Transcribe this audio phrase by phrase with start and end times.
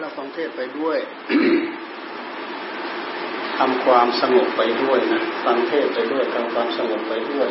[0.00, 0.98] เราฟังเทศไปด้วย
[3.58, 7.48] ทำความสงบไปด้วยนะฟังเทศไปด้วยทำความสงบไปด้วย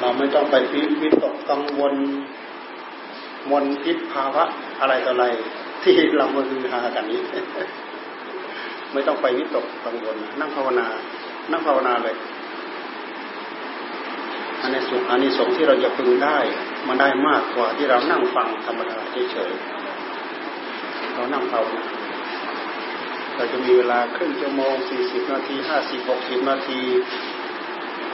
[0.00, 1.94] เราไม่ต้องไปพิวิตกกังวล
[3.50, 4.44] มนพิษภาวะ
[4.80, 5.24] อะไรต่ออะไร
[5.82, 7.20] ที่เรามาคือหากันนี้
[8.92, 10.86] ไม่ต้องไปวิตกกังวลนั่งภาวนา
[11.50, 12.16] นั่งภาวนาเลย
[14.60, 16.38] อันนี้สุขอันนี้สงที่เราจะพึงได้
[16.88, 21.84] มันได้มากกว่าที่เรานั่งฟังธรรมดาเฉยๆเรานั่งภาวนา
[23.36, 26.80] เราจะมีเวลาครึ่งชั่วโมงสี่สิบนาทีห้าสิบหกสิบนาที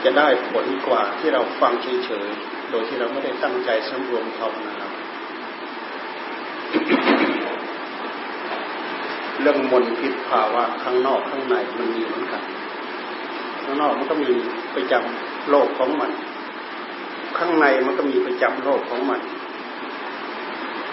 [0.03, 1.73] จะได้ผลกว่าที่เราฟัง
[2.05, 4.75] เฉยๆโดยที่เราไม่ได้ตั้งใจสำรวมภาวนา
[9.41, 12.43] เรื่องมลพิษภาวะข้างนอกข้างในมันมีเหมือนกัน
[13.63, 14.31] ข้างนอกมันก็มี
[14.75, 16.11] ประจำโลกของมัน
[17.37, 19.21] ข้างในมันก็มีประจำโลกของมัน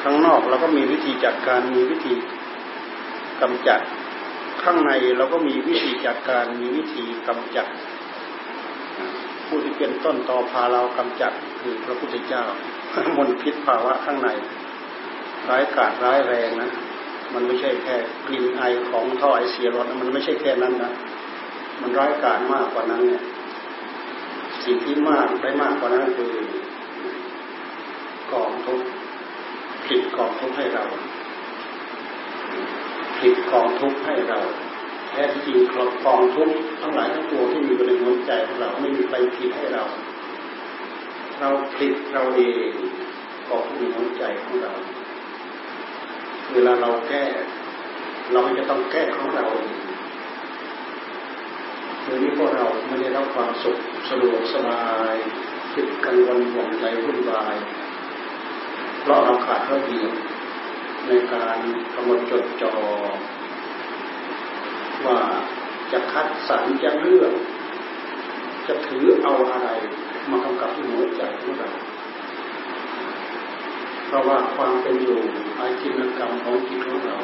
[0.03, 2.13] ข้างนอกเราก็มีวิธีจัดการมีวิธี
[3.43, 3.81] กำจัด
[4.63, 7.67] ข้างในเราก็มีวิธีจัดการมีวิธีกำจัด
[9.47, 12.45] ผู้ที่เป็นต้นตอพาเรากำจัดคือพระพุทธเจ้า
[13.17, 14.29] มลพิษภาวะข้างใน
[15.49, 16.71] ร้ายกาจร้ายแรงนะ
[17.35, 20.93] มันไม่ใช่แค่กลิ่นไอของท่อไอเสียรถมันไม่ใช่แค่นั้นนะ
[21.81, 23.23] มันร้ายกาจมากกว่านั้นเนี่ย
[24.65, 26.33] สิ่งที่มากได้มากกว่านั้นคือ
[28.33, 28.81] กองทุก
[29.87, 30.85] ผิดกองทุกให้เรา
[33.19, 34.41] ผิดกองทุกให้เรา
[35.11, 39.85] แท้จริงครับกองทุกทั้งหลายทั้งปวงที่มีอยู่ในหัวใจของเราไม่มีใครผิดให้เรา
[41.41, 42.73] เราผิดเราเอง
[43.49, 44.73] กองทุกในหัวใจของเรา
[46.53, 47.25] เวลาเราแก้
[48.33, 49.47] เราจะต้องแก้ของเรา
[49.84, 55.15] เดี๋ยวนี้พวกเราไม่ได้รับความสุขสะดวกสบาย
[55.73, 57.57] คิดกังวลห่วงใจวุ่นวาย
[59.01, 60.13] เพราะเราขาดระเบียบ
[61.07, 61.59] ในการ
[61.95, 62.75] กำหนดจดจ่อ
[65.07, 65.19] ว่า
[65.93, 67.33] จะคัดสรรจะเลือก
[68.67, 69.69] จะถือเอาอะไร
[70.31, 71.71] มากำกับที่หัวใจของเรา
[74.07, 75.21] เพราะว่าความเป็นอยู่
[75.59, 77.17] อาจินกรรมของจิตของเรา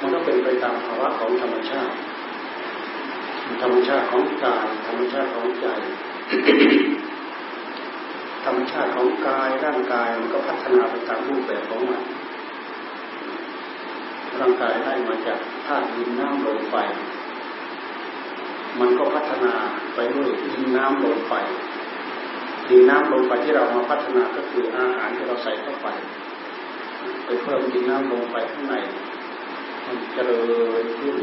[0.00, 1.96] มันก็เป็นไปตามภาวะของธรรมชาติ
[3.62, 5.66] ธรรมชาติของกายธรรมชาติของใจ
[8.44, 12.02] ธรรมชาติของกายร่างกายมันก็พัฒนาไปตามรูปแบบของมัน
[14.40, 16.74] ร่างกายได้มาจากธาตุดินน้ำลมไฟ
[18.80, 19.52] มันก็พัฒนา
[19.94, 21.32] ไปด้วยดินน้ำลมไฟ
[22.68, 25.88] ดินน้ำลมไฟที่เรามาพัฒนาก็คืออาหารที่เราใส่เข้าไป
[27.24, 28.74] ไปเพิ่มดินน้ำลงไปข้างใน
[29.86, 30.40] มันเจริ
[30.82, 31.16] ญขึ้น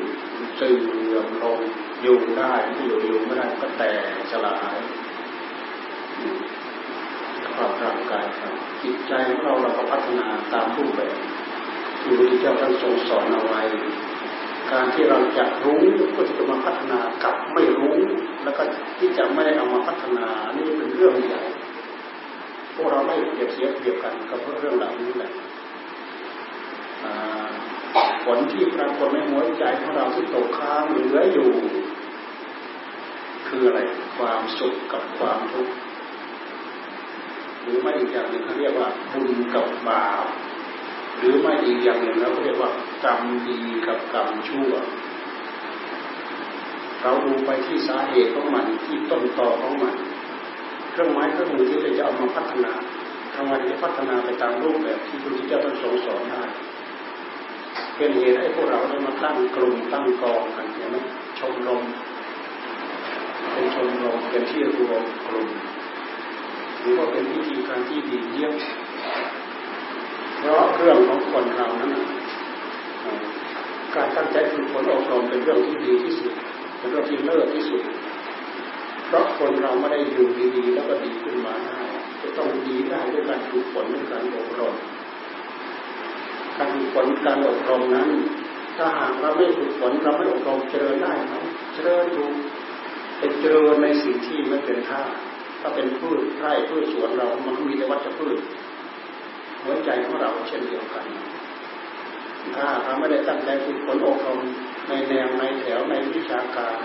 [0.56, 0.74] เสื่
[1.16, 1.60] อมลง
[2.02, 4.02] อยู่ได้ไม่อยู่อยู่ไม่ได้ก็แตก
[4.32, 4.78] สลาย
[7.56, 11.16] ความร่างกายครับจิตใจของเราเราก็พัฒนาตามรูปแบบ
[12.02, 13.62] ที่พระพุทธเจ้าท่านทรงสอนเอาไว้
[14.72, 15.80] การที่เราจะรู้
[16.16, 17.96] ก็จะมาพัฒนากับไม่รู้
[18.44, 18.64] แล้วก็
[19.00, 21.44] ที่จะไม่ได้เอามาพัฒนานี่เป็นเรื่องใหญ่
[22.76, 25.32] พวกเราไม่เปรียบเสียเปรียบกันกับเรื่องเหล่านี้แหละ
[28.24, 31.52] ผลที่ปรากฏในหัวใจของเราที่ตกค้างเหลืออยู่
[33.48, 33.80] คืออะไร
[34.18, 35.74] ความสุขกับความทุกข์
[37.62, 40.26] หรือไม่อีกอย่างหนึ่งเขาเรียกว่าบุญกับบาป
[41.18, 42.72] หรือไม่อีกอย่างหนึ่งเราเรียกว่า
[43.04, 44.72] กรรมดีกับกรรมชั่ว
[47.02, 49.96] เราดูไปที่สาเหตุของมันที่ต้นตอของมัน
[50.92, 52.72] เครื่องไม้เครื่องมือที่จะเอามาพัฒนา
[53.36, 56.44] ทำไมจะพัฒนาไปตามรูปแบบที่พระพุทธเจ้าท่านทรงสอนได้
[58.02, 60.98] เป็นเหตุให้พวกเราได้มาตั้งกลุ่มตั้งกองกันเห็นไหม
[61.40, 61.82] ชมรม
[63.52, 65.48] เป็นชมรมเป็นที่รวมกลุ่ม
[66.80, 68.54] หรือว่าเป็นวิธีการที่ดีเยี่ยม
[70.38, 71.92] เพราะเรื่องของคนเรานั้น
[73.96, 76.34] การตั้งใจฝึกฝนอบรมเป็นเรื่องที่ดีที่สุด
[76.78, 77.82] เป็นเรื่องที่เลิศที่สุด
[79.08, 81.80] เพราะคนเราไม่ได้อยู่ดีๆแล้วก็ดีขึ้นมาได้
[82.22, 84.76] จะต้องดีได้ด้วยการฝึกฝนด้วยการอบรม
[86.58, 88.10] การฝึกฝนการอบรมนั้น
[88.78, 91.34] ถ้าหากเราไม่ฝึกฝนเราไม่อบรมเจริญได้ไหม
[91.74, 92.26] เจริญดู
[93.18, 95.02] เป็นเจริญในสิ่งที่ไม่เป็นท่า
[95.62, 98.38] ถ้าเป็นพืชไร่พืชสวนเรา มันก็มีแต่วัชพืช
[99.64, 101.04] หัวใจของเราเช่นเดียวกัน
[102.56, 104.40] ถ้าเราไม่ได้ตั้งใจฝึกฝนอบรม
[104.88, 106.76] ในแนวในแถวในวิชาการ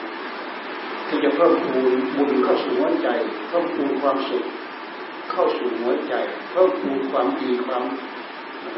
[1.08, 3.08] ที่จะเพิ่มพูนบุญเข้าสู่หัวใจ
[3.48, 4.44] เพิ่มพูนความสุข
[5.30, 6.14] เข้าสู่หัวใจ
[6.50, 7.82] เพิ่มพูนความดีความ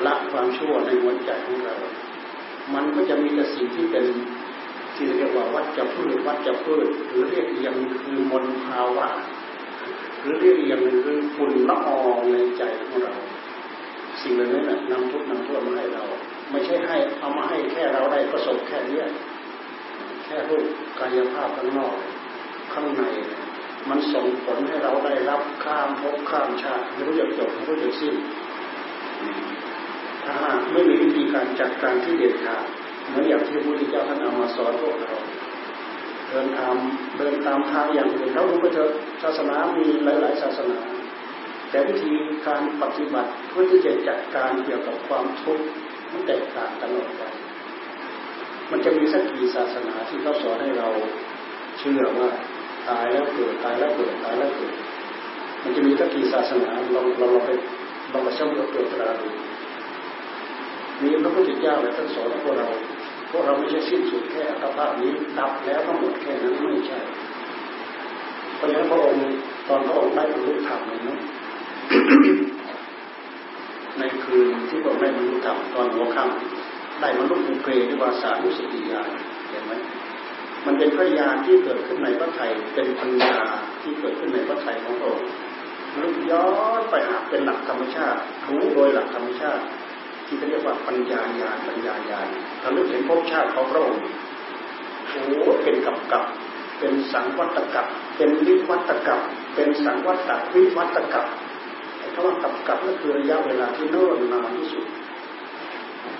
[0.06, 1.76] ละความชั่วในหัวใจของเรา
[2.74, 4.04] มันก็จะมีแต่สิ่งที่เป็น
[4.94, 9.08] ที่เรียกว่าวัดจะพืชวัดจะพืชหรือเรียกอย่างคือมนภาวะ
[10.20, 13.14] หรือเรียกอย่างคือฝุ่นละอองในใจของเรา
[14.22, 16.04] สิ่งเหล่านั้นนำทุกนำโทษมาให้เรา
[16.50, 19.00] ไม่ใช่ให้เอามาให้แค่เราได้ประสบแค่นี้
[20.24, 20.64] แค่รูป
[20.98, 21.94] กายภาพข้างนอก
[22.72, 23.02] ข้างใน
[23.88, 28.14] มันส่งผลให้เราได้รับข้ามภพข้ามชาติไม่รู้จะจบไม่รู้จะสิ้น
[30.28, 30.40] ถ้า
[30.72, 32.64] ไม่มีวิธีการจัดการที่เด็ดขาด
[33.06, 35.14] เหมือนอย่างที่พระพุทธเจ้าท่านเอามาสอนพวกเรา
[36.28, 36.76] เดินตาม
[37.16, 38.90] เดินตามทางอย่างอื่นเราดูไปเถอะ
[39.22, 40.78] ศาสนามีหลาย ๆ ศาสนา
[41.70, 42.12] แต่วิธี
[42.46, 45.64] การปฏิบัติเพื่อที่จะจัดการเกี่ยวกับความทุกข์
[46.12, 47.22] มันแตกต่างกันออกไป
[48.70, 50.88] มันจะมีสักกี่ศาสนาที่เขาสอนให้เรา
[51.78, 52.30] เชื่อว่า
[52.88, 54.74] ตายแล้วเกิดตายแล้วเกิดตายแล้วเกิด
[55.62, 57.50] มันจะมีสักกี่ศาสนาเราเราเราไป
[58.12, 59.28] ลองไปสำรวจตัวตราดู
[61.02, 62.68] มีพระพุทธเจ้าและท่านสอนพวกเรา
[63.30, 66.98] พวกเราไม่ใช่สิ้นสุดแค่อัตภาพนี้ดับแล้วต้งหมดแค่นั้นไม่ใช่
[68.56, 69.20] เพราะฉะนั้นพระองค์
[69.68, 71.18] ตอนพระองค์ได้บรรลุธรรมเลยนะ
[73.98, 79.08] ในคืนที่พระองค์ได้บรรลุธรรมตอนหัวค่ำได้บรรลุภูเพด้วยวาสานุสติญาณ
[79.50, 79.72] เห็นไหม
[80.66, 83.36] มันเป็นพระญาณที่เกิดขึ้นในพระไทยเป็นปัญญา
[83.82, 85.28] ที่เกิดขึ้นในพระไทยของพระองค์
[86.00, 86.46] ลึกย้อ
[86.78, 89.62] นไปหาเป็นหลักธรรมชาติรู้โดยหลักธรรมชาติ
[90.28, 92.26] ที่เรียกว่าปัญญาญาณปัญญาญาณ
[92.62, 94.02] ทะลุเห็นภพชาติของพระองค์
[95.12, 96.24] โอ้เป็นกับกับ
[96.78, 97.86] เป็นสังวัตกับ
[98.16, 99.20] เป็นวิวัตกับ
[99.54, 101.26] เป็นสังวัตวิวัตกับ
[101.98, 104.84] ไอ้คำว่ากับกับนั่นคือระยะเวลาที่เนิ่นนานที่สุด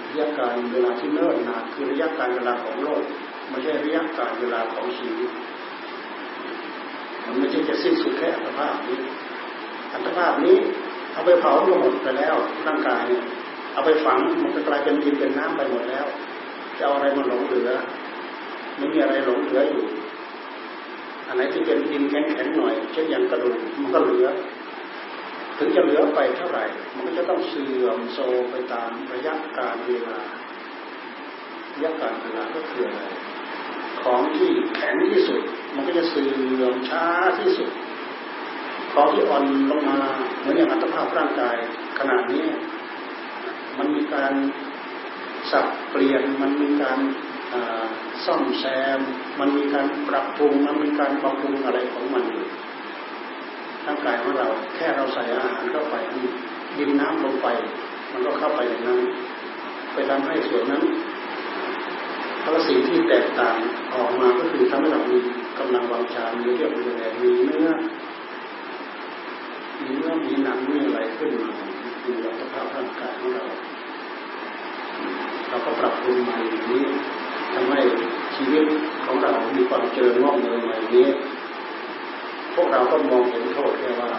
[0.09, 3.03] ระยะการเวลาที่เนิ่นนานคือระยะการเวลาของโลก
[3.49, 5.31] ไม่ใช่ระยะการเวลาของชีวิต
[7.25, 8.99] มันไม่ใช่จะสิ้นสุดแค่อัตภาพนี้
[9.93, 10.57] อัตภาพนี้
[11.13, 13.23] เอาไปเผาก็หมดไปแล้วร่างกายเนี่ย
[13.79, 16.07] เอาไปฝังมันก็กลายเป็นดินเป็นน้ำไปหมดแล้ว
[16.79, 17.71] จะเอาอะไรมาหลงเหลือ
[18.77, 19.85] ไม่มีอะไรหลงเหลืออยู่
[21.27, 24.27] อันไหนที่เป็นดินแข็งๆหน่อยเช่นอย่างกระดูกมันก็เหลือ
[25.59, 26.65] ถึงจะเหลือไปเท่าไหร่
[26.95, 28.19] มันก็จะต้องเสื่อมโซ
[28.51, 30.19] ไปตามระยะการเวลา
[31.73, 33.03] ระยะการเวลาก็คืออะไร
[34.03, 35.41] ของที่แข็งที่สุด
[35.75, 36.31] มันก็จะเสื่
[36.63, 37.05] อมช้า
[37.39, 37.71] ที่สุด
[38.93, 39.99] ของที่อ่อนลงมา
[40.41, 41.57] เหมือนอย่างอัตภาพร่างกาย
[41.99, 42.45] ขนาดนี้
[43.79, 44.33] มันมีการ
[45.51, 46.99] สับเปลี่ยน มันมีการ
[48.25, 48.65] ซ่อมแซ
[48.99, 49.01] ม
[49.41, 52.45] มันมีการปรับปรุง มันมีการบำรุงอะไรของมันอยู่
[53.87, 55.97] ร่างกายของเราแค่เราใส่อาหารเข้าไป
[56.79, 57.49] ดินน้ำลงไป
[58.13, 59.01] มันก็เข้าไปในนั้น
[59.93, 60.83] ไปทำให้ส่วนนั้น
[62.43, 63.57] พระสิ่งที่แตกต่าง
[63.95, 65.19] ออกมาก็คือทำให้เรามี
[65.59, 67.71] กำลังวังชามีเรียบมีแรงมีเนื้อ
[69.81, 71.51] มีเนื้อมีหนังมีอะไรขึ้นมา
[72.03, 73.45] คือสภาพร่างกายของเรา
[75.49, 76.83] เราก็ปรับปรุงมาอย่างนี้
[77.55, 77.81] ทำให้
[78.37, 78.65] ชีวิต
[79.05, 81.09] ของเรา มีความเจริญงอกเงยอย่างนี้
[82.55, 84.11] พวกเราก็มองเห็นโทษแค่ว่า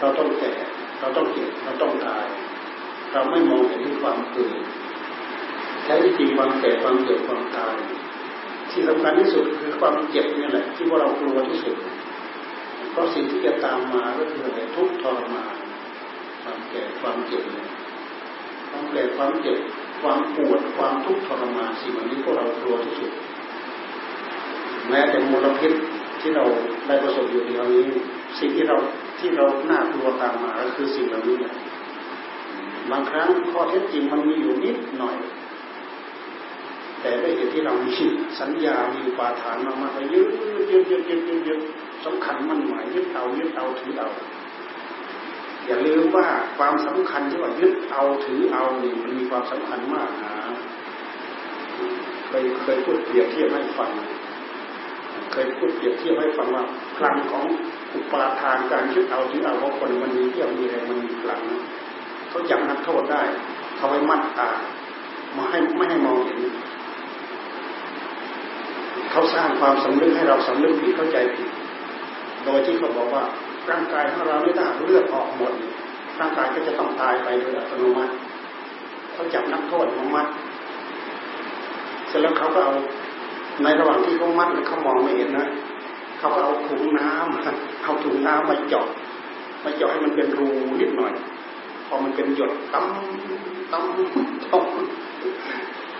[0.00, 0.52] เราต้องแก่
[1.00, 2.26] เราต้องเจ็บ เราต้องตาย
[3.12, 4.56] เราไม่มองเห็นที่ความเกิด
[5.84, 7.74] ใช้วิธีความแก่ความเจ็บความตาย
[8.70, 11.74] ที่สำคัญที่สุดคือความเจ็บนี่แหละ ที่พวกเรากลัวที่สุด
[12.90, 15.54] เพราะสิ่งที่จะตามมาก็คืออะไรทุกทรมาน
[16.42, 17.44] ความแก่ความเจ็บ
[18.70, 19.58] ความแก่ความเจ็บ
[20.02, 23.10] ความปวดความทุกข์ทรมานสิ่งเหล่านี้พวกเรากลัวที่สุด
[24.88, 25.72] แม้แต่มลพิษ
[26.20, 26.44] ที่เรา
[26.86, 27.86] ได้ประสบอยู่ในวันนี้
[28.40, 28.76] สิ่งที่เรา
[29.18, 31.36] ที่เราหน้ากลัวตามมาก็คือสิ่งเหล่านี้
[32.90, 35.16] บางครั้งข้อเท็จจริงมันมีอยู่นิดหน่อย
[37.00, 37.90] แต่ด้วยเหตุที่เรามี
[38.40, 40.26] สัญญา มีปาฐานมากๆไปยึด
[40.70, 41.60] ยึดยึดยึดยึดยึด
[42.04, 44.08] สำคัญมันหมายยึดเอายึดเอาถือเอา
[45.66, 46.26] อย่าลืมว่า
[46.58, 50.32] ความสำคัญที่ว่ายึดเอาถือเอานี่มันมีความสำคัญมากนะ
[52.28, 53.90] เคยเคยพูดเปรียบเทียบให้ฟัง
[55.32, 56.64] เคยพูดเปรียบเทียบให้ฟังว่า
[56.96, 57.44] พลังของ
[57.94, 61.40] อุปาทานการยึดเอาถือเอาของคนมันมีเที่ยวมีแรงมันมีพลัง
[62.28, 63.22] เขาจับนักโทษได้
[63.76, 64.50] เขาไปมัดตา
[65.36, 66.40] มาให้ไม่ให้มองเห็น
[69.10, 71.48] เขาสร้างความสำนึกให้เราสำนึกผิดเข้าใจผิด
[72.46, 73.24] โดยที่เขาบอกว่า
[73.70, 75.52] ร่างกายของเราไม่ได้เลือดออกหมด
[76.20, 78.12] ร่างกายก็จะต้องตายไปโดยอัตโนมัติ
[79.12, 80.26] เขาจับนักโทษมามัด
[82.08, 82.74] เสร็จแล้วเขาก็เอา
[83.62, 85.46] ในระหว่างที่เขามัดเขามองไม่เห็นนะ
[86.18, 88.86] เขาก็เอาถุงน้ำเอาถุงน้ำมาเจาะ
[89.64, 90.48] มาเจาะให้มันเป็นรู
[90.80, 91.12] นิดหน่อย
[91.86, 92.86] พอมันเป็นหยดตั้ม
[93.72, 93.84] ตั้ม
[94.50, 94.64] ตั้ม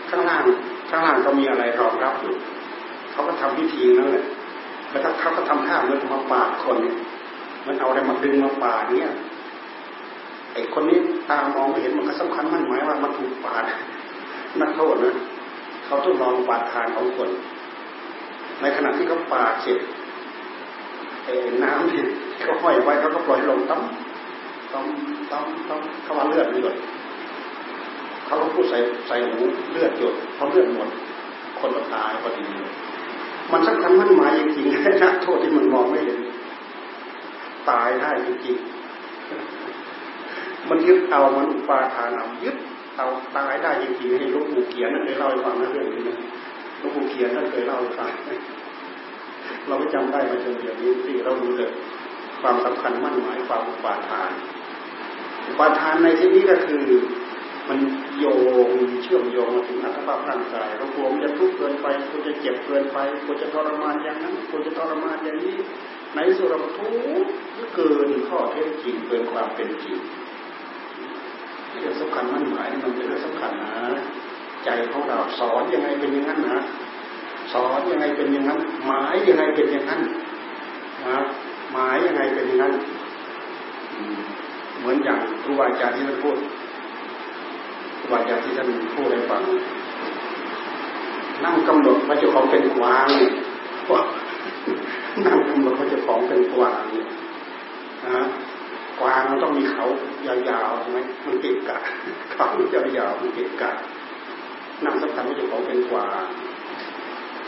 [0.09, 0.45] ข้างล่าง
[0.91, 2.35] ข้างล่างก็มีอะไรรองรับอยู่
[3.11, 4.25] เขาก็ทำพิธีนั่นแหละ
[4.91, 6.97] แล้วเขาก็ทำท่าเหมือนมาปาดคนเนี่ย
[7.67, 9.09] มันเอาอะไรมาดึงมาป่าเนี่ย
[10.53, 10.99] ไอ้คนนี้
[11.31, 13.65] ตามองไม่เห็นมันก็สำคัญมันหมายว่ามันถูกปาด
[14.61, 15.15] นักโทษนะ
[15.85, 17.31] เขาต้องลองปาดทานของคน
[18.61, 19.79] ในขณะที่เขาปาดเสร็จ
[21.25, 22.01] ไอ้น้ำที่
[22.43, 23.83] เขาห้อยไว้เขาก็ปล่อยลงตั้ม
[24.73, 24.87] ตั้ม
[25.31, 26.75] ตั้มตั้มเขาว่าเลือดเลือด
[28.27, 29.39] เขาก็พูดใส่ใส่หู
[29.73, 30.89] เลือดหยดเขาเลือดหมด
[31.59, 32.45] คนก็ตายพอดี
[33.53, 36.19] มันสำคัญมั่นหมายจริงๆนะโทษที่มันมองไม่เห็น
[37.71, 42.57] ตายได้จริงๆมันยึดเอามันอุปาทานเอายึด
[42.97, 46.17] เอาตายได้จริงๆให้ลูกปู่เขียนนั่นเคยเล่าให้ฟังนะเรื่องนี้นะ
[46.81, 48.11] ลูกปู่เขียนนั่นเคยเล่าให้ฟัง
[49.67, 51.71] เราไม่จำได้มาจนเดี๋ยวนี้ที่เราดูเลย
[52.41, 54.31] ความสำคัญมั่นหมายความอุปาทาน
[55.49, 56.85] อุปาทานในที่นี้ก็คือ
[57.69, 57.79] มัน
[58.19, 58.25] โย
[58.69, 58.71] ง
[59.03, 65.57] เชื่อมโยงมาถึงอัตภาพร่างกายเรากลัวมันจะทุกข์เกินไปกลัวจะเจ็บเกินไปกลัวจะทรมานอย่างนั้นกลัวจะทรมานอย่างนี้
[66.15, 66.89] ในสุรทุ
[67.23, 67.33] กข์
[67.75, 69.97] เกินข้อเท็จจริงเกินความเป็นจริง
[71.69, 73.75] เรื่องสำคัญมั่นหมายมันเป็นเรื่องสำคัญนะ
[74.65, 76.59] ใจของเราสอนยังไงเป็นอย่างนั้นนะ
[77.53, 80.01] สอนยังไงเป็นอย่างนั้น หมายยังไงเป็นอย่างนั้น
[81.07, 81.19] นะ
[81.73, 82.73] หมายยังไงเป็นอย่างนั้น
[84.79, 86.37] เหมือนอย่างครูอาจารย์ที่ท่านพูด
[88.07, 89.43] ครูอาจารย์ที่ท่านพูดให้ฟัง
[91.45, 93.07] นั่งกำหนดว่าเจ้าของเป็นกวาง
[93.93, 94.03] ว่า
[95.27, 96.83] นั่งกำหนดว่าเจ้าของเป็นกวาง
[98.07, 98.25] นะ
[99.01, 99.87] กวางมันต้องมีเขา
[100.27, 101.79] ยาวๆใช่ไหมมันเกะกะ
[102.33, 103.71] เขายาวๆมันเกะกะ
[104.85, 106.25] นั่งสำคัญว่าเจ้าของเป็นกวาง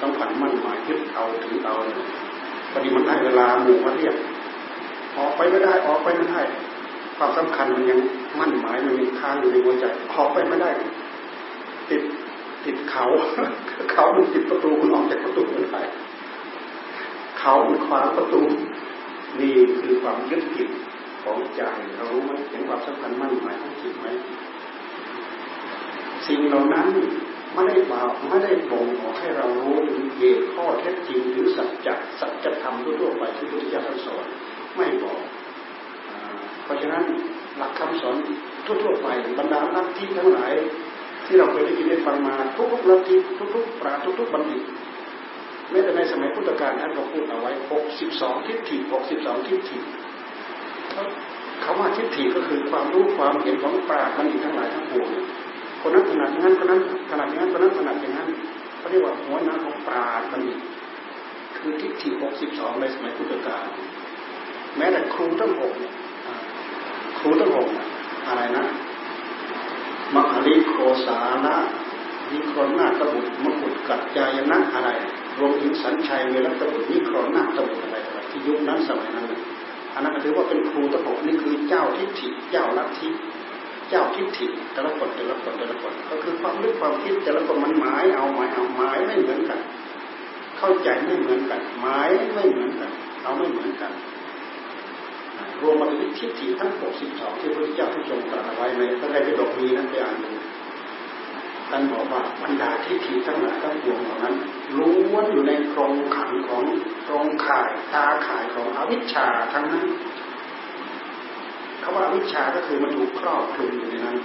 [0.00, 1.74] ต้องผันมั่นหมายยึดเอาถือเอา
[2.72, 4.14] พอดีมันได้เวลาหมู่มาเรียก
[5.16, 6.40] ออกไปไม่ได้ออกไปไม่ได้
[7.18, 8.00] ความสำคัญมันยัง
[8.38, 10.70] มั่นหมายมันยังค้างอยู่ในหัวใจออกไปไม่ได้
[11.90, 12.02] ติด
[12.64, 13.04] ติดเขา
[13.92, 15.82] เขามันติดประตูมันออกจากประตูไม่ได้
[17.38, 18.42] เขามันขวางประตู
[19.40, 20.68] นี่คือความยึดผิด
[21.22, 21.62] ของใจ
[21.96, 24.06] เรารู้ไหมเห็นความสำคัญมั่นหมายของจิตไหม
[26.26, 26.88] สิ่งเหล่านั้น
[27.54, 34.24] ไม่ได้บอกไม่ได้บ่งบอกให้เรารู้ถึงเหตุข้อเท็จจริงหรือสัจจะสัจธรรมทั่วไปที่พระพุทธเจ้าสอน
[34.76, 35.18] ไม่บอก
[36.68, 37.04] เพราะฉะนั้น
[37.56, 38.16] หลักคำสอน
[38.66, 39.08] ทั่วๆไป
[39.38, 40.52] บรรดาลัทธิทั้งหลาย
[41.26, 43.14] ที่เราเคยได้ยินได้ฟังมาทุกๆลัทธิ
[43.54, 44.62] ทุกๆปราทุกๆบัณฑิต
[45.70, 49.78] แม้แต่ในสมัยพุทธกาลท่านก็พูดเอาไว้หกสิบสองทิฏฐิหกสิบสองทิฏฐิ
[51.64, 55.08] คำว่าทิฏฐิก็คือความรู้ความเห็นของปราชญ์บัณฑิตทั้งหลายทั้งปวง
[55.80, 58.28] คนนั้นขนาดนั้นคนนั้นขนาดนั้นคนนั้นขนาดอย่างนั้น
[58.78, 60.58] เขาเรียกว่าหัวหน้าของปราชญ์บัณฑิต
[61.56, 63.64] คือทิฏฐิหกสิบสองในสมัยพุทธกาล
[64.76, 65.72] แม้แต่ครูทั้งหก
[67.20, 67.68] ครูทั้งหก
[68.28, 68.64] อะไรนะ
[70.14, 70.74] มัคลิโค
[71.06, 71.54] สานะ
[72.32, 74.90] นิครนาตบุตรมกุฎกัจจายนะอะไร
[75.38, 79.26] รวมถึงสัญชัยเวลตบุตรนิครนาตบุตรอะไรอะไรที่ยุคนั้นสมัยนั้น
[79.94, 83.08] อันนั้นถือว่าเป็นครูทั้งหกนี่คือเจ้าทิฏฐิเจ้าลัทธิ
[83.90, 89.60] เจ้าทิฏฐิแต่ละคนแต่ละคนแต่ละคนก็คือความนึกความคิดแต่ละคนมันหมายเอาหมายเอาหมายไม่เหมือนกัน
[90.58, 92.90] เข้าใจไม่เหมือนกัน หมายไม่เหมือนกัน
[93.22, 93.92] เอาไม่เหมือนกัน
[95.62, 100.30] รวมมาถึงทิฏฐิทั้งหกสิบสองที่พระพุทธเจ้าที่ทรงตรัสไว้ในพระไตรปิฎกมีนั้นไปอ่านดู
[101.68, 104.34] ท่านบอกว่าบรรดาทิฏฐิทั้งหลายทั้งปวงเหล่านั้น
[104.78, 106.62] ล้วนอยู่ในกรงขังของ
[107.08, 109.86] กรงข่ายตาข่ายของอวิชชาทั้งนั้น
[111.82, 114.16] คำว่าอวิชชาก็คือมันถูกครอบคลุมอยู่ในนั้น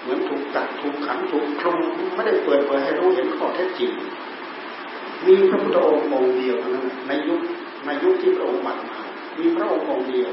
[0.00, 1.78] เหมือนถูกจัดถูกขังถูกคลุม
[2.14, 3.92] ไม่ได้เปิดเผยให้รู้เห็นข้อเท็จจริง
[5.26, 7.40] มีพระพุทธองค์องค์เดียวเท่านั้นในยุค
[7.86, 9.00] ในยุคที่พระองค์บัตรมา
[9.38, 10.30] มีพระองค์องค์เดียว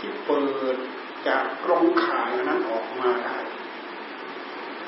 [0.00, 0.42] ที่เปิ
[0.74, 0.76] ด
[1.28, 3.38] จากกรงข่ายนั้นออกมาได้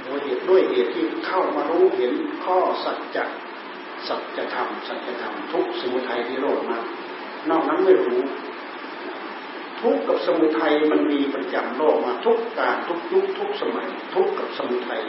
[0.04, 2.12] โดยเหตุด้วยเหตุที่เข้ามารู้เห็น
[2.44, 3.24] ข้อสัจจะ
[4.08, 6.78] สัจธรรมสัจธรรมทุกสมุทัยที่โรดมา
[7.50, 8.20] นอกนั้นไม่รู้
[9.80, 15.02] ทุกกับสมุทัยมันมีประจำโลกมาทุกการทุกยุคทุกสมัย ทุกกับสมุทัย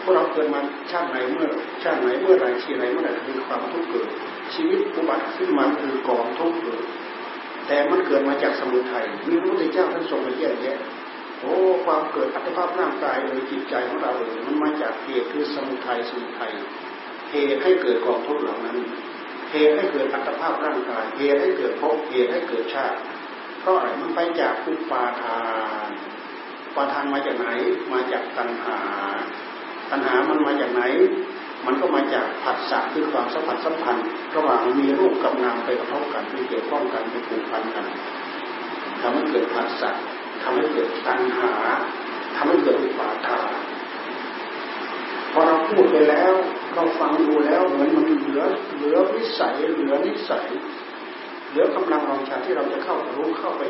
[0.00, 0.60] พวกเราเกิดมา
[0.90, 1.48] ชาติไหนเมื่อ
[1.82, 4.08] ชาติไหนเมื่อไรชีไรเมื่อไรคือความทุกข์เกิด
[4.54, 6.82] ชีวิตอุบัติขึ้นมาคือกองทุกข์เกิด
[7.66, 10.78] แต่มันเกิดมาจากสมุทัยมีพระพุทธเจ้าท่านทรงมาแยกแยะ
[11.40, 11.54] โอ้
[11.84, 16.52] ความเกิดอัตภาพร่างกายเลยจิตใจของเราเลยมันมาจากเหตุคือสมุทัยสมุทัย
[17.30, 18.78] เหตุให้เกิดกองทุกข์เหล่านั้น
[19.52, 22.98] เหตุให้เกิดอัตภาพร่างกายเหตุให้เกิดภพเหตุให้เกิดชาติ
[23.60, 25.40] เพราะอะไรมันไปจากอุปาทา
[25.88, 25.90] น
[26.76, 27.48] ปาทานมาจากไหน
[27.92, 28.78] มาจากตัณหา
[29.90, 30.82] ตัณหามันมาจากไหน
[31.66, 37.86] มันก็มาจากผัสสะคือความสัมผัสสัมพันธ์ระหว่างมีรูปกับนามไปกระทบกันไปเกี่ยวข้องกันไปผูกพันกัน
[39.00, 39.90] ทำให้เกิดผัสสะ
[40.42, 41.52] ทำให้เกิดตัณหา
[42.36, 43.48] ทำให้เกิดอุปาทาน
[45.32, 46.32] พอเราพูดไปแล้ว
[46.74, 48.42] เราฟังดูแล้วเหมือนมันเหลือ
[48.76, 50.46] เหลือวิสัยเหลือนิสัย
[51.48, 53.62] เหลือกำลังวังชาที่เราจะเข้ารู้เข้าไป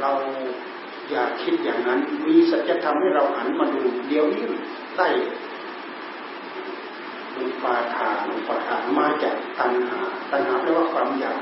[0.00, 0.10] เรา
[1.10, 4.44] อยากคิดอย่างนั้น มีสัจธรรมให้เราหันมาดูเดี๋ยวนี้
[4.98, 5.08] ได้
[7.40, 11.38] อุปาทานอุปาทานมาจากตัณหา ตัณหาแปลว่าความอยาก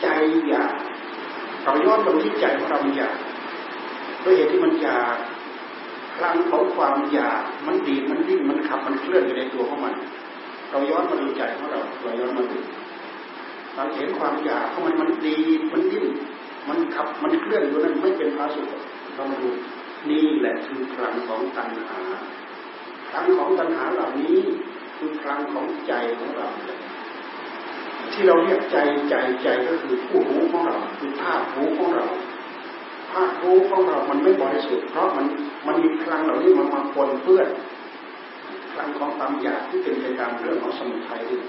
[0.00, 0.06] ใจ
[0.48, 0.72] อยาก
[1.62, 3.16] เราย้อนมาที่ใจของเราอยาก
[4.24, 5.16] ด้วยเหตุที่มันอยาก
[6.14, 9.94] พลังของความอยากมันดีมันดิ้นมันขับมันเคลื่อนอยู่ในตัวของมัน
[10.70, 12.58] เราย้อนมาดูใจของเราเราย้อนมาดู
[13.74, 15.38] เราเห็นความอยากของมันมันดี
[15.72, 16.06] มันดิ้น
[16.68, 18.68] มันขับมันเคลื่อนอยู่นั้นไม่เป็นพาสุข
[19.14, 19.50] เรามาดู
[20.10, 21.98] นี่แหละคือพลังของตัณหา
[23.08, 24.36] พลังของตัณหาเหล่านี้
[24.96, 26.48] คือพลังของใจของเรา
[28.12, 28.76] ที่เราเรียกใจ
[29.08, 32.06] ใจใจก็คือผู้รู้ของเราคือธาตุรู้ของเรา
[33.10, 35.26] ธาตุรู้ของเรา มันไม่บริสุทธิ์เพราะมัน
[35.66, 37.48] มันมีพลังเหล่านี้มันมาปนเปื้อน
[38.72, 41.40] พลังของความอยากที่เป็นไปตามเรื่องของสมุทัยนี่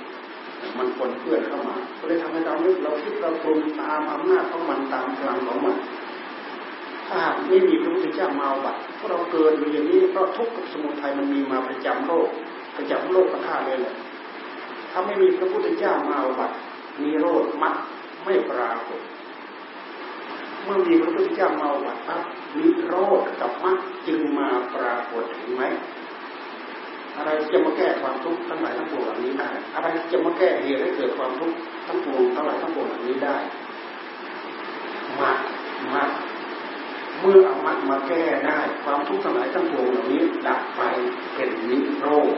[0.77, 5.75] มันปนเปื้อนเข้ามาก็เลยทำให้เราเเราคิดเราปรุงตามอำนาจของมันตามพลังของมัน
[7.07, 12.29] ถ้าหากไม่มีพระพุทธเจ้ามาบัตรพวกเราเกิดอยู่อย่างนี้เพราะทุกข์กับสมุทัยมันมีมาประจำโลก
[12.77, 13.96] ประจำโลกประทาเลยแหละ
[14.91, 16.51] ถ้าไม่มีพระพุทธเจ้ามาบัต
[17.03, 17.74] มีโรคมัด
[18.24, 19.01] ไม่ปรากฏ
[20.63, 22.22] เมื่อมีพระพุทธเจ้ามาบัตรปั๊บ
[22.58, 23.77] มีโรคกับมัด
[24.08, 25.63] จึงมาปรากฏเห็นไหม
[27.17, 31.55] อะไรจะมาแก้ความทุกข์ทั้งหลายทั้งปวงเหล่านี้ได้อะไรจะมาแก้เหตุให้เกิดความทุกข์
[31.88, 33.38] ทั้งปวงทั้งหลายทั้งปวงเหล่านี้ได้
[35.20, 35.38] มัด
[35.94, 36.10] มัด
[37.20, 40.82] เมื่อเอามัดมาแก้ได้ ความทุกข์ทั้งหลายทั้งปวงเหล่านี้ดับไป
[41.36, 42.36] เป็นนิโรธ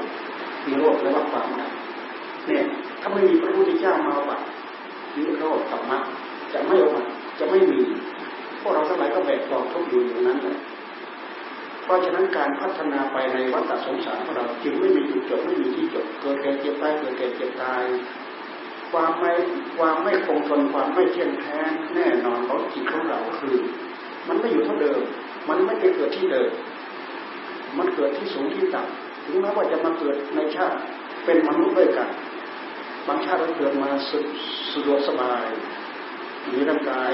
[0.68, 1.72] นิโรธแลว่าความดับ
[2.48, 2.64] เนี่ย
[3.02, 4.42] ถ้าไม่มีพระพุทธเจ้ามาวัด
[5.16, 6.00] นิโรธธรรมะ
[6.54, 7.06] จะไม่ออก
[7.40, 7.80] จะไม่มี
[8.62, 10.58] พวกเราทั้งหลายก็แบกกองทุกข์อยู่อย่างนั้นเลย
[11.84, 17.84] เพราะฉะนั้นการพัฒนาไปในวัฏสงสารของเราจึงไม่มีจุดจบไม่มีที่จบเกิดแก่เจ็บตายเกิดแก่เจ็บตาย
[18.92, 19.32] ความไม่
[19.78, 21.60] ความไม่คงทนความไม่เที่ยงแท้
[21.96, 23.56] แน่นอนของจิตของเราคือ
[24.28, 25.00] มันไม่อยู่เท่าเดิม
[25.50, 26.50] มันไม่ไปเกิดที่เดิม
[27.78, 30.78] มันเกิดที่สูงที่ต่ำ ถึงแม้ว่าจะมาเกิดในชาติ
[31.26, 32.10] เป็นมนุษย์ด้วยกัน
[33.08, 33.90] บางชาติเราเกิดมา
[34.74, 35.46] สะดวกสบาย
[36.52, 37.12] มีร่างกาย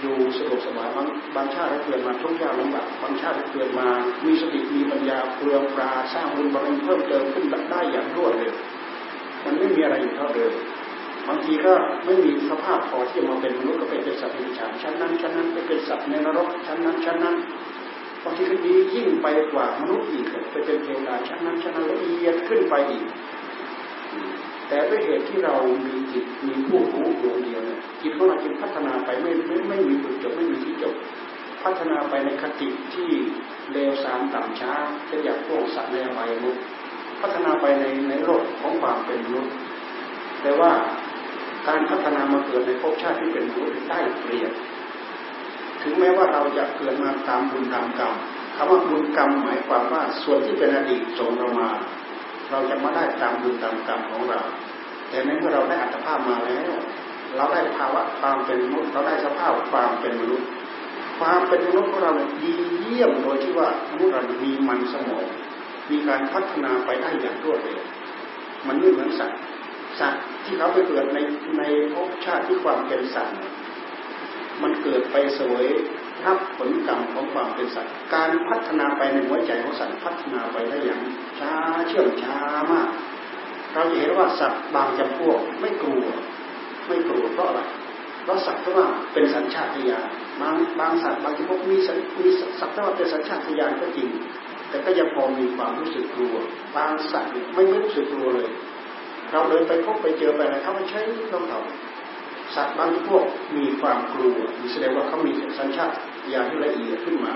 [0.00, 3.88] อยู่สะดวกสบายบางบางชาติเราเกิดมาทุกข์ยากลำบากบางชาติเราเกิดมา
[4.26, 8.54] มีสติมีปัญญาเปลืองปลาสร้างบุญบารมีเพิ่มเติมขึ้นได้อย่างรวดเร็ว
[9.44, 10.52] มันไม่มีอะไรอยู่เท่าเดิม
[11.28, 11.72] บางทีก็
[12.04, 17.36] ไม่มีสภาพพอที่จะมาเป็นมนุษย์ก็ไปเป็นสัตว์ในชั้นชั้นนั้นชั้นนั้นไปเป็นสัตว์ในนรกชั้นนั้นชั้นนั้น
[18.24, 23.04] บางทีก็ดียิ่งไปกว่ามนุษย์อีกไปเป็นเทวดาชั้นนั้นชั้นนั้นละเอียดขึ้นไปอีก
[24.68, 25.54] แต่ด้วยเหตุที่เรา
[25.86, 30.94] มีจิตมีผู้รู้ดวงเดียวเนี่ยจิตของเราจึงพัฒนาไปไม่ไม่ไม่มีจุดจบไม่มีที่จบ
[31.64, 33.10] พัฒนาไปในคติที่
[33.72, 34.72] เลวสามต่ำช้า
[35.06, 36.56] เช่นอย่างพวกสัตว์ในวัยมุข
[37.20, 39.52] พัฒนาไปในในโลกของความเป็นมนุษย์
[40.42, 40.72] แต่ว่า
[41.68, 44.52] การพัฒนามาเกิดในภพชาติที่เป็นมนุษย์ได้เปรียบ
[45.84, 48.12] ถึงแม้ว่าเราจะเกิดมาตามบุญตามกรรม
[48.56, 51.70] คำว่าบุญกรรมหมายความว่าส่วนที่เป็นอดีตส่งเรามา
[52.50, 54.40] เราจะมาได้ตามบุญตามกรรมของเรา
[55.08, 56.72] แต่ในเมื่อเราได้อัตภาพมาแล้ว
[57.36, 60.48] เราได้ภาวะความเป็นมนุษย์เราได้สภาพความเป็นมนุษย์
[61.18, 65.26] ความเป็นมนุษย์ของเราเนี่ยดีเยี่ยมโดยที่ว่ามนุษย์เรามีมันสมอง
[65.90, 67.80] มีการพัฒนาไปได้อย่างรวดเร็ว
[68.66, 69.40] มันไม่เหมือนสัตว์
[70.00, 71.18] สัตว์ที่เขาไปเกิดใน
[71.58, 73.36] ในภพชาติที่ความเป็นสัตว์
[74.62, 75.66] มันเกิดไปสวย
[76.26, 81.00] รับผลกรรมของความเป็นสัตว์ การพัฒนาไปในหัวใจของสัตว์พัฒนาไปได้อย่าง
[81.40, 81.54] ช้า
[81.88, 82.38] เชื่องช้า
[82.72, 82.88] มาก
[83.72, 86.04] เราจะเห็นว่าสัตว์บางจำพวกไม่กลัว
[86.88, 87.60] ไม่กลัวเพราะอะไร
[88.24, 90.08] เพราะสัตว์เพราะว่าเป็นสัญชาตญาณ
[90.40, 91.76] บางบางสัตว์บางจำพวกมี
[92.20, 92.28] มี
[92.60, 94.08] สัตว์ว่าเป็นสัญชาตญาณก็จริง
[94.68, 96.34] แต่ก็ยังพอมีความรู้สึกกลัว
[96.76, 98.48] บางสัตว์ไม่รู้สึกกลัวเลย
[99.32, 101.00] เราเดินไปพบไปเจอไปอะไรเขาไม่ใช่
[101.32, 101.60] ต้องเขา
[102.54, 103.24] สัตว์บางพวก
[103.56, 104.36] มีความกลัว
[104.72, 105.90] แสดงว่าเขามีสัญชาต
[106.32, 107.34] ญาณที่ละเอียดขึ้นมา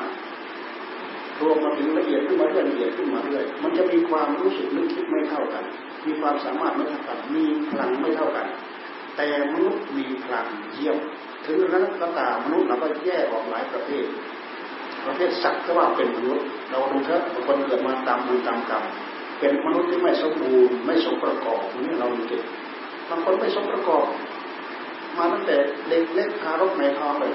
[1.41, 5.65] รวมมาถึงละเอียดขึ้นมาเรื่อยละเอียดขึ้นมาเรื่อยมันจะมีความรู้สึกนึกคิดไม่เท่ากัน
[6.07, 8.47] มีความสามารถไม่เท่ากัน มีพลังไม่เท่ากัน
[9.17, 10.97] แต่มนุษย์มีพลังเยี่ยม
[11.47, 14.07] ถึงนั้นก็ตามมนุษย์เราก็แยกออกหลายประเภท
[15.07, 18.85] ประเภทสัตว์ก็ว่าเป็นมนุษย์ เราดูเถอะคนเกิดมาตามบุญตามกรรม
[19.39, 22.45] เป็นมนุษย์ที่ไม่สมบูรณ์ไม่สมประกอบนี่เราดูเถอะ
[23.09, 24.05] บางคนไม่สมประกอบ
[25.19, 25.57] มาตั้งแต่
[25.89, 27.33] เด็กเล็กคารกในท้องเลย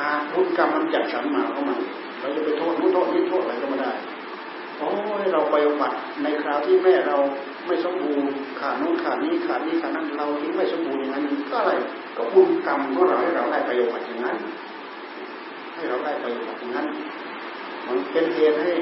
[0.00, 1.76] หากบุญกรรมมันจัดสรรมาเข้ามา
[2.20, 3.92] เราจะไปโทษนู้นโทษนี้โทษอะไรก็ไม่ได้
[4.76, 4.90] โอ้
[5.22, 7.16] ยเราไปบัตรในคราวที่แม่เรา
[7.66, 8.28] ไม่สมบูรณ์
[8.60, 11.72] ขาดนู้นขาดนี้ขาดนี้ขาดนั้นเราที่ไม่สมบูรณ์อย่างนั้นก็อะไร
[12.16, 14.36] ก็บุญกรรมของเราให้เราได้ประโยชน์อย่างนั้น
[15.74, 16.86] ให้เราได้ประโยชน์อย่างนั้น
[17.86, 18.72] มันเป็นเหตุให้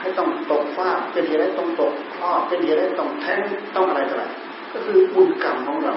[0.00, 3.40] ให้ต้องตกฟ้าเป็นเหตุให้ต้องตกคลอดเป็นเหตุให้ต้องแท้ง
[3.76, 4.24] ต้องอะไรต่ออะไร
[4.72, 5.94] ก็คือบุญกรรมของเรา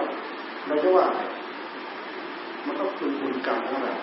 [0.67, 1.21] เราจะว่าอะไร
[2.65, 3.95] มันก็คือบุญกรรมของเรา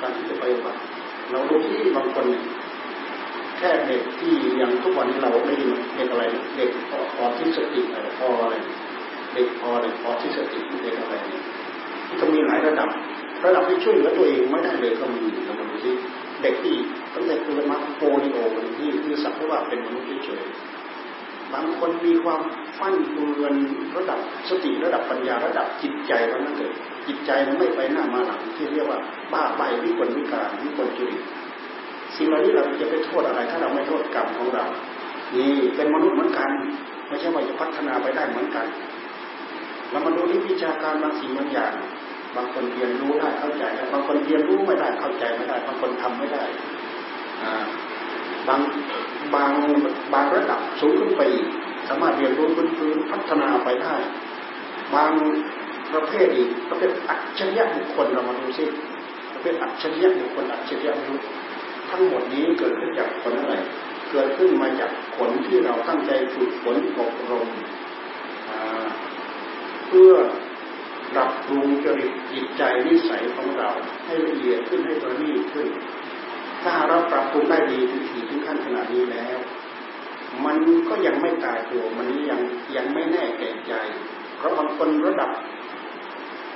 [0.00, 0.80] การที่จะไปบัติ
[1.30, 2.26] เราดูที่บางคน
[3.58, 6.24] แค่เด็กที่ยังทุกวันนี้เราได้ยินเด็กอะไร
[6.56, 8.54] เด็กออทิสติอะไรพออะไร
[9.34, 11.42] เด็กพออะไรออทิสติเด็กอะไรเนี่ย
[12.20, 12.88] ก็มีหลายระดับ
[13.44, 15.94] ระดับที่ช่วยเหลือตัวเองไม่ได้เลยก็มีเราดูที่
[16.42, 16.76] เด็กที่
[17.14, 18.38] ตั้งแต่เกิดมาโปลิโอ
[19.22, 20.67] สัตว่าเป็นมนุษย์เฉยๆ
[21.54, 22.40] บางคนมีความ
[22.78, 23.54] ฟั่นเฟือน
[23.96, 26.72] ระดับสติระดับปัญญาระดับจิตใจแล้วนั่นเอง
[27.06, 28.98] จิตใจมันไม่ไปหน้ามาหลังที่เรียกว่า
[29.32, 31.22] บ้าใบวิกลวิการวิกลจริต
[32.16, 34.66] สิ่งเหล่านี้เราจะไปโทษอะไร ถ้าเราไม่โทษกรรมของเรา
[35.34, 36.50] นี่เป็นมนุษย์เหมือนกัน
[37.08, 38.66] ไม่ใช่ว่าจะพัฒนาไปได้เหมือนกัน
[39.90, 41.72] เรามาดูที่วิชาการบางสิ่งบางอย่าง
[42.36, 46.44] บางคนเรียนรู้ได้เข้าใจบางคนเรียนรู้ไม่ได้เข้าใจไม่ได้ บางคนทำไม่ได้
[47.42, 47.54] อ่า
[48.48, 48.60] บาง
[49.34, 49.52] บาง
[50.12, 51.22] บางระดับสูงขึ้นไป
[51.88, 53.94] สามารถเรียนรู้พื้นพัฒนาไปได้
[54.94, 55.12] บาง
[55.92, 58.64] ประเภทอีกประเภทอัจฉริยะบุคคลเรามาดูซิ
[59.32, 61.26] ประเภทอัจฉริยะบุคคลอัจฉริยะมนุษย์
[61.90, 63.54] ทั้งหมดนี้เกิดขึ้นจากผลอะไร
[64.12, 67.48] เกิดขึ้นมาจากผลที่เราตั้งใจฝึกฝนอบรม
[69.86, 70.12] เพื่อ
[71.12, 73.70] ปรับปรุงจริตจิตใจนิสัยของเรา
[74.06, 75.68] ให้ละเอียดขึ้นให้ประณีตขึ้น
[76.62, 79.38] ถ้าเราปรับปรุงได้ดีถึงขีดถึงขั้นขนาดนี้แล้ว
[80.44, 80.56] มัน
[80.88, 82.40] ก็ยังไม่ตายตัว มันยัง
[82.76, 83.72] ยังไม่แน่แก่ใจ
[84.36, 85.30] เพราะบางคนระดับ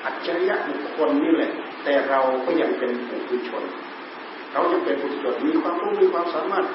[0.04, 1.52] อัจฉริยะบุคคลนี่แหละ
[1.84, 3.64] แต่เราก็ยังเป็นปุถุชน
[4.52, 6.66] เรายังเป็นปุถุชนมีความรู้มีความสามารถ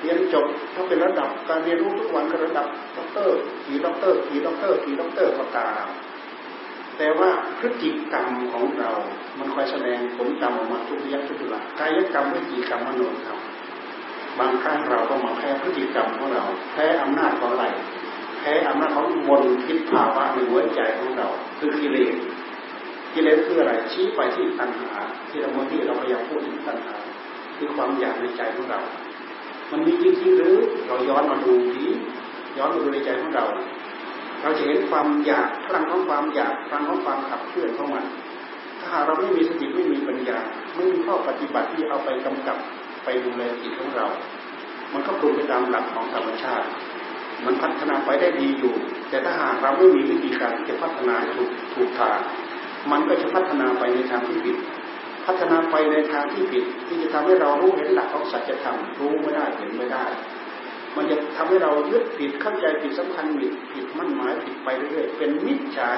[0.00, 5.86] เรียนจบถ้าเป็นระดับการเรียนรู้ทุกวันก็ระดับด็อกเตอร์กี่ด็อกเตอร์กี่ด็อกเตอร์กี่ด็อกเตอร์ก็ตาม
[6.98, 8.90] แต่ว่าพฤติกรรมของเรา
[9.38, 13.38] มันคอยแสดงผลกรรมออกมาทุกยักทุกหลักกายกรรมวจีกรรมมโนกรรม
[14.38, 17.66] บางครั้งเราก็มาแพ้พฤติกรรมของเรา แพ้อำนาจของอะไร
[18.38, 21.28] แพ้อำนาจของมนทิศภาวะในหัวใจของเรา
[21.58, 22.14] คือกิเลส
[23.14, 24.92] กิเลสคืออะไรชี้ไปที่ตัณหา
[25.28, 26.94] ที่เราเมื่อกี้เราพยายามพูดถึงตัณหา
[27.58, 28.80] คือความอยากในใจของเรา
[29.72, 30.54] มันมีจริงๆหรือ
[30.86, 31.86] เราย้อนมาดูที
[32.58, 33.44] ย้อนมาดูในใจของเรา
[34.42, 38.04] เราจะเห็นความอยากพลังของความอยากพลังของความขับเคลื่อนของมัน
[38.80, 40.38] ถ้าหากเราไม่มีสติไม่มีปัญญา
[40.76, 42.58] ไม่มีข้อปฏิบัติที่เอาไปกำกับ
[43.04, 44.06] ไปดูแลจิตของเรา
[44.92, 46.66] มันก็ปรุงไปตามหลักของธรรมชาติ
[47.46, 48.74] มันพัฒนาไปได้ดีอยู่
[49.08, 52.18] แต่ถ้าหากเราไม่มีวิธีการจะพัฒนาถูกถูกทาง
[52.90, 54.56] มันก็จะพัฒนาไปในทางที่ผิด
[55.26, 60.04] พัฒนาไปในทางที่ผิด ที่จะทำให้เรารู้เห็นหลักของสัจธรรมรู้ไม่ได้เห็นไม่ได้
[60.96, 65.88] มันจะทำให้เรายึดผิดเข้าใจผิดสำคัญผิดผิดมั่นหมายผิดไปเรื่อยๆเป็นมิจฉา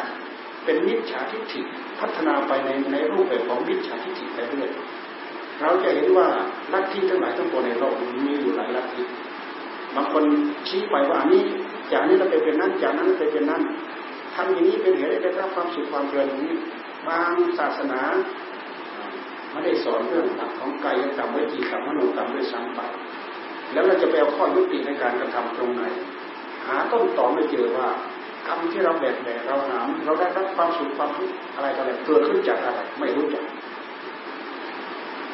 [0.64, 1.60] เป็นมิจฉาทิฏฐิ
[2.00, 4.70] พัฒนาไปในในรูปแบบของมิจฉาทิฏฐิไปเรื่อย
[5.62, 6.26] เราจะเห็นว่า
[6.72, 7.94] ลัทธิทั้งหลายทั้งปวงในโลก
[8.26, 9.02] มีอยู่หลายลัทธิ
[9.94, 10.24] บางคน
[10.68, 11.42] ชี้ไปว่าอันนี้
[11.92, 13.62] จากนี้เราไปเป็นนั้นจากนั้นไปเป็นนั้น
[14.34, 16.52] ทำอย่างนี้เป็นเหตุให้ได้รับความสุขความเจริญนี้
[17.08, 18.00] บางศาสนา
[19.50, 22.80] ไม่ได้สอนเรื่องหลักของกายกรรมวิจีกรรมมโนกรรมด้วยซ้ำไป
[23.72, 25.82] แล้วเราจะไปเอาข้อยุติในการกระทำตรงไหน
[26.66, 27.88] หาต้นตอไม่เจอว่า
[28.46, 33.44] กรรมที่เราแบกแบกเราหามเราได้รับความสุขความทุกข์อะไรต่ออะไรเกิดขึ้นจากอะไรไม่รู้จัก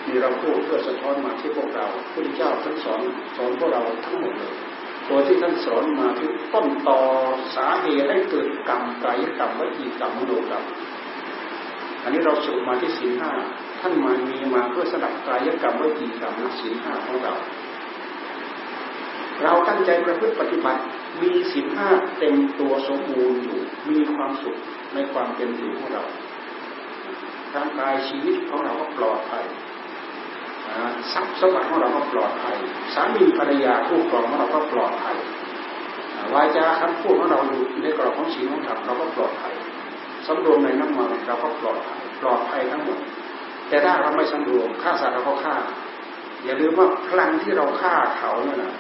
[0.07, 3.01] มีเราพูดเพื่อสะท้อนมาที่พวกเราพระเจ้าท่านสอน
[3.37, 4.55] สอนพวกเราทั้งหมดเลย
[5.09, 7.01] ตัวที่ท่านสอนมาคือต้นตอ
[7.57, 10.65] สาเหตุให้เกิดกรรมกายกรรมวิจีกรรมมโนกรรม
[12.03, 13.31] อันนี้เราสุดมาที่สี่ห้า
[13.81, 17.35] ท่านมามีมาเพื่อสลับกายกรรมวิจีกรรมศีลห้าของเรา
[19.43, 20.81] เราตั้งใจประพฤติปฏิบัติ
[21.23, 23.59] มีศีลห้าเต็มตัวสมบูรณ์อยู่
[23.91, 24.57] มีความสุข
[24.95, 26.05] ในความเป็นอยู่ของเรา
[27.55, 29.45] ร่างกายชีวิตของเราก็ปลอดภัย
[31.13, 32.57] ทรัพย์สมบัติของเราก็ปลอดภัย
[32.95, 35.17] สามีภรรยาคู่ครองของเราก็ปลอดภัย
[36.35, 39.55] วาจาคำพูดของเราอยู่ในกรอบของศีลของธรรมเราก็ปลอดภัย
[40.27, 42.99] สำรวมในน้ำมันเราก็ปลอดภัยปลอดภัยทั้งหมด
[43.69, 45.55] แต่ถ้าเราไม่สำรวมฆ่าสัตว์เราก็ฆ่า
[46.45, 48.73] อย่าลืมว่าพลังที่เราฆ่าเขาเนี่ยนะ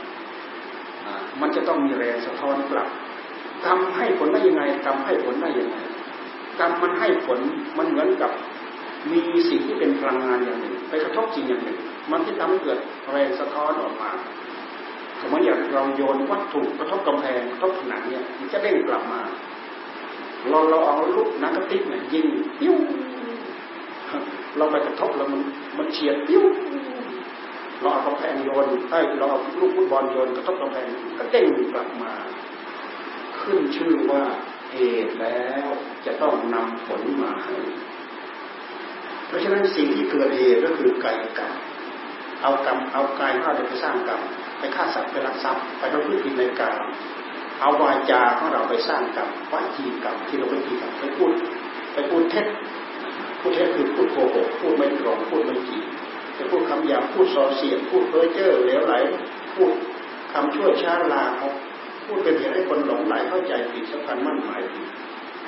[1.40, 2.88] มันจะต้องมีแรงสะท้อนกลับ
[3.66, 5.76] กรรมให้ผลได้ยังไงกรรมให้ผลได้ยังไง
[6.60, 7.38] กรรมมันให้ผล
[7.78, 8.30] มันเหมือนกับ
[9.12, 11.78] มีสิ่งที่เป็นพลังงานอย่างหนึ่ง ไปกระทบสิ่งอย่างหนึ่ง
[12.10, 12.78] มันที่ทำให้เกิด
[13.12, 14.10] แรงสะท้อนออกมา
[15.20, 19.20] สมมติอย่างเราโยนวัตถุกระทบกำแพงกระทบผนังเนี่ยมันจะเด้งกลับมา
[20.50, 22.26] เราเราเอาลูกนักกระติกเนี่ยยิง
[22.60, 22.76] ปิ้ว
[24.56, 25.40] เราไปกระทบแล้วมัน
[25.78, 26.42] มันเฉียดปิ้ว
[27.84, 30.86] เราเอากระแพงโยนใต้เราเอาลูกฟุตบอลโยนกระทบกระแพง
[31.18, 32.12] ก็เด้งกลับมา
[33.40, 34.22] ขึ้นชื่อว่า
[34.72, 35.66] เหตุแล้ว
[36.06, 37.56] จะต้องนำผลมาให้
[39.26, 41.52] เพราะฉะนั้นสิ่งที่เกิดเหตุก็คือกายกรรม
[42.42, 44.20] เอากรรมเอากายของเราไปสร้างกรรม
[44.58, 46.74] ไปฆ่าสัตว์ไปรักทรัพย์ไปประพฤติผิดในกรรม
[47.60, 51.32] เอาวาจาของเราไปสร้างกรรมวาจีกรรมที่เราไปจีกรรมไปพูด
[51.92, 52.46] ไปพูดเท็จ
[53.40, 55.82] พูดเท็จคือพูดโกหกพูดไม่ตรงพูดไม่จริง
[56.38, 58.94] จะพูดคำหยาบพูดส่อเสียดพูดเพ้อเจ้อเหลวไหล
[59.54, 59.72] พูด
[60.32, 61.50] คำชั่วช้าลาเขา
[62.06, 64.86] พูดเป็นเหตุให้คนหลงไหลเข้าใจผิดสัมพันธ์มั่นหมายผิด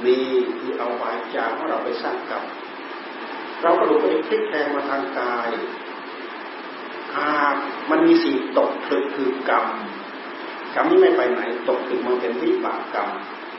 [0.05, 0.16] มี
[0.59, 2.44] คือเอาวาจาของเราไปสร้างกรรม
[3.62, 5.51] เราก็ดูไปพลิกแพลงมาทางกาย
[7.12, 7.57] คหาก
[7.90, 9.66] มันมีสิ่งตกผลึกคือกรรม
[10.75, 13.09] กรรมนี้ไม่ไปไหน ตกผลึกมันเป็นวิบากกรรม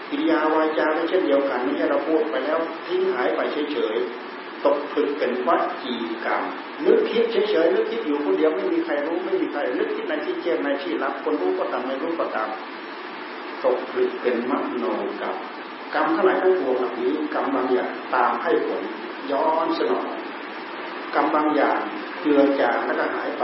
[0.09, 3.39] กิริยาวาจาก็เช่นเดียวกันไม่ใช่เราพูดไปแล้วทิ้งหายไป
[3.73, 4.26] เฉยๆ
[4.65, 6.41] ตกผลึกเป็นวัจีกรรม
[6.85, 12.49] นึกคิดเฉยๆนึกคิดอยู่คนเดียวไม่มีใครรู้ไม่มีใครนึกคิดในที่แจ้งในที่รับคนรู้ก็ตามไม่รู้ก็ตาม
[13.63, 14.85] ตกผลึกเป็นมโน
[15.21, 15.35] กรรม
[15.95, 18.81] กรรมทั้งหลายทั้งปวงเหล่านี้กรรมบางอย่างตามให้ผล
[19.31, 20.07] ย้อนสนอง
[21.15, 21.79] กรรมบางอย่าง
[22.21, 23.43] เกือจางแล้วก็หายไป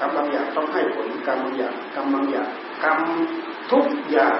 [0.00, 2.48] กรรมบางอย่างต้องให้ผลกรรมบางอย่างกรรมบางอย่าง
[2.84, 2.98] กรรม
[3.70, 4.38] ทุกอย่าง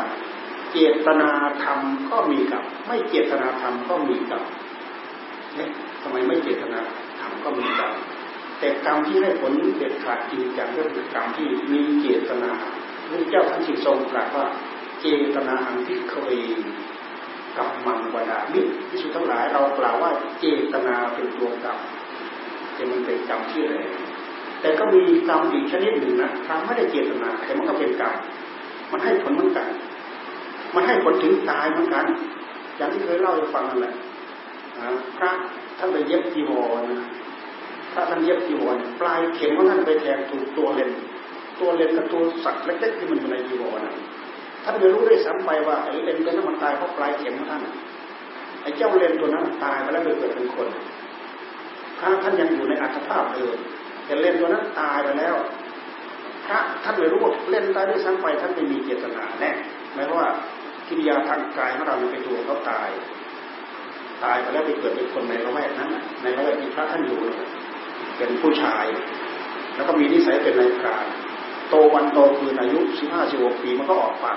[0.73, 1.31] เจตนา
[1.63, 1.79] ธรรม
[2.11, 4.43] ก็มีกับไม่เจตนาธรรมก็มีกับ
[5.57, 5.71] เนี่ย
[6.03, 6.81] ทำไมไม่เจตนา
[7.21, 7.91] ธรรมก็มีกับ
[8.59, 12.51] แต่กรรมที่ให้ผลเด็ดขาดจริงจังก็คือกรรมที่มีเจตนา
[13.09, 14.47] พระเจ้าท่านสิทรงตรัสว่า
[15.01, 16.29] เจตนาอันพิเคเว
[17.57, 20.11] กับมังวดามิที่สุดทั้งหลายเรากล่าวว่า
[20.41, 21.79] เจตนาเป็นตัวกรรม
[22.77, 23.91] จะมันเป็นกรรมที่แรง
[24.61, 28.15] แต่ก็มีกรรมอีกชนิดหนึ่งนะทำไม่ได้เจตนาแต่มันก็เป็นกรรม
[28.91, 29.69] มันให้ผลเหมือนกัน
[30.75, 32.05] มันให้ผลถึงตายเหมือนกัน
[32.77, 33.95] อย่างที่เคยเล่าให้ฟังนั่นแหละ
[35.19, 35.31] พระ
[35.81, 37.09] ท่านไปเย็บจีวรนะ
[37.93, 40.91] พระท่านเย็บจีวรปลายเข็มของท่านไปแทงถูกตัวเลน
[41.61, 43.81] ตัวเลนกับตัวสัตว์เล็กๆที่มันอยู่ในจีวร
[44.65, 47.63] ท่านไม่รู้ด้วยซ้ำไปว่าไอ้เลนตัวนั้นมันตายเพราะปลายเข็มของท่าน
[48.63, 50.69] ไอ้เจ้าเลนตัวนั้นตายไปแล้วไปเกิดเป็นคน
[51.99, 53.57] พระท่านยังอยู่ในอัตภาพเดิม
[54.05, 55.37] แต่เลนตัวนั้นตายไปแล้ว
[56.47, 59.51] พระท่านไม่รู้ว่าเล่นตายด้วยซ้ำไปท่านไม่มีเจตนาแน่
[59.95, 60.29] หมายว่า
[60.89, 62.89] กิริยาทางกายของเราไปตัวเขาตาย
[64.25, 65.91] ตายไปแล้วไปเกิดเป็นคนในละแวกนั้น
[66.23, 67.19] ในละแวกที่พระท่านอยู่
[68.19, 68.87] เป็นผู้ชาย
[69.77, 71.07] แล้วก็มีนิสัยเป็นนายพราน
[71.69, 74.35] โตวันโตคืนอายุสิบห้าสิบหกปีมันก็ออกป่า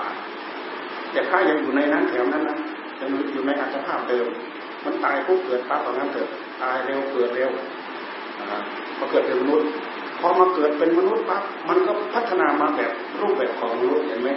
[1.12, 2.56] แต่พระยังอยู่ในนั้นแถวนั้นนะ
[3.00, 4.26] ยังอยู่ในอัตภาพเดิม
[4.84, 6.28] มันตายปุ๊บเกิดปั๊บตอนนั้นเกิด
[6.62, 7.50] ตายเร็วเกิดเร็ว
[8.96, 9.68] พอเกิดเป็นมนุษย์
[10.20, 14.30] พอมาเกิดเป็นมนุษย์ปั๊บมันก็พัฒนามาแบบรูปแบบของมนุษย์เห็นไหม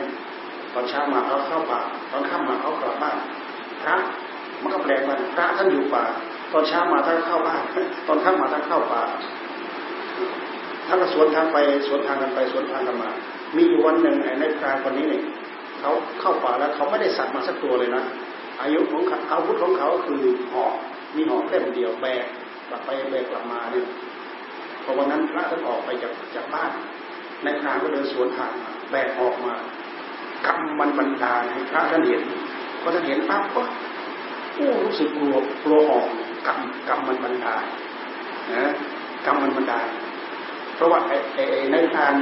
[0.74, 1.80] ตอนเช้ามาเขาเข้าป่า
[2.12, 3.18] ตอนค่ำมาเขากลับบ้าน
[3.84, 3.96] พระ
[4.68, 6.04] มันก็แปลกมันพระท่านอยู่ป่า
[6.52, 7.64] ตอนเช้ามาท่านเข้าบ้าน
[8.08, 9.02] ตอนค่ำมาท่านเข้าป่า
[10.88, 13.10] ท่านก็สวนทางไปสวนทางกันไปสวนทางกันมา
[13.56, 15.24] มีอยู่วันหนึ่งไอ้ในพรานคนนี้เนี่ย
[15.80, 18.04] เขาเข้าป่าแล้วเขาไม่ได้สัตว์มาสักตัวเลยนะ
[18.62, 19.02] อายุของ
[19.32, 20.74] อาวุธของเขาคือหอก
[21.16, 22.26] มีหอกแค่เดียวแบก
[22.70, 23.86] กลับไปแบกกลับมาเนี่ย
[24.84, 26.72] พอวันนั้นพระท่านออกไปจากจากบ้าน
[27.44, 29.54] ในพรานก็เดินสวนทางมาแบกออกมา
[30.46, 32.22] กำมันบรรดาให้พระท่านเห็น
[32.82, 33.62] พอท่านเห็นปั๊บก็
[34.86, 36.06] รู้สึกกลัวกลัวหอก
[36.48, 37.56] กำกำมันบรรดา
[38.56, 38.72] นะ
[39.26, 39.80] กำมันบรรดา
[40.76, 42.13] เพราะว่าไอ้ไอ้ในทาน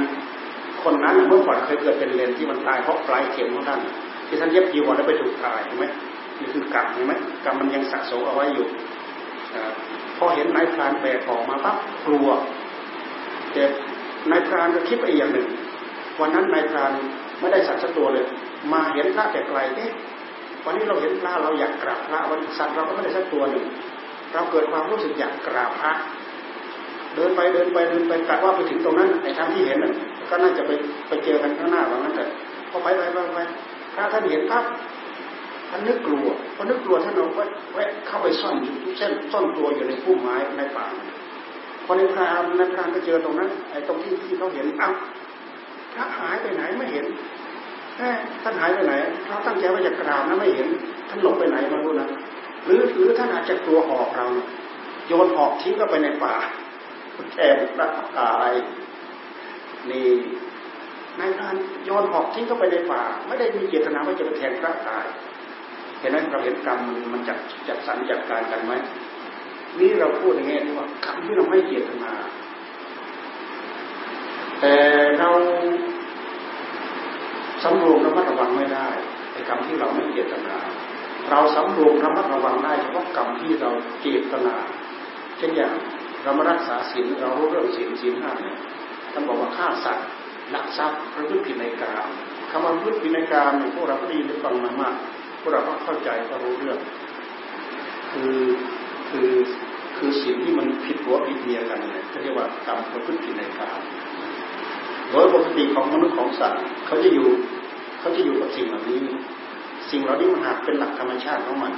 [0.82, 3.80] คนนั้นเมื่อก่อนเคยเกิดเป็นเลนที่มันตายเพราะปลายเข็มของท่าน
[4.28, 5.86] ที่ท่านเย็บจีวรแล้วไปถูกตายเห็นไหม
[6.40, 7.12] นี่คือกรรมเห็นไหม
[7.44, 8.66] กรรมมันยังสะสมเอาไว้อยู่
[10.16, 12.28] พอเห็นนายพรานแบกออกมาปั๊บกลัว
[13.52, 13.62] แต่
[14.30, 15.46] นายพรานก็คิดไปอย่างหนึ่ง
[16.20, 16.92] วันนั้นนายพราน
[17.40, 18.26] ไม่ได้สัตว์สักตัวเลย
[18.72, 19.90] มาเห็นพระแต่ไกลเอ๊ะ
[20.66, 23.64] วันนี้เราเห็นพระเราอยากกราบพระวันสัตว์เราก็ไม่ได้สักตัวหนึ่ง
[24.32, 25.92] เราเกิดความรู้สึกอยากกราบพระ
[27.14, 29.92] เดินไปเดินไปเดินไปกะว่าไปถึงตรงนั้นไอ้ทางที่เห็นน่ะ
[30.30, 30.70] ก็น่าจะไป
[31.08, 32.24] ไปเจอกันข้างหน้าว่างั้นแต่
[32.70, 33.38] พอไปไปไปไป
[33.94, 34.64] ถ้าท่านเห็นภาพ
[35.70, 36.26] ท่านนึกกลัว
[36.56, 37.28] พอนึกกลัวท่านเอา
[37.74, 40.86] แวะเข้าไปซ่อนอยู่ทุกเส้นซ่อนตัวอยู่ในพุ่มไม้ในป่า
[41.84, 44.94] พอในพรามในพรามไปเจอตรงนั้นไอ้ตรงที่ที่เขาเห็นอ้าว
[45.94, 47.04] พระหายไปไหนไม่เห็น
[48.42, 48.94] ท่านหายไปไหน
[49.28, 50.68] เราตั้งใจว่าจะกราบนะไม่เห็น
[51.08, 52.08] ท่านหลบไปไหนมารู้นะ
[52.64, 54.26] หรือหรือท่านอาจจะกลัวหอกเรา
[55.06, 56.34] โยนหอกทิ้งก็ไปในป่า
[57.32, 58.52] แทนพระกาย
[59.90, 60.10] นี่
[61.18, 65.06] นายพรานโยนหอกทิ้งเข้าไปในป่า ไม่ได้มีเจตนาว่าจะไปแทนพระกาย
[65.98, 66.78] เห็นไหมเราเห็นกรรม
[67.12, 68.72] มันจัดจัดสรรจัดการกันไหม
[69.78, 72.12] นี่เราพูดอย่างนี้ว่ากรรมที่เราไม่เจตนา
[74.60, 74.74] แต่
[75.18, 75.30] เรา
[77.66, 78.88] สำรวมระมัดระวังไม่ได้
[79.32, 80.56] ในกรรมที่เราไม่เจตนา
[81.30, 84.54] เราสำรวมระมัดระวังได้เฉพาะกรรมที่เราเจตนา
[85.38, 85.72] เช่นอย่าง
[86.22, 88.58] เรามารักษาศีลเรารู้เรื่องศีลศีลห้าเนี่ย
[89.12, 90.06] ท่านบอกว่าฆ่าสัตว์
[90.54, 92.08] ลักทรัพย์ประพฤติผิดในกาม
[92.50, 94.94] คำว่าประพฤติผิดในกามเนี่ยพวกเราได้ยินได้ฟังมามาก
[95.40, 96.78] พวกเราก็เข้าใจก็รู้เรื่อง
[98.12, 98.40] คือ
[99.10, 99.30] คือ
[99.96, 103.78] คือสิ่งที่มันผิดหัวผิดเมียกันเนี่ยเรียกว่ากรรมประพฤติผิดในกาม
[105.10, 107.28] โดยปกติของมนุษย์ของสัตว์เขาจะอยู่
[107.98, 109.02] เขาจะอยู่กับสิ่งเหล่านี้
[109.90, 111.72] สิ่งเหล่านี้มันหากเป็นหลักธรรมชาติของมัน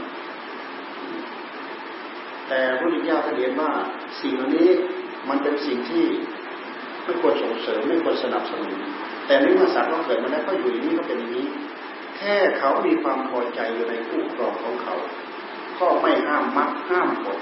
[2.48, 3.70] แต่พระพุทธเจ้าเรียนว่า
[4.20, 4.68] สิ่งเหล่านี้
[5.28, 6.04] มันเป็นสิ่งที่
[7.04, 8.74] ไม่ควรส่งเสริมไม่ควรสนับสนุน
[9.26, 11.46] แต่ในเมื่อสัตว์เราเกิดมาแล้วก็อยู่อย่างนี้ก็เป็นอย่างนี้
[12.16, 14.94] แค่เขามีความพอใจอยู่ในคู่ครองของเขา
[15.78, 17.40] ก็ไม่ห้ามมรรคห้ามผล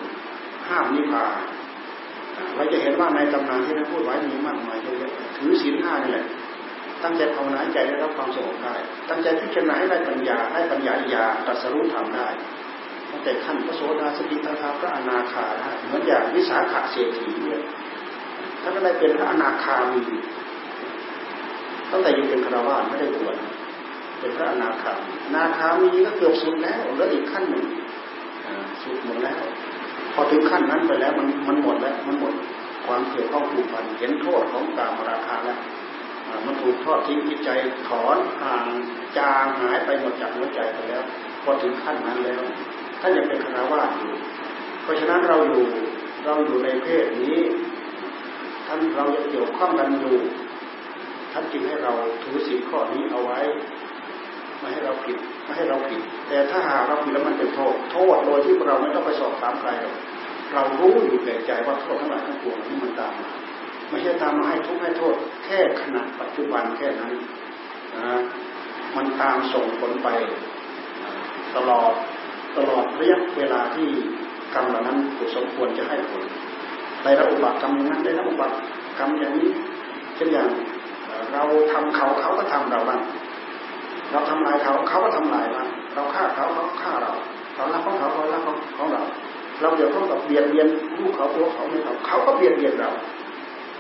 [0.69, 1.56] ห้ามนิพพาน
[2.57, 6.27] เราจะเห็นว่าในตำนานที่ท่านพูดไว้มีมากมายเยอะถือศีลห้านี่แหละ
[7.03, 8.75] ตั้งใจภาวนาใจได้รับความสงบได้
[9.09, 12.29] ตั้งใจพิจารณาให้ได้ปัญญาได้ปัญญาญาตรัสรู้ทำได้
[13.11, 17.63] ตั้งแต่ขั้นพระโสดาสกิทาคาพระอนาคาได้เหมือนอย่างวิสาขะเศรษฐีเนี่ย
[18.63, 20.03] ท่านก็ได้เป็นพระอนาคามี
[21.91, 23.37] ตั้งแต่ยังเป็นคารวะไม่ได้บวช
[24.21, 27.65] เป็นพระอนาคามีนาคามีก็เกือบสุดแล้วแล้วอีกขั้นหนึ่ง
[28.83, 29.43] สุดหมดแล้ว
[30.17, 32.35] พอถึงขั้นนั้นไปแล้วมันมันหมดแล้วมันหมด
[32.87, 35.59] ความเกี่ยวข้องผูกพันเห็นโทษของกามราคาแล้ว
[36.47, 37.51] มันถูกทอดทิ้งจิตใจ
[37.89, 38.67] ถอนห่าง
[39.19, 41.03] จางหายไปหมดจากหัวใจไปแล้ว
[41.43, 42.43] พอถึงขั้นนั้นแล้ว
[43.01, 44.13] ท่านยังเป็นคารวะอยู่
[44.83, 45.65] เพราะฉะนั้นเราอยู่
[46.25, 47.39] เราอยู่ในเพศนี้
[48.67, 50.17] ท่านเรายังเกี่ยวข้องกันอยู่
[51.33, 53.41] ท่านจึงให้เราถือสิ่งข้อนี้เอาไว้
[54.67, 59.95] ไม่ให้เราผิดไม่ให้เราผิด แต่ถ้าหากเราผิดแล้วมันเป็นโทษ โทษโดยที่เราไม่ต้องไปสอบถามใครหรอก
[60.55, 63.29] เรารู้อยู่แก่ใจว่าโทษทั้งหลายทั้งปวงนี้มันตามมา
[63.91, 67.13] ไม่ใช่ตามมาให้ทุกข์ให้โทษ แค่ขณะปัจจุบันแค่นั้น
[67.97, 68.21] นะ
[68.97, 70.09] มันตามส่งผลไป
[71.57, 71.93] ตลอด
[72.57, 73.89] ตลอดระยะเวลาที่
[74.55, 74.99] กรรมเหล่านั้น
[75.37, 76.23] สมควรจะให้ผล
[77.03, 78.57] ได้รับอุบัติกรรมนั้นได้รับอุบัติ
[78.99, 79.51] กรรมอย่างนี้
[80.17, 80.49] เช่นอย่าง
[81.33, 83.01] เราทำเขาเขาก็ทำเราบ้าง
[84.11, 85.65] เราทำลายเขาเขาก็ทำลายเรา
[85.95, 87.13] เราฆ่าเขาเขาฆ่าเรา
[87.57, 88.49] เรารักของเขาเขารักข
[88.83, 89.03] องเรา
[89.61, 90.67] เราเดี๋ยวเขากับเบียดเบียน
[90.99, 92.91] ลูกเขาตัวเขาไม่เขาเขาก็เบียดเบียนเรา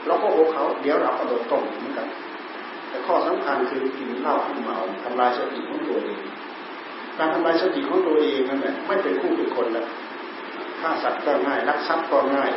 [0.06, 2.08] เราก็โหเขาเดี๋ยวเราก็โดนต้มเหมือนกัน
[2.88, 6.20] แต่ข้อสำคัญคือกินเหล้ากินเมาทำลายสติของตัวเอง
[7.18, 9.86] การทำลายสติของตัวเองนั่นแหละไม่เป็นคู่เป็นคนแล้ว
[10.80, 12.50] ฆ่าสัตว์ก็ง่ายรักทรัพย์ก็ง่าย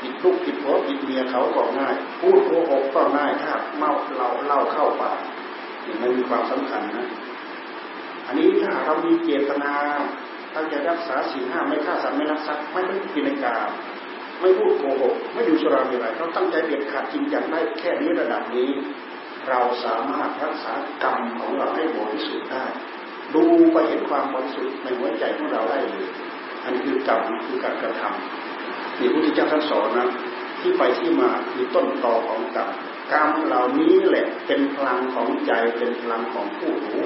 [0.00, 5.18] ผิดลูกผิดผัวผิดเมียเขาก็ง่าย พูดโกหกก็ง่ายถ้าเมาเราเล่าเข้าปาก
[6.02, 7.08] มันมีความสำคัญนะ
[8.26, 9.72] อันนี้ถ้าเรามีเจตนา
[10.52, 13.56] ถ้าจะรักษาศีลห้าไม่ฆ่าสัตว์ไม่ลักทรัพย์ไม่เป็นกินกา
[14.40, 18.70] ไม่พูดโกหก ไม่อยู่สุราเมรัยเราตั้งใจเด็ดขาดจริงจังได้แค่นี้ระดับนี้
[19.48, 22.64] เราสามารถรักษากรรมของเราให้บริสุทธิ์ได้
[23.34, 26.06] ดูไปเห็นความบริสุทธิ์ในหัวใจของเราได้เลย
[26.64, 30.08] อันคือกรรมคือการกระทำนี่พระพุทธเจ้าท่านสอนนะ
[30.60, 32.68] ที่ไปที่มาคือต้นตอของกรรม
[33.12, 37.02] กรรมเหล่านี้แหละเป็นพลังของใจเป็นพลังของผู้รู้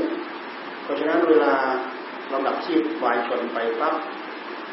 [0.82, 1.54] เพราะฉะนั้นเวลา
[2.28, 3.94] เราดับชีพวายชนไปปั๊บ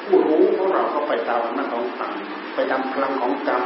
[0.04, 2.12] ผู้รู้ของเราก็ไปตามหน้าของกรรม
[2.56, 3.64] ไปตามพลังของกรรม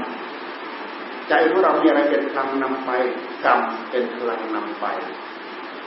[1.30, 2.92] ใจของเรามีอะไรเป็นพลังนำไป
[3.46, 3.60] กรรม
[3.92, 4.86] เป็นพลังนำไป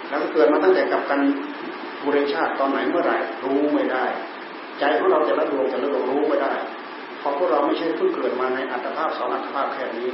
[0.09, 1.21] แล้วเกิดมาตั้งแต่กับกัน
[2.03, 4.05] บุเรชาติตอนไหนเมื่อไหร่รู้ไม่ได้
[4.79, 6.55] ใจของเราจะละดวงจะละดวงรู้ไม่ได้
[7.19, 10.09] เพราะพวกเราไม่ใช่เพิ่งเกิดมาในอัตภาพสองอัตภาพแค่นี้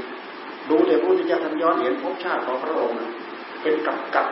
[0.71, 2.99] ดูแต่พระพุทธเจ้าท่านย้อนเห็นภพชาติของพระองค์
[3.63, 4.29] เป็นกับกับ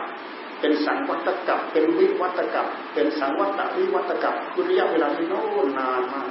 [0.59, 6.29] เป็นสังวัตกับเป็นวิวัตกับเป็นสังวัตวิวัตกับคือระยะเวลาที่โน้นนานมาก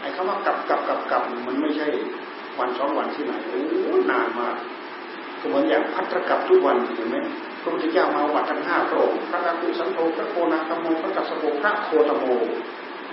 [0.00, 1.86] ไอ้คำว่ากับกับกับกับมันไม่ใช่
[2.58, 3.60] วันสองวันที่ไหนโอ้
[4.10, 4.56] นานมาก
[5.40, 7.16] ก็เหมือนอย่างพัฒกับทุกวันเห็นไหม
[7.62, 12.24] พระพุทธเจ้ามาวัดทั้งห้าพระองค์พระกักุสันโธพระโคนาคโมพระกัสสโภพระโคตโม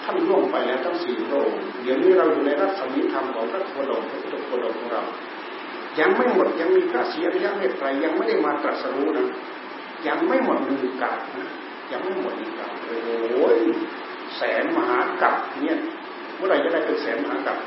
[0.03, 5.03] ท่านล่วงไปแล้วทั้งสี่พระองค์เดี๋ยวนี้เราอยู่ในรัศมีธรรมของพระโคดมพระพุทธโคดมของเรา
[5.99, 9.27] ยังไม่หมดยังมีพระเสีอริยเมตไตรยังไม่ได้มาตรัสรู้นะ
[10.07, 11.49] ยังไม่หมดหนึ่งกับนะ
[11.91, 13.57] ยังไม่หมดหนึ่งกับโอ้ย
[14.37, 15.77] แสนมหากับเนี่ย
[16.37, 17.57] เมื่อไหร่จะได้เป็นแสนมหากับ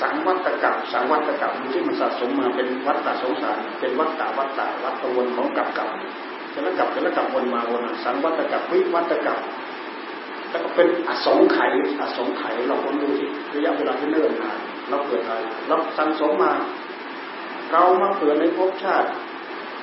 [0.00, 5.88] สังวัตกับสังวัตกับที่มันสะสมมาเป็นวัตตะสงสาร เป็นวัตตะวัตตะวัตวนของกับกับ
[6.54, 9.38] จะละกับจะละกับวนมาวนสังวัตกับวิวัตกับ
[10.50, 14.58] แล้วก็เป็นอสงไขยอสงไขยเราคนดูสิระยะเวลาที่เนิ่นนาน
[14.90, 16.52] เราเกิดอะไรเราสังสมมา
[17.72, 19.08] เรามาเกิดในภพชาติ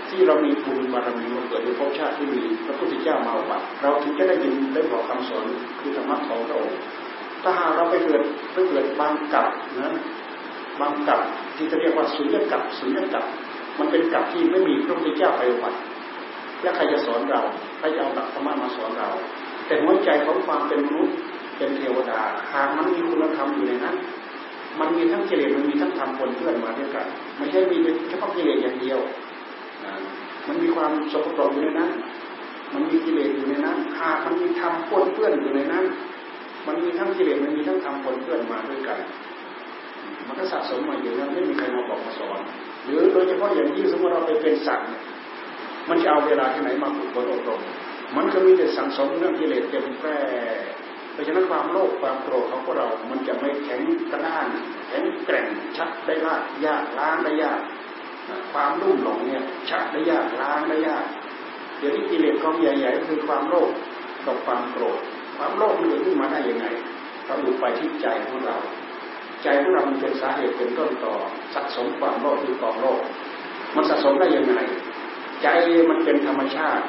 [0.10, 5.46] ที่เรามีบุญบารมีมาเกิดในภพชาติที่มีพระพุทธเจ้ามาวัดเราถึงจะได้ยินได้บอกคำสอน
[5.80, 6.80] คือธรรมะของพระองค์
[7.44, 8.22] ถ้าหากเราไปเกิด
[8.54, 9.48] ไปเกิดบางกับ
[9.80, 9.94] นะ
[10.80, 11.20] บางกับ
[11.56, 13.26] ที่จะเรียกว่าสุญญกับสุญญกับ
[13.80, 15.74] มันเป็นกับที่ไม่มีพระพุทธเจ้าไปวัด
[16.62, 17.42] และใครจะสอนเรา
[17.80, 19.10] ใครจะเอาหลักธรรมะมาสอนเรา
[19.66, 21.16] แต่หัวใจของความเป็นมนุษย์
[21.58, 22.22] เป็นเทวดา
[22.54, 23.96] หากมันมีคุณธรรมอยู่ในนั้น
[24.80, 27.06] มันมีทั้งกิเลสมันมีทั้งธรรมปนเพื่อนมาด้วยกัน
[27.38, 27.78] ไม่ใช่มี
[28.10, 29.00] เฉพาะกิเลสอย่างเดียว
[30.48, 31.92] มันมีความสกปรกอยู่ในนั้น
[32.74, 35.86] มันมีกิเลสอยู่ในนั้นหากมันมีธรรมปนเพื่อนอยู่ในนั้น
[36.68, 39.00] มันมีทั้งกิเลสมันมีทั้งธรรมปนเพื่อนมาด้วยกัน
[40.28, 42.40] มันก็สะสมมาอยู่นั้นไม่มีใครมาบอกมาสอน
[42.86, 44.90] หรือโดยเฉพาะอย่างยิ่งสมมติเราไปเป็นสัตว์
[45.90, 47.62] มันจะเอาเวลาที่ไหนมาฝึกฝนอบรม
[48.18, 50.18] มันก็มีแต่สังสมเรื่องกิเลสเต็มแพร่
[51.16, 53.82] พราะฉะนั้นความโลภความโกรธของพวกเรา มันจะไม่แข็ง
[54.12, 54.46] กระด้าง
[54.90, 55.48] แข็งแกร่ง
[55.78, 57.60] ชักได้ลากยากล้างได้ยาก
[58.54, 61.06] ความรุ่มหลงเนี่ยชักได้ยากล้างได้ยาก
[61.78, 63.70] เดี๋ยวนี้กิเลสของใหญ่ๆก็คือความโลภ
[64.26, 65.00] กับความโกรธ
[65.38, 66.66] ความโลภมันเกิดขึ้นมาได้ยังไง
[67.26, 68.58] เราดูไปที่ใจของเรา
[69.44, 71.14] ใจของเรามันเป็นสาเหตุเป็นต้นต่อ
[71.54, 73.00] สะสมความโลภคือความโลภ
[73.76, 74.56] มันสะสมได้ยังไง
[75.44, 75.48] ใจ
[75.90, 76.84] มันเป็นธรรมชาติ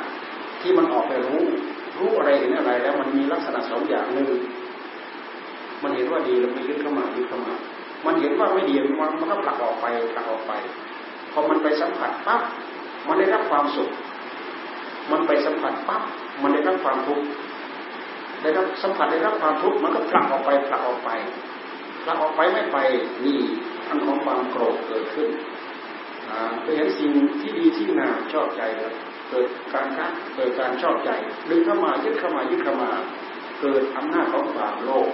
[0.61, 1.43] ที่มันออกไปรู้
[2.01, 4.29] รู้อะไรเห็นอะไรแล้วมันมีลักษณะสองอย่างหนึ่ง
[5.83, 7.55] มันเห็นว่าดีแล้วมันยึดเข้ามายึดเข้ามา
[8.07, 10.53] มันเห็นว่าไม่ดีมันมันก็ผลักออกไปผลักออกไป
[11.33, 12.41] พอมันไปสัมผัสปั๊บ
[13.09, 13.91] มันได้รับความสุข
[15.11, 16.03] มันไปสัมผัสปั๊บ
[16.43, 17.25] มันได้รับความทุกข์
[18.43, 21.11] ได้รับสัมผัสได้รับความทุกข์มันก็ผลักออกไปผลักออกไป
[22.05, 22.79] ผลักออกไปไม่ไป
[23.25, 23.41] นี่
[23.89, 25.29] อันของความโกรธเกิดขึ้น
[26.63, 28.93] ไปเห็นสิ่งที่ดีที่น่าชอบใจแล้ว
[29.31, 31.11] เกิดการคัดเกิดการชอบใจ
[31.51, 32.91] ดึงเข้ามายึดเข้ามายึดเข้ามา
[33.61, 35.09] เกิดอำนาจของความโลภ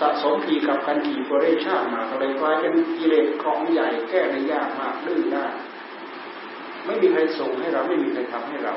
[0.00, 5.46] สะสมผีกับกันกี่ปรเรชาติมาก็เลยกลายเป็นกิเลสของใหญ่แก้ได้ยากมากดื้อได้
[6.86, 8.74] ไม่มีใครส่งให้เราไม่มีใครทำให้เรา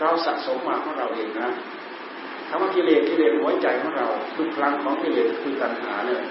[0.00, 1.50] เราสะสมมาของเราเองนะ
[2.48, 6.22] คำว่ากิเลสกิเลสหัวใจของเราคือพลังของกิเลสคือตัณหาเนี่ย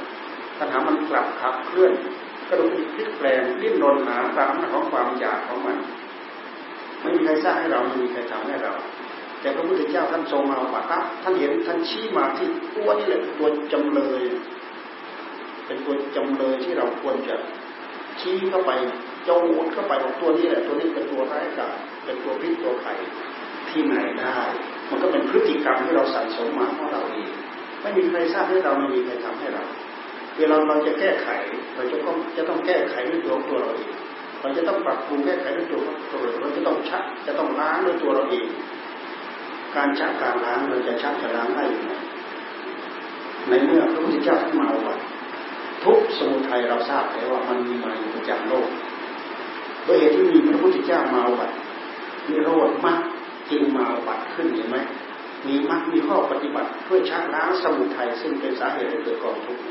[0.59, 1.93] ตัณหามันกลับขับเคลื่อน
[2.49, 5.77] กระดุกพลิกแปลงดิ้นรนหาตามของความอยากของมัน
[7.01, 8.73] ไม่มีใครสร้างให้เราไม่มีใครทำให้เรา
[9.41, 14.21] แต่พระพุทธเจ้าท่านทรงมาปัตับท่านเห็นท่านชี้มาที่ตัวนี่แหละตัวจำเลย
[15.65, 17.35] เป็นตัวจำเลยที่เราควรจะ
[18.19, 18.71] ชี้เข้าไป
[19.25, 19.29] โจ
[19.63, 21.75] ดเข้าไปบอกตัวนี้แหละตัวนี้เป็นตัวร้ายกาจ
[22.05, 22.93] เป็นตัวพิษตัวไข่
[23.69, 24.39] ที่ไหนได้
[24.89, 27.29] มันก็เป็นพฤติกรรมที่เราสั่งสมมาของเราเอง
[27.81, 29.63] ไม่มีใครทราบให้เราไม่มีใครทำให้เรา
[30.37, 31.27] เวลาเราจะแก้ไข
[31.75, 33.91] เราจะต้องจะต้องแก้ไขด้วยตัวตัวเราเอง
[34.41, 35.81] เราจะต้องปรับปรุงแก้ไขด้วยตัว
[36.11, 38.47] ตัวเราเราจะต้องชักจะต้องล้างด้วยตัวเราเอง
[39.75, 41.93] การชักการล้างเราจะชักจะล้างได้อยังไง
[43.49, 44.97] ในเมื่อพระพุทธเจ้าท่านมาวัด
[45.83, 48.67] ทุกสมุทัยเราทราบแล้วว่ามันมีมาอยู่ประจำโลก
[49.85, 51.51] ด้วยเหตุที่มีพระพุทธเจ้ามาวัด
[52.29, 53.01] มีโรดมาก
[53.51, 54.77] จึงมาวัดขึ้นเห็นไหม
[55.47, 59.63] มีมรรคมีข้อปฏิบัติเพื่อชักล้างสมุทัยซึ่งเป็นสาเหตุให้เกิดกองทุกข์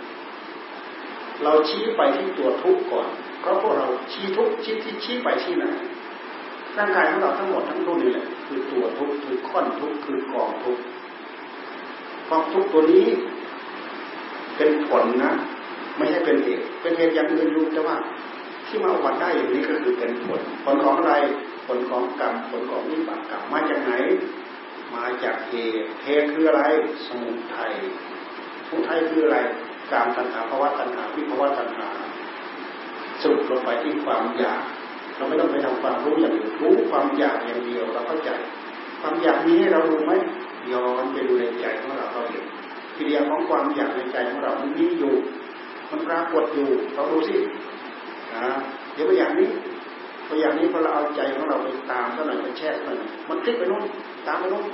[1.43, 3.09] เราชี้ไปที่ตัวทุกข์ก่อน
[3.47, 5.65] เพราะพวกเราชี้ทุกชี้ที่ชี้ไปที่ไหน
[6.79, 10.79] ร่างกายของเราทั้งหมดทั้งรุ่นนี่แหละคือตัวทุกคือข้อนทุกคือกองทุก
[12.29, 13.07] กองทุกตัวนี้
[14.57, 15.33] เป็นผลนะ
[15.97, 17.97] ไม่ใช่เป็นเหตุเป็นเหตุอย่างอื่นอยู่แต่ว่า
[18.67, 21.15] ที่มาอวัดได้อย่างนี้ก็คือเป็นผล ผลของอะไร
[21.67, 23.93] ผลของกรรม ผลของนิบากกรรม มาจากไหน
[24.95, 26.63] มาจากเหตุเหตุคืออะไร
[27.07, 27.73] สมุทัย
[28.67, 29.39] สมุทัยคืออะไร
[29.93, 31.89] การตัณหาภาวะตัณหาวิภาวะตัณหา
[33.31, 34.63] รุปลงไปที่ความอยาก
[35.17, 38.31] เราไม่ต้องไปทำความรู้อย่างอื่นรู้ความอยากอย่างเดียวเราเข้าใจ
[39.01, 40.13] ความอยากมีให้เรารู้ไหม
[40.73, 42.45] ย้อนไปดูในใจของเราเราเห็น
[42.97, 45.15] กิริยาของความอยากในใจของเรามันมีอยู่
[45.91, 47.37] มันปรากฏอยู่เราดูสิ
[48.35, 48.47] นะ
[48.95, 49.49] เดี๋ยวไปอย่างนี้
[50.27, 53.83] พออย่างนี้พอเราเอาใจของเราไปตามเท่าไหร่ไปแช่เท่าไหร่มันคลิกไปนู่น
[54.27, 54.65] ตามไปนู่น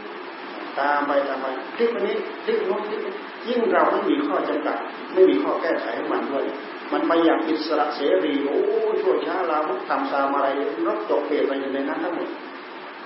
[0.79, 1.47] ตามไปตามไป
[1.77, 3.01] คลิกไปนี้คลิกนู่นคลิก
[3.49, 4.77] ยิ่งเราไม่มีข้อจำกัด
[5.15, 6.45] ไม่มีข้อแก้ไขให้มันด้วย
[6.93, 8.59] มันไปอย่างอิสระเสรีโอ้
[9.01, 10.49] ชั่วช้าเราทำตามอะไร
[10.87, 12.31] รบตกเปลี่ยนไปอยู่ในนั้นทั้งหมด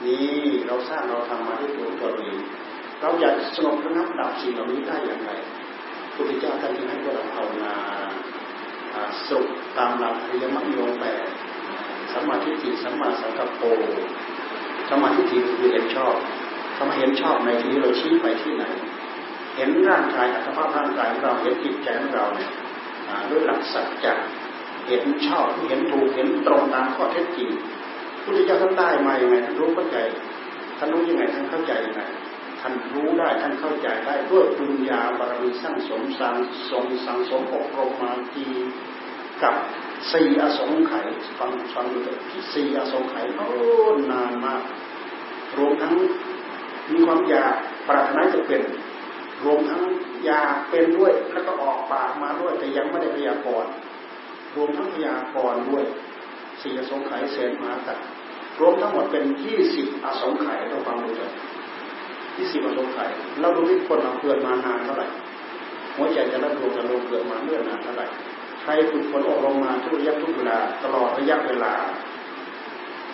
[0.04, 0.26] นี่
[0.66, 2.36] เราสร้างเราทำมาด้วยตัวตัวเอง
[3.00, 5.30] เราอยากสงบระงับดับสิ่งเหล่านี้ได้อย่างไร
[6.14, 7.74] พุทธเจ้าท่านจึงให้พวกเราภาวนา
[9.28, 9.46] สุข
[9.78, 11.26] ตามหลักอริยมรรคโยแปด
[12.12, 13.62] สัมมาทิฏฐิสัมมาสังกัปโป
[14.88, 16.14] สัมมาทิฏฐิคือเห็นชอบ
[16.76, 18.64] ถ้ามาเห็นชอบในที่นี้เราชี้ไปที่ไหน
[19.56, 22.50] เห็นร่างกายอัตภาพร่างกายของเราเห็นจิตใจของเราเนี่ย
[23.30, 24.12] ด้วยหลักสัจจะ
[24.86, 27.50] เห็นชอบเห็นถูกเห็นตรงตามข้อเท็จจริง
[28.22, 29.98] พุทธเจ้าท่านได้มาอย่างไรท่านรู้เข้าใจ
[30.78, 32.02] ท่านรู้ยังไงท่านเข้าใจยังไง
[32.60, 36.36] ท่านรู้ได้ท่านเข้าใจได้ด้วยปัญญาบารมีสร้างสมสร้าง
[36.70, 38.46] สมสังสมอบรมมาจี
[39.42, 39.54] กับ
[40.12, 41.06] สี่อสงไขย
[41.38, 42.18] ฟังฟังดูเถอะ
[42.52, 43.48] สี่อสงไขยโอ้
[44.12, 44.62] นานมาก
[45.58, 45.94] รวมทั้ง
[46.92, 47.54] มีความอยาก
[47.88, 48.62] ปรารถนาจะเป็น
[49.44, 49.82] รวมทั้ง
[50.28, 53.70] ยาเป็นด้วย แล้วก็ออกปากมาด้วย แต่ยังไม่ได้พยากรณ์
[54.56, 55.84] รวมทั้งพยากรณ์ด้วย
[56.62, 57.98] สี่อสงไขยเศษมาตัด
[58.60, 61.32] รวมทั้งหมดเป็นยี่สิบอสงไขยต้องฟังดูเลย
[62.38, 63.10] ยี่สิบอสงไขย
[63.40, 65.06] เราดูที่คนเราเกิดมานานเท่าไหร่
[65.96, 68.06] หัวใจจะรับรู้จะลงเกิดมาเมื่อนานเท่าไหร่
[68.62, 71.72] ใครฝึกฝนอบรมมาทุกระยะทุกเวลาตลอดระยะเวลา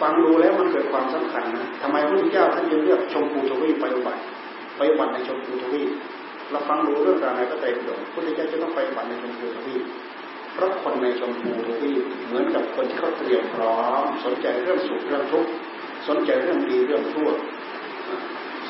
[0.01, 4.23] ฟังดูแล้วมันเกิดความสำคัญนะทำไมพระพุทธเจ้าท่านจึงเลือกชมพูทวีไปอุบัติ
[4.77, 5.83] ไปอุบัติในชมพูทวี
[6.51, 9.77] เราฟังดูเรื่องราวในพระไตรปิฎกพุทธเจ้าจะต้องไปบัติในชมพูทวี
[10.55, 11.93] เพราะคนในชมพูทวี
[12.27, 15.51] เหมือนกับคนที่เขาเตรียมพร้อม สนใจเรื่องสุขเรื่องทุกข์
[16.09, 17.31] สนใจเรื่องดีเรื่องชั่ว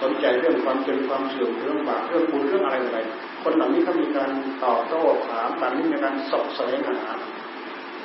[0.02, 2.98] สนใจเรื่องความเป็นความเสื่อมเรื่องบาปเรื่องบุญเรื่องอะไรอะไร
[3.42, 4.30] คนเหล่านี้เขามีการ
[4.64, 7.10] ตอบโต้ถามกันมีการสอบแสวงหา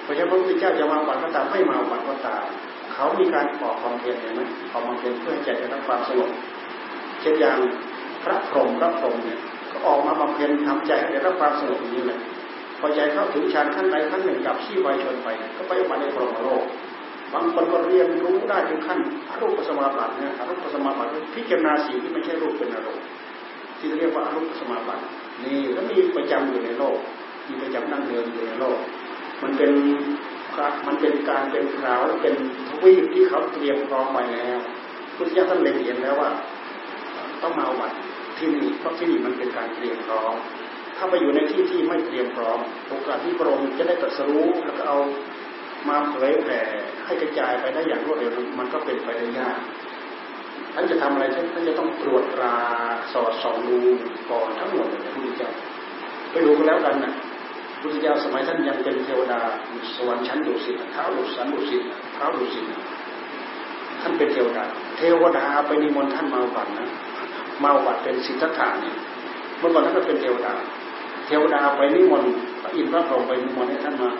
[0.04, 2.44] เพราะฉะนั้นพระพุทธเจ้าจะมาบัตรก็ตามไม่มาบัตรก็ตาม
[2.94, 4.42] เขามีการออกความเพียรเห็นไหม
[4.72, 6.30] ออกความเพียรเพื่อใจจะได้ความสงบ
[7.28, 7.60] ช่นอย่าง
[8.24, 9.40] พระพรหมพระพรหมเนี่ย
[9.72, 12.20] ก็ออกมาบำเพ็ญทำใจให้ได้รับความสงบอย่างนี้เลย
[12.80, 16.64] พอใจเข้าถึงฌานขั้นใดขั้นหนึ่งกับขี้ไวชนไปก็ไปมาในพรหมโลก
[17.34, 19.00] บางคนก็เรียนรู้ได้ถึงขั้น
[19.30, 23.06] อรูปสมาบัติเนี่ยอรูปสมาบัติพิจารณาสิ่งที่ไม่ใช่รูปเป็นอารมณ์
[23.78, 25.04] ที่เรียกว่าอรูปสมาบัติ
[25.44, 26.98] นี่ก็มีประจำอยู่ในโลก
[27.48, 28.78] มีประจำนั่งเดินอยู่ในโลก
[29.44, 29.72] มันเป็น
[30.88, 32.36] มันเป็นการเป็นคราวเป็น
[32.68, 34.60] ทวีปที่เขาเตรียมพร้อมไว้แล้ว
[35.16, 36.30] พุทธเจ้าท่านเล็งเห็นแล้วว่า
[37.44, 37.92] ต้องมาวัด
[38.38, 40.34] ที่นี่เพราะที่นี่มันเป็นการเตรียมพร้อม
[40.98, 42.60] ถ้าไปอยู่ในที่ที่ไม่เตรียมพร้อม
[42.90, 44.98] โอกาสที่พระองค์จะได้ตรัสรู้แล้วก็เอา
[45.90, 46.60] มาเผยแผ่
[47.06, 49.58] ให้กระจายไปได้อย่างรวดเร็วมันก็เป็นไปได้ยาก
[50.74, 52.56] ท่านจะทำอะไรท่านจะต้องตรวจตรา
[53.14, 53.78] สอดส่องดู
[54.30, 55.52] ก่อนทั้งหมดเลยพุทธเจ้า
[56.32, 57.14] ไปดูกันแล้วกันนะ
[57.82, 59.40] พุทธเจ้าสมัยท่านยังเป็นเทวดา
[59.96, 61.82] สวรรค์ชั้นดุสิตเท้าดุสันดุสิต
[62.14, 62.66] เท้าดุสิต
[64.02, 64.64] ท่านเป็นเทวดา
[64.98, 66.88] เทวดาไปนิมนต์ท่านมาวัดนะ
[67.64, 68.94] มาวัดเป็นสิทธัตถานี่
[69.60, 70.54] เมื่อก่อนท่านก็เป็นเทวดา
[71.28, 72.32] เทวดาไปนิมนต์
[72.62, 74.12] พระอินทร์พระพรหมไปนิมนต์ให้ท่านมา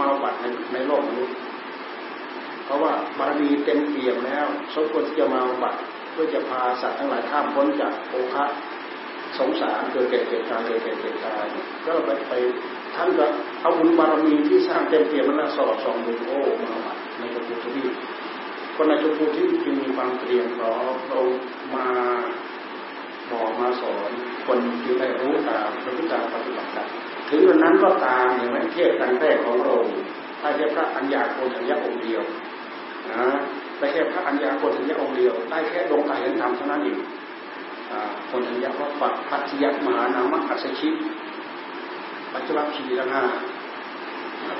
[0.00, 1.36] มาวัดในในโลกมนุษย์
[2.64, 5.74] เพราะว่าบารมีเต็มเปี่ยมแล้วสมควรที่จะมาวัด
[6.12, 8.44] เพื่อจะพาสัตว์ทั้งหลายข้ามพ้นจากโอคะ
[9.38, 11.44] สงสารเกิดเกิดเกิดตายเกิดเกิดเกิดตาย
[11.84, 12.32] ก็ไปไป
[12.94, 13.26] ท่านก็
[13.62, 17.84] เอาบุญบารมีที่สร้างเต็มเปี่ยมมันละสอบสองดูโอ้มาวัดในจตุทวี
[18.76, 21.20] คนในจตุที่จึงมีความเตรียมพร้อมเรา
[21.74, 21.86] มา
[23.32, 24.10] บอกมาสอน
[24.46, 26.84] คนจึงได้รู้ตามพระพุทธาปฏิบัติได้
[27.28, 29.74] ถึงวันนั้นก็ตามเห็นไหมเทียบกันแรกของเรา
[30.40, 32.22] ถ้าเทียบพระอัญญาโกณทัญญาองค์เดียว
[33.10, 33.26] นะ
[33.78, 36.98] แต่แค่พระอัญญาโกณทัญญาองค์เดียว ได้แค่ดวงตาเห็นธรรมเท่านั้นเอง
[38.30, 40.90] คนทัญญาว่าปัพัทยมหานามอัศชิ
[42.34, 43.22] ปัจจุบันขีละหา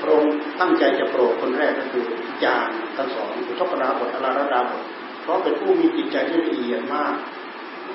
[0.01, 2.03] พระองค์ตั้งใจจะโปรดคนแรกก็คือ
[2.43, 4.83] จารย์ทั้งสองอุทกนาบทอลาระดาบท
[5.21, 7.13] เพราะเป็นผู้มีจิตใจที่ละเอียดมาก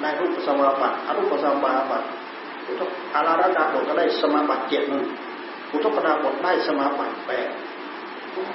[0.02, 2.06] ในรูปสมาบัติอรูปสมาบัติ
[2.66, 5.04] อุทกอาราดาบทก็ได้สมาบัติเจ็ดนึง
[5.72, 7.48] อุทกนาบทได้สมาบัติแปด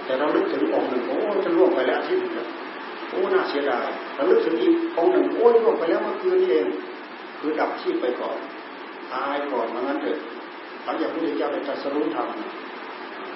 [0.05, 2.31] แต่เราลึกถึงองค์หนึ่งโอ้จะล่วงไปแล้วที่หนึ่ง
[3.09, 6.67] โอ้น่าเสียดายเราลึกถึงอีกองค์หนึ่งโอ้ล่วงไปแล้วเมื่อคืนนี้เอง
[7.39, 8.37] คือดับชีพไปก่อน
[9.13, 10.17] ตายก่อนมางั้นเถอะ
[10.83, 12.27] หลังจากพระพุทธเจ้าได้ตรัสรู้ธรรม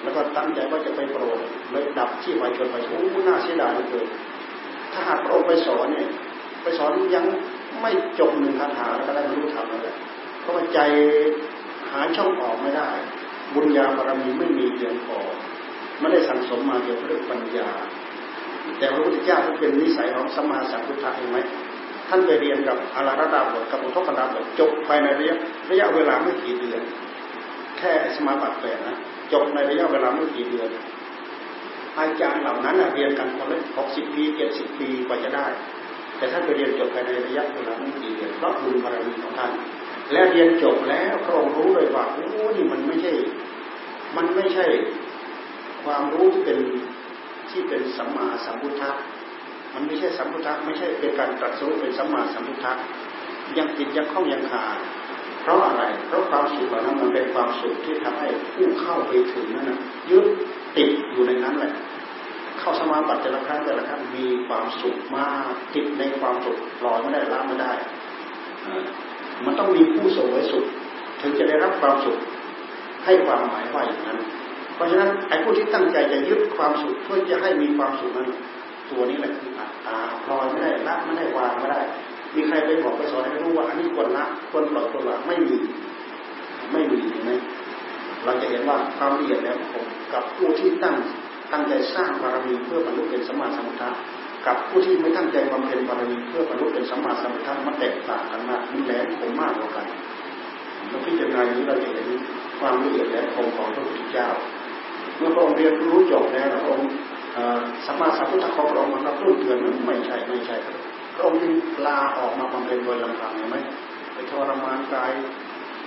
[0.02, 1.40] แล้วก็ตั้งใจว่าจะไปโปรด
[1.70, 2.98] เลยดับชีพไปจนไปโอ้
[3.28, 4.06] น่าเสียดายเหลือเกิน
[4.92, 6.08] ถ้าหากพระองค์ไปสอนเนี่ย
[6.62, 7.24] ไปสอนยัง
[7.80, 9.96] ไม่จบหนึ่งคาถาแล้วก็ได้บรรลุธรรมแล้วแหละ
[10.40, 10.78] เพราะว่าใจ
[11.90, 12.90] หาช่องออกไม่ได้
[13.54, 15.18] บุญญาบารมีไม่มีเพียงพอ
[16.00, 17.70] ไม่ได้สั่งสมมาเกี่ยวกับเรื่องปัญญา
[18.78, 21.38] แต่พระพุทธเจ้าท่าเป็นนิสัยของสมาสัมพุทธะเห็นไหม
[22.08, 25.36] ท่านไปเรียนกับอาราดาบทกับอุทกดาบทจบภายในระยะ
[25.70, 26.80] ระยะเวลาไม่กี่เดือน
[27.78, 28.96] แค่สมาบัติแปดนะ
[29.32, 30.68] จบในระยะเวลาไม่กี่เดือน
[31.98, 35.46] อาจารย์เหล่านั้นเรียนกันคนละหกสิบปีเจ็ดสิบปีกว่าจะได้
[36.20, 39.52] แต่ท่านไปเรียนจบภายในระยะเวลาไม่กี่เดือนเพราะบุญบารมีของท่าน
[40.12, 42.24] และเรียนจบแล้วพระองค์รู้เลยว่าโอ้
[42.56, 43.12] นี่มันไม่ใช่
[44.16, 44.66] มันไม่ใช่
[45.84, 46.58] ความรู้ที่เป็น
[47.50, 48.90] ที่เป็นสัมมาสัมพุทธะ
[49.74, 52.72] มันไม่ใช่สัมพุทธะไม่ใช่เป็นการตรัสรู้เป็นสัมมาสัมพุทธะ
[53.58, 54.78] ยังติดยังเข้ายังขาด
[55.42, 59.70] เพราะอะไร เพราะความสุขเหล่านั้นมันเป็นความสุขที่ทำให้ผู้เข้าไปถึงนั้น
[60.10, 60.26] ยึด
[60.76, 61.72] ติดอยู่ในนั้นแหละ
[62.60, 67.72] เข้าสมาบัติแต่ละครั้งแต่ละครั้งมีความสุขมากติดในความสุขลอยไม่ได้ละไม่ได้
[69.44, 70.64] มันต้องมีผู้ส่งไว้สุข
[71.20, 72.18] ถึงจะได้รับความสุข
[73.04, 74.18] ให้ความหมายว่าอย่างนั้น
[74.74, 78.28] เพราะฉะนั้นไอ้ผู้ที่ตั้งใจจะยึดความสุขเพื่อจะให้มีความสุขนั้น
[78.90, 79.98] ตัวนี้แหละคืออัตตา
[80.30, 81.80] ลอยไม่ได้ละไม่ได้วางไม่ได้
[82.34, 85.56] มีใครไปบอกไปสอนให้รู้ว่าอันนี้ควรละควรปล่อยควรละไม่มี
[86.72, 87.30] ไม่มีเห็นไหม
[88.24, 90.96] เราจะเห็นว่าความละเอียดแล้วผมกับผู้ที่ตั้ง
[91.52, 93.90] ตั้งใจสร้างบารมีเพื่อบรรลุเป็นสัมมาสัมพุทธะ
[94.46, 99.86] กับผู้ที่ไม่ตั้งใจบำเพ็ญบารมีเพื่อบรรลุเป็นสัมมาสัมพุทธะมันแตกต่างกันมากมีแหลมคมมากกว่ากัน
[100.88, 102.08] เราพิจารณาอย่างนี้เราจะเห็น
[102.58, 104.28] ความละเอียดและคมของพระพุทธเจ้า
[105.16, 106.88] เมื่อพระองค์เรียนรู้จบแล้วพระองค์
[107.86, 110.56] สัมมาสัมพุทธะของพระองค์มันก็รุ่เรือนไม่ใช่ไม่ใช่
[111.14, 111.52] พระองค์จึง
[111.86, 113.56] ลาออกมาบำเพ็ญโดยลำพังเห็นไหม
[114.12, 115.10] ไปทรมานกาย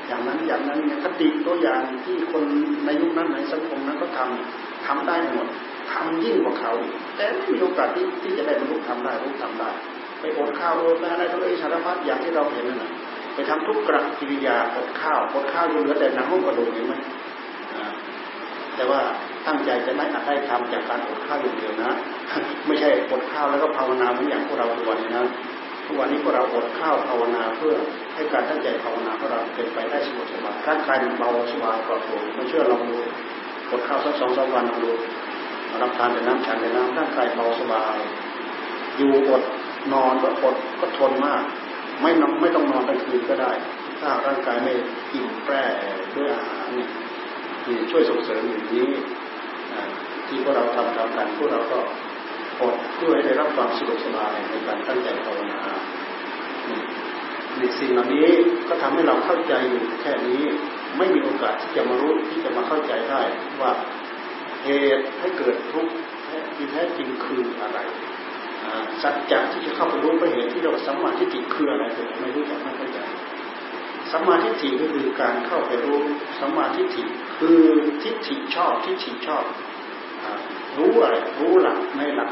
[0.08, 2.44] อย่างนั้นอย่างนั้นเนี่ยคติตัวอย่างที่คน
[2.86, 5.48] ในยุคนั้นในสังคมนั้นก็ทำ ทำได้หมด
[5.92, 6.74] ทำยิ่งกว่าเขา
[7.16, 9.70] แต่ไม่มีโอกาสที่ที่จะได้บรรลุทำได้รู้ทำได้
[10.20, 12.92] ไปอดข้าวอดอะไรก็เลยสารพัดอย่างที่เราเห็นนั่นแหละ
[13.36, 16.94] ไปทำทุกกรกิริยาอดข้าวอดข้าวอยู่เหลือแต่นังหุ้มกระดูกเห็นไหม
[18.76, 19.02] แต่ว่า
[19.48, 21.92] ตั้งใจจะได้อัดได้ทำจากการอดข้าวอย่างเดียวนะ
[22.68, 25.26] ไม่ใช่อดข้าวแล้วก็ภาวนาเหมือนอย่างพวกเราทุกวันนี้นะ
[25.86, 27.74] ทุกวันนี้พวกเราอดข้าวภาวนาเพื่อ
[28.16, 32.98] ให้การตั้งใจภาวนาของเราเป็นไปได้สมบูรณ์สบายร่างกายเบาสบายปลอดโปร่งไม่เชื่อลองดู
[33.78, 34.92] ดข้าวสักสองสามวันลงดู
[35.82, 37.98] รับทานแต่น้ำฉันแต่น้ำร่างกายเบาสบาย
[38.98, 39.44] อยู่อด
[39.94, 41.44] นอนก็อดก็ทนมาก
[42.02, 43.52] ไม่นไม่ต้องนอนกลางคืนก็ได้
[44.00, 44.74] ถ้าร่างกายไม่
[45.14, 45.66] อิ่มแปร่
[46.16, 48.88] ด้วยอาหารนี่ช่วยส่งเสริมอย่างนี้
[50.28, 51.80] ที่พวกเราทำทำกันพวกเราก็
[52.62, 55.62] อดเพื่อให้ได้รับความสะดวกสบายในการตั้งใจภาวนา
[57.58, 58.28] ในสิ่งเหล่านี้
[58.68, 60.44] ก็ทำให้เราเข้าใจอยู่แค่นี้
[60.98, 63.22] ไม่มีโอกาสที่จะมารู้ที่จะมาเข้าใจได้
[63.62, 63.72] ว่า
[64.64, 65.94] เหตุให้เกิดทุกข์
[66.56, 67.80] ที่แท้จริงคืออะไร
[69.02, 73.00] สัจจะที่จะเข้าไปรู้ไปเหตุที่เราสัมมาทิฏฐิคืออะไรเราไม่รู้จักไม่เข้าใจ
[74.12, 76.00] สัมมาทิฏฐิก็คือการเข้าไปรู้
[76.40, 77.04] สัมมาทิฏฐิ
[77.38, 77.60] คือ
[78.04, 79.44] ทิฏฐิชอบทิฏฐิชอบ
[80.78, 82.32] รู้อะไรรู้หลักในหลัก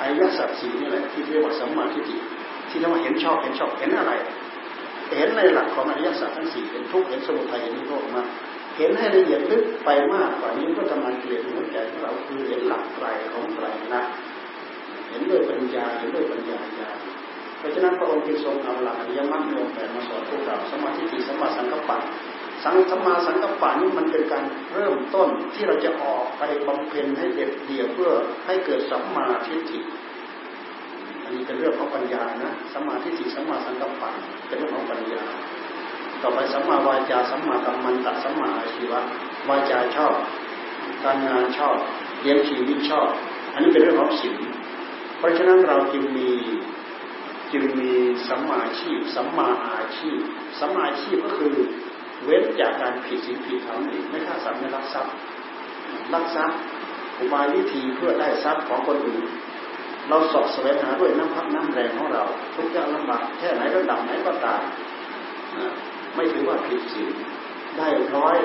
[0.00, 2.16] อายสัจสีนี่แหละที่เรียกว่าสัมมาทิฏฐิ
[2.68, 4.12] ที่เรียกว่าเห็นชอบเห็นชอบเห็นอะไร
[5.16, 8.22] เห็นในหลักของอริยสัจทั้งสี่เห็นทุกเห็นสมุทัยเห็นนิโรธมา
[8.78, 14.02] เห็นให้ละเอียดลึกไปมากกว่านี้ก็ทำลายกิเลสหัวใจของเราคือเห็นหลักไตรของไตรนะ
[15.10, 16.90] เห็นด้วยปัญญาเห็นด้วยปัญญาญา
[17.58, 21.98] เพราะฉะนั้นพระองค์จึงทรงเอาหลักอริยมรรคองแปดมาสอนพวกเราสมาธิิสมาสังกัปปะ
[22.64, 24.44] สังสมาสังกัปปะนี้มันเป็นการ
[24.74, 28.10] เริ่มต้นที่เราจะออกไปบำเพ็ญให้เด็ดเดี่ยวเพื่อ
[28.46, 29.78] ให้เกิดสัมมาทิฏฐิ
[31.24, 34.10] อันนี้เป็นเรื่องของปัญญานะสัมมาทิฏฐิสัมมาสังกัปปะ
[34.46, 35.22] เป็นเรื่องของปัญญา
[36.22, 39.00] ต่อไปสัมมาวาจาสัมมากัมมันตะสัมมาอาชีวะ
[39.48, 40.14] วาจาชอบ
[41.04, 41.76] การงานชอบ
[42.20, 43.08] เลี้ยงชีวิตชอบ
[43.52, 44.38] อันนี้เป็นเรื่องของศีล
[45.18, 46.30] เพราะฉะนั้นเราจึงมี
[47.52, 47.92] จึงมี
[48.28, 50.18] สัมมาชีพสัมมาอาชีพ
[50.58, 51.54] สัมมาอาชีพก็คือ
[52.24, 55.12] เว้นจากการผิดศีลผิดธรรมนี่ไม่ฆ่าสัตว์ไม่ลักทรัพย์
[56.14, 56.58] ลักทรัพย์
[57.18, 59.24] อุบายวิธีเพื่อได้ทรัพย์ของคนอื่น
[60.08, 62.24] เราสอบแสวงหาด้วยน้ำพักน้ำแรงของเรา
[62.56, 64.62] ทุกอย่างลำบากแค่ไหนระดับไหนก็ตาม
[66.14, 67.12] ไม่ถือว่าผิดศีล
[67.78, 68.36] ได้ร้อย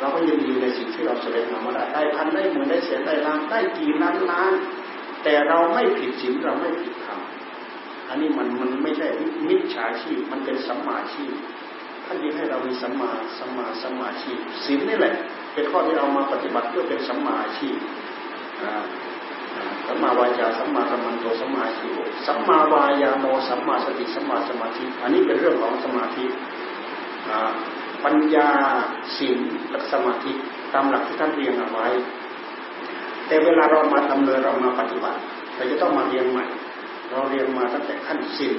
[0.00, 4.52] เราก็ยินดีในสิ่งที่เราแสดงมาได้ได้พันได้หมื่นได้แสนได้ล้านได้กี่ล้านล้าน
[5.24, 7.20] แต่เราไม่ผิดศีลเราไม่ผิดธรรม
[8.08, 9.06] อันนี้มันมันไม่ใช่
[9.48, 11.32] มิจฉาชีพมันเป็นสัมมาชีพ
[12.06, 15.14] ท่านยิ่งให้เรามีสัมมาสัมมาสัมมาชีพศีลนี่แหละ
[15.54, 17.76] เป็นข้อที่เรามาปฏิบัติเพื่อเป็นสัมมาชีพ
[19.86, 26.24] สัมมาวาจาสัมมาธรรมันโตสัมมาชีวสัมมาวายาโมสัมมาสติสัมมาสมาธิอันนี้เป็นเรื่องของสมาธิ
[28.04, 28.48] ปัญญา
[29.16, 29.38] ศีล
[29.70, 30.32] และสมาธิ
[30.72, 31.88] ตามหลักที่ท่านเรียงเอาไว้
[33.26, 35.18] แต่เวลาเรามาดำเนินเรามาปฏิบัติ
[35.56, 36.44] เราจะต้องมาเรียนใหม่
[37.10, 38.58] เราเรียนมาตั้งแต่ขั้นศีล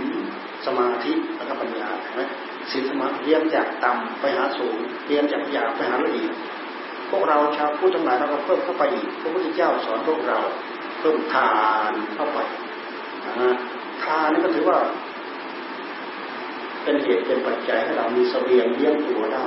[0.65, 2.21] สมาธิและปัญญาใช่ไหม
[2.71, 4.75] ศีลสมาธิเรียนจากต่ำไปหาสูง
[5.07, 6.33] เรียนจากหยาบไปหาละเอียด
[7.09, 10.39] พวกเราชาวผู้ทั้งหลายเราก็เพิ่มเข้าไปอีกพระพุทธเจ้าสอนพวกเรา
[11.01, 11.51] เพิ่มทา
[11.89, 12.39] นเข้าไป
[14.03, 14.77] ทานนี่ก็ถือว่า
[16.83, 19.45] เป็นเหตุเป็นปัจจัยให้เรามีเสบียงเลี้ยงตัวได้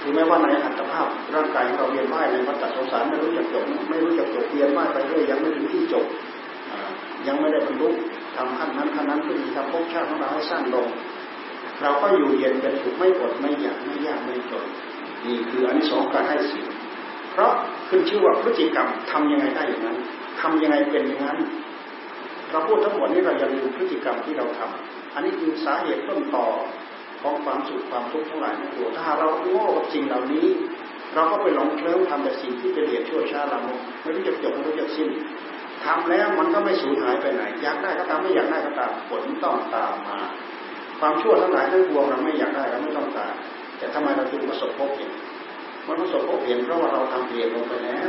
[0.00, 6.04] ถึงแม้ว่าในอัตภาพร่างกายของเราเวียนว่ายในวัฏสงสารไม่รู้จักจบไม่รู้จักจบเวียนว่ายไปเรื่อยยังไม่ถึงที่จบ
[7.26, 7.88] ยังไม่ได้บรรลุ
[8.36, 10.86] ทำขั้นนั้นขั้นนั้นเพื่อที่ทำภพชาติของเราให้สั้นลง
[11.82, 14.64] เราก็อยู่เย็นเป็นสุขไม่อดไม่อยากไม่ยากไม่จน
[15.26, 16.64] นี่คืออันที่สองการให้สิ่ง
[17.32, 17.52] เพราะ
[17.88, 19.96] ขึ้นชื่อว่าพฤติกรรมทำยังไงได้อย่างนั้น
[20.40, 21.38] ทำยังไงเป็นอย่างนั้น
[22.50, 26.46] เราพูดทั้งหมดนี้เราอย่าลืมพฤติกรรมที่เราทำอันนี้คือสาเหตุต้นต่อ
[27.22, 30.46] ของความสุขความทุกข์ทั้งหลายในตัวถ้าเราโง่กับสิ่งเหล่านี้
[31.14, 35.08] เราก็ไปหลงเคลิ้มทำแต่สิ่งที่เป็นเหตุชั่วช้าละมุไม่รู้จะจบไม่รู้จะสิ้น
[35.84, 40.18] ทำแล้วมันก็ไม่สูญหายไปไหน อยากได้ก็ตามไม่อยากได้ก็ตามผลต้องตามมา
[41.00, 43.32] ความชั่วทั้งหลายทั้งปวงเราไม่อยากได้เราไม่ต้องการ
[43.78, 45.10] แต่ทำไมเราถึงประสบพบเห็น
[45.86, 48.08] มันประสบพบเห็นเพราะว่าเราทำเหตุลงไปแล้ว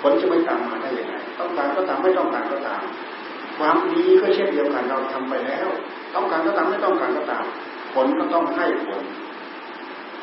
[0.00, 2.82] ผลจะไม่ตามมาได้ยังไงต้องการก็ตามไม่ต้องการก็ตาม
[3.58, 5.68] ความดีก็เช่นเดียวกันเราทำไปแล้ว
[6.14, 7.44] ต้องการก็ตามไม่ต้องการก็ตาม
[7.94, 9.02] ผลก็ต้องให้ผล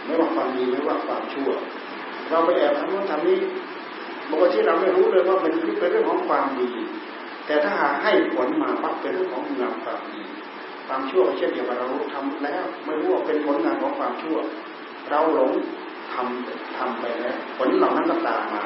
[0.05, 1.49] ไม่ว่าความดีไม่ว่าความชั่ว
[2.29, 3.39] เราไปแอบทำนู้นทำนี้
[4.29, 6.69] บางทีเราไม่รู้เลยว่าเป็นเป็นเรื่องของความดี
[7.45, 10.21] แต่ถ้าหากให้ผลมาปั๊บเป็นเรื่องของงานความดี
[10.87, 14.37] ความชั่วเช่นเดียวกันเราทำแล้ว ไม่รู้ว่าเป็นผลงานของความชั่ว
[15.09, 15.51] เราหลง
[16.13, 18.63] ทำทำไปแล้ว ผลเหล่านั้นก็ตามมา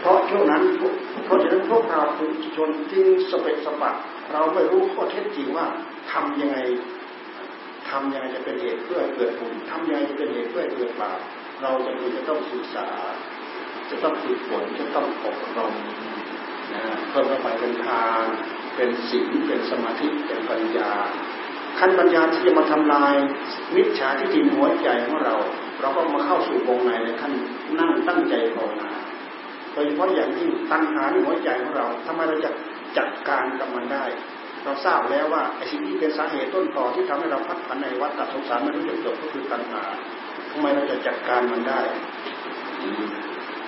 [0.00, 0.62] เพราะช่วงนั้น
[1.24, 3.90] เพราะฉะนั้นพวกเราคือชนจึงสเปกสปะ
[4.32, 5.66] เราไม่รู้ข้อเท็จจริงว่า
[6.12, 6.58] ทำยังไง
[7.90, 11.18] ทำยังไงจะเป็นเหตุเพื่อเกิดบุญทำยังไงจะเป็นเหตุเพื่อเกิดบาป
[11.62, 12.88] เราจะคือจะต้องศึกษา
[13.90, 15.74] จะต้องฝึกฝนจะต้องอบรม
[16.72, 18.20] นะเพิ่มเข้าไปเป็นทาง
[18.76, 20.92] เป็นศีลเป็นสมาธิเป็นปัญญา
[21.78, 23.14] ขั้นปัญญาที่จะมาทำลาย
[23.74, 25.34] มิจฉาที่ติหัวใจของเรา
[25.80, 27.32] เราก็มาเข้าสู่วงในในขั้น
[27.78, 28.90] นั่งตั้งใจภาวนา
[29.78, 32.50] ดยเฉพาะอย่างยิ่งตัณหาในหัวใจของเราทำไมเราจะ
[32.98, 34.04] จัดการกับมันได้
[34.64, 39.82] เราทราบแล้วว่าไอ้สิ่งที่เป็นสาเหตุต้นต่อที่ทำให้เราพัดผันในวัฏสงสารไม่รู้จบจบก็คือตัณหา
[40.50, 41.80] ทำไมเราจะจัดการมันได้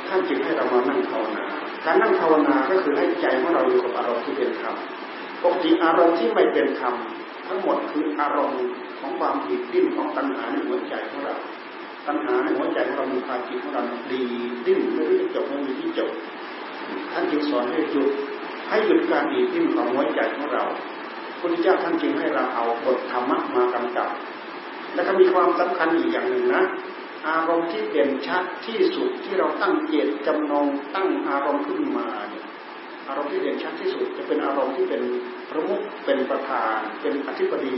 [0.08, 1.44] ท่านจึงให้เรามานั่งภาวนา
[1.84, 4.74] การนั่งภาวนาก็คือให้ใจของเราอยู่กับอารมณ์ที่เป็นธรรม
[5.42, 6.94] ปกติอารมณ์ที่ไม่เป็นธรรม
[7.46, 8.62] ทั้งหมดคืออารมณ์
[9.00, 11.36] ของความผิดดิ้นของตัณหาในหัวใจของเรา
[12.06, 13.82] ตัณหาในหัวใจของเรามีความจิตของเรา
[14.12, 14.22] ดี
[14.66, 16.10] ดิ้นไม่รู้จะจบไม่มีที่จบ
[17.12, 18.10] ท่านจึงสอนให้หยุด
[18.68, 20.64] ให้หยุดการดีดิ้นของหัวใจของเรา
[21.40, 24.10] พุทธเจ้าท่านจึงให้เราเอาบทธรรมะมากำกับ
[24.94, 26.62] และก็มีความสำคัญอีกอย่างหนึ่งนะ
[27.28, 32.44] อารมณ์ที่เด่นชัดที่สุดที่เราตั้งเจตจำนงตั้งอารมณ์ขึ้นมาเนี่ย
[33.08, 35.02] อารมณ์ที่เด่นชัดที่สุดจะเป็นอารมณ์ที่เป็น
[35.50, 37.76] ประมุขเป็นประธาน เป็นอธิบดี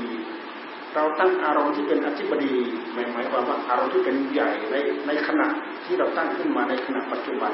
[0.95, 2.55] เราตั้งอารมณ์ที่เป็นอธิบดี
[2.93, 4.77] หมายหมายความว่าอารมณ์ที่เป็นใหญ่ใน
[5.07, 5.47] ในขณะ
[5.85, 7.53] ที่เราตั้งขึ้นมาในขณะปัจจุบัน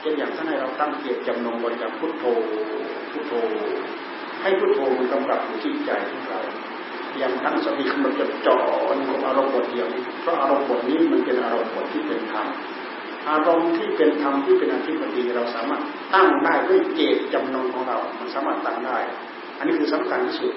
[0.00, 2.24] เช่นอย่างท่านให้เราตั้งเจตจำนงบริกรรมพุทโธ
[3.12, 3.32] พุทโธ
[4.42, 6.40] ให้พุทโธมันกำกับอยู่ที่ใจของเรา
[7.18, 8.56] อย่างตั้งสติกำหนดจดจ่อ
[8.96, 9.86] อยู่อารมณ์บทเดียว
[10.20, 12.46] เพราะอารมณ์บทนี้มันเป็นอารมณ์บทที่เป็นธรรม
[13.30, 15.82] อารมณ์ที่เป็นธรรมที่เป็นอธิปดีเราสามารถ
[16.14, 18.98] ตั้งได้ด้วยเจตจำนงของเรา มันสามารถตั้งได้
[19.58, 20.52] อันนี้คือสำคัญที่สุด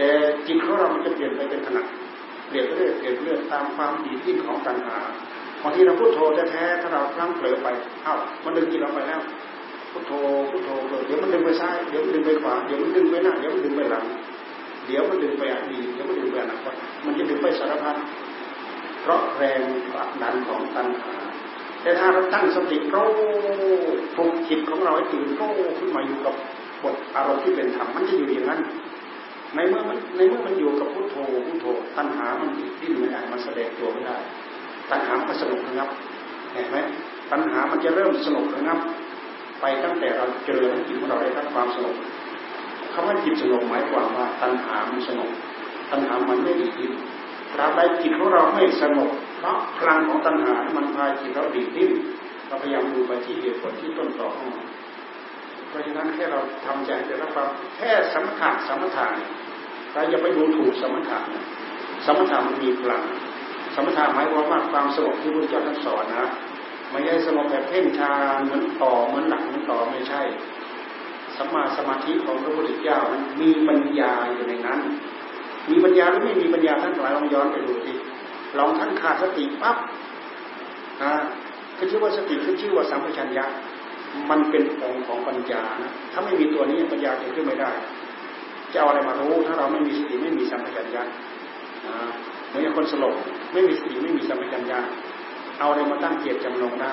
[0.00, 0.12] แต่
[0.46, 1.82] จิตของเรามันจะเปลี่ยนไปเป็นขณะ
[2.48, 4.98] เปลี่ยนเรื่อยเปลี่ยนเรื่อยตามความดีที่ของตัณหา
[5.62, 6.18] บางทีเราพุทโธ
[6.50, 7.68] แท้ๆถ้าเราพลั้งเผลอไป
[8.04, 9.20] เอ้ามันดึงจิตเราไปแล้ว
[9.92, 10.12] พุทโธ
[10.50, 10.68] พุทโธ
[11.06, 14.04] เดี๋ยวมันดึงไปซ้ายเดี๋ยวมันดึงไปขวาเดี๋ยวมันดึงไปหน้าเดี๋ยวมันดึงไปหลัง
[14.86, 16.74] เดี๋ยวมันดึงไปอดีตเดี๋ยวมันดึงไปอนาคต
[17.04, 17.96] มันจะดึงไปสารพัด
[19.02, 21.14] เพราะแรงผลักดันของตัณหา
[21.82, 22.96] แต่ถ้าเราตั้งสติโร
[24.16, 25.42] ปลุกจิตของเราให้ตื่นโร
[25.78, 26.34] ขึ้นมาอยู่กับ
[26.82, 28.60] บทอารมณ์ที่เป็นธรรมมันจะอยู่อย่างนั้น
[29.54, 34.16] ในเมื่อมันในเมื่อมันอยู่กับพุทโธพุทโธตัณหามันดิ้นไม่ได้มันแสดงตัวไม่ได้
[34.90, 35.88] ตัณหามันสนุกนะครับ
[36.52, 36.76] เห็นไหม
[37.30, 38.78] ตัณหามันจะเริ่มสนุกนะครับ
[39.60, 41.94] ไปตั้งแต่เราเจอจิตของเราได้รับความสนุก
[42.92, 45.30] คำว่าจิตสงบหมายความว่าตัณหามันสงบ
[45.90, 46.92] ตัณหามันไม่ดีดิ้น
[47.52, 51.90] ตราบใดจิตของเราไม่สงบเพราะพลังของตัณหา มันพาจิตเราดีดิ้น
[52.46, 54.66] เราพยายามดูไปที่เหตุผลที่ต้นตอของมัน
[55.70, 59.06] เพราะฉะนั้นแค่เราทำใจแต่ละความแค่สมถะสมถะ
[59.92, 61.44] เราอย่าไปดูถูกสมถะนะ
[62.06, 63.02] สมถะมันมีพลัง
[63.74, 66.26] สมถะหมายความว่าความสงบที่พระเจ้าท่านสอนนะ
[66.90, 68.12] ไม่ใช่สงบแบบเพ่งชา
[68.44, 70.22] เหมือนต่อเหมือนหลักเหมือนต่อไม่ใช่
[71.36, 74.80] สัมมาสมาธิของพระพุทธเจ้านั้นมีปัญญาอยู่ในนั้น
[75.70, 77.92] มีปัญญาหรือไม่มีปัญญาท่านหลายลองย้อนไปดูสิ
[78.58, 79.76] ลองท่านขาดสติปั๊บ
[81.02, 81.12] นะ
[81.76, 83.44] คือชื่อว่าสติคือชื่อว่าสัมปชัญญะ
[84.30, 87.70] มันเป็นองค์ของปัญญานะถ้าไม่มีตัวนี้ปัญญาเกิดขึ้นไม่ได้
[88.72, 91.02] จะเอาอะไรมารู้ ถ้าเราไม่มีสติไม่มีสัมปชัญญะ
[92.48, 93.14] เหมือนคนสลบ
[93.52, 94.78] ไม่มีสติไม่มีสัมปชัญญะ
[95.58, 96.92] เอาอะไรมาตั้งเกียรติจำนงได้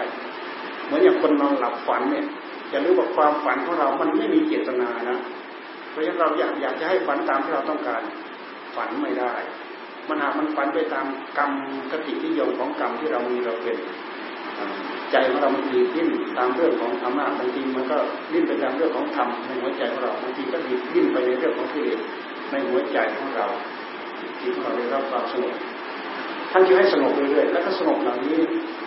[0.86, 2.26] เหมือนอย่างคนนอนหลับฝันเนี่ย
[2.72, 5.18] จะรู้ว่าความฝันของเรามันไม่มีเจตนานะ
[5.91, 8.01] เพราะฉะนั้นเราอยากอยากจะให้ฝันตามที่เราต้องการ
[8.76, 9.34] ฝันไม่ได้
[10.07, 11.05] มันหากมันฝันไปตาม
[11.38, 11.51] กรรม
[11.91, 13.78] กติที่ยงของกรรมที่เรามีเราเป็น
[15.12, 17.97] ใจของเรามันดีดิ้นตามเรื่องของอำนาจบางทีมันก็
[18.32, 20.58] ดิ้นไปตามเรื่องของธรรมในหัวใจของเราบางทีก็
[20.93, 21.99] ดิ้นไปในเรื่องของกิเลส
[22.51, 23.47] ในหัวใจของเรา
[24.39, 25.55] ที่เราได้รับความสงบ
[26.51, 28.38] ท่านจะให้สงบเรื่อยๆแล้วก็สงบเหล่านี้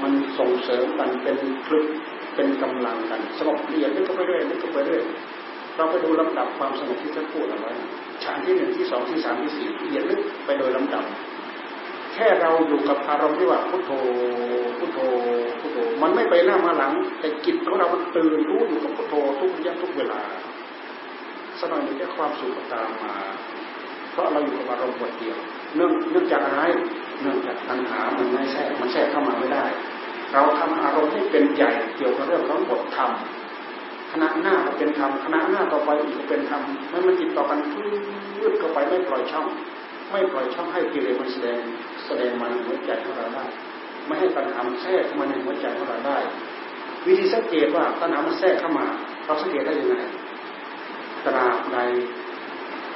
[0.02, 1.86] มันส่งเสริมกันเป็นคลึก
[2.34, 5.02] เป็นกำลังกันสงบเอียดลึกเข้าไปเรื่อยลึกเข้าไปเรื่อย
[5.76, 7.72] เราไปดูลำดับความสงบที่ท่านพูดเอาไว้
[8.24, 11.04] ฌานที่หนึ่งที่สองที่สามที่สี่เอียดลึกไปโดยลำดับ
[12.20, 13.90] ค่เราอยู่กับอารมณ์ที่ว่าพุทโธ
[14.78, 14.98] พุทโธ
[15.60, 20.20] พุทโธมันไม่ไปหน้ามาหลัง แต่จิตของเรามันตื่นรู้อยู่กับพุทโธทุกระยะทุกเวลา
[21.60, 23.14] สนอยมีแค่ความสุขตามมา
[24.12, 25.36] เพราะเราอยู่กับอารมณ์บทเดียว
[25.76, 26.62] เนื่องเนื่องจากอะไร
[27.20, 29.64] เนื่องจากตัณหามันไม่แทรกมันแทรกเข้ามาไม่ได้
[30.32, 33.10] เราทำอารมณ์ให้เป็นใหญ่เกี่ยวกับเรื่องของบทธรรม
[34.10, 39.46] คณะหน้าก็เป็นธรรมคณะหน้าต่อไปอีกก็เป็นธรรมไม่มันติดต่อกันพืดเข้าไปไม่ปล่อยช่อง
[40.10, 41.60] ไม่ปล่อยช่องให้กิเลสมันแสดง
[42.10, 43.44] สดงมันหัวใจของเราได้
[44.06, 46.18] ไม่ให้ตัณหาแทรกมาในหัวใจของเราได้
[47.06, 48.86] วิธีสังเกตว่าตัณหามันแทรกเข้ามา
[49.24, 49.96] เราสังเกตได้ยังไง
[51.26, 51.78] ตราบใด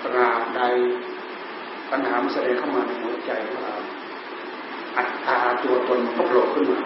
[0.05, 0.62] ตราบใด
[1.91, 3.75] ปัญหามันแสดงเข้ามาในหัวใจของเรา
[4.97, 6.81] อัตตาตัวตนมันก็โผล่ขึ้นมา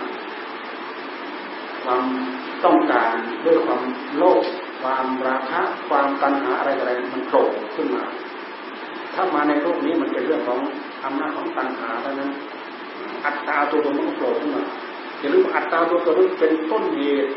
[1.85, 2.05] ความ
[2.65, 3.15] ต้องการ
[3.45, 3.83] ด้วยความ
[4.17, 4.43] โลภ
[4.83, 8.05] ความราคะความตัณหาอะไรอะไรมันโผล่ขึ้นมา
[9.15, 10.61] ถ้ามาในโลกนี้มันเป็นเรื่องของ
[11.05, 12.31] อำนาจของตัณหาเท่านั้น
[13.27, 14.65] อัตตาตัวตนมันก็โผล่ขึ้นมา
[15.21, 17.31] อย่าลืมอัตตาตัวตนเป็นต้นเหตุ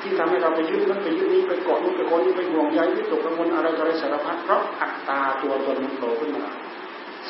[0.00, 6.46] ที่ทำให้เราไปยึดนั้นไปยึดนี้ไปเกาะนู้นไปคนนี้ไปห่วงใยยึดตกกังวลอะไรอะไรสารพัดเพราะอัตตาตัวตนมันโผล่ขึ้นมา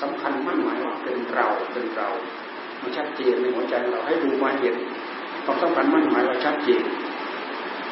[0.00, 2.08] สำคัญมั่นหมายว่าเป็นเราเป็นเรา
[2.82, 4.76] มันชัดเจนในหัวใจเราให้ดูมาเห็น
[5.44, 6.82] ความสำคัญมั่นหมายเราชัดเจน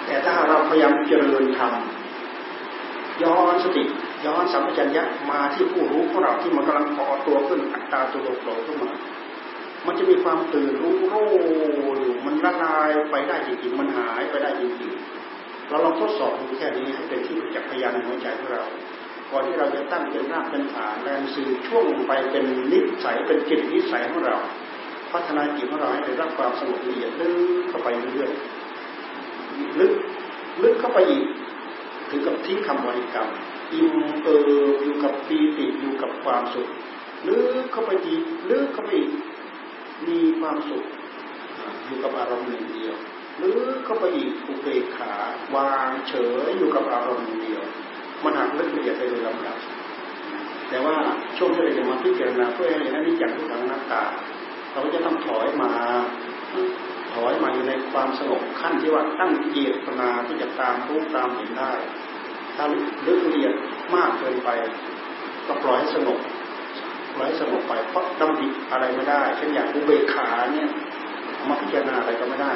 [0.07, 1.73] แต่ถ้าเราพยายามเจริญธรรม
[3.23, 3.85] ย้อนสติ
[4.27, 8.91] ย้อนสัมปชัญญะมาที่ผู้รู้ของเราที่มันกำลังพอตัวขึ้นอัตตาตัวโผล่ขึ้นมา
[9.87, 11.31] มันจะมีความตื่นรู้รู้
[12.01, 18.65] อยู่มันละลายไปได้จริงๆมันหายไปได้จริงๆเราลองทดสอบดูแค่นี้ให้เป็นที่ประจักษ์พยานในหัวใจของเรา
[19.31, 24.37] ก่อนที่เราจะตั้งเป็นรากเป็นฐานแรงสื่อช่วงไปเป็นนิสัยเป็นจิตนิสัยของเรา
[25.13, 27.35] พัฒนาจิตของเราให้ได้รับความสงบละเอียดลึก
[27.69, 29.93] เข้าไปเรื่อยๆลึก
[30.63, 31.25] ลึกเข้าไปอีก
[32.11, 33.29] ถึงกับทิ้งคำบริกรรม
[33.73, 33.93] อิ่ม
[34.23, 34.39] เอิ
[34.73, 36.69] บอยู่กับปีติอยู่กับความสุข
[37.29, 39.11] ลึกเข้าไปอีกลึกเข้าไปอีก
[40.07, 40.85] มีความสุข
[41.85, 42.95] อยู่กับอารมณ์หนึ่งเดียว
[43.43, 45.13] ลึกเข้าไปอีกอุเบกขา
[45.55, 46.15] วางเฉ
[46.47, 47.63] ยอยู่กับอารมณ์หนึ่งเดียว
[48.25, 49.59] มันหักลึกละเอียดไปโดยลำดับ
[50.69, 50.97] แต่ว่า
[51.37, 54.05] ช่วงที่เราจะมาพิจารณาเพื่อให้อนิจจังทุกขังนักตา
[54.71, 55.71] เราก็จะต้องถอยมา
[57.25, 61.73] อยมาอยู่ในความสงบขั้นที่ว่าตั้งเจตนาที่จะตามรู้ตามเห็นได้
[62.57, 62.65] ถ้า
[63.07, 63.53] ลึกละเอียด
[63.95, 64.49] มากเกินไป
[65.47, 66.19] ก็ปล่อยให้สงบ
[67.15, 70.69] ปล่อยให้สงบไปเพราะดำดิอะไรไม่ได้เช่นอย่างอุเบกขาเนี่ย
[71.49, 72.53] มาพิจารณาอะไรก็ไม่ได้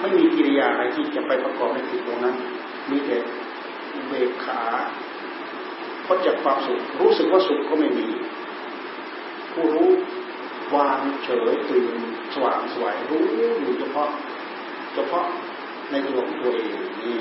[0.00, 2.36] ไม่มีกิริยาอะไรที่จะไปประกอบในจิตตรงนั้น
[2.90, 3.16] มีแต่
[3.94, 4.62] อุเบกขา
[6.06, 8.08] พ้นจากความสุขรู้สึกว่าสุขก็ไม่มี
[9.52, 9.88] ผู้รู้
[10.74, 11.94] วางเฉยตื่น
[12.34, 13.22] สว่างสวยรู้
[13.60, 14.08] อยู่เฉพาะ
[14.94, 15.24] เฉพาะ
[15.90, 16.70] ในตัวของตัวเอง
[17.02, 17.16] นี่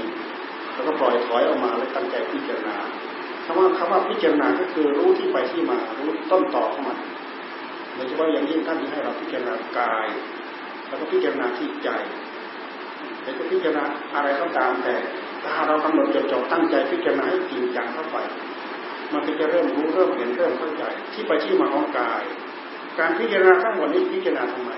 [0.73, 2.77] แล้วก็ปล่อยถอยออกมาแล้วตั้งใจพิจารณา
[3.45, 6.97] คำว่าคำว่าพิจารณาก็คือรู้ที่ไปที่มารู้ต้นต่อของมัน
[7.93, 10.07] โดยเฉพาะอย่างยิ่งท่านที่ให้เราพิจารณากาย
[10.87, 11.89] แล้วก็พิจารณาที่ใจ
[13.21, 13.83] แต่จะพิจารณา
[14.15, 14.95] อะไรก็ตามแต่
[15.43, 18.17] ถ้าเรากำหนดจดจ่อตั้งใจพิจารณาให้จริงจังเข้าไป
[19.13, 20.83] มันก็จะเริ่มรู้เริ่มเห็นเริ่มเข้าใจ
[21.13, 22.23] ที่ไปที่มาของกาย
[22.99, 24.71] การพิจารณาทั้งหมดนี้พิจารณาทำไม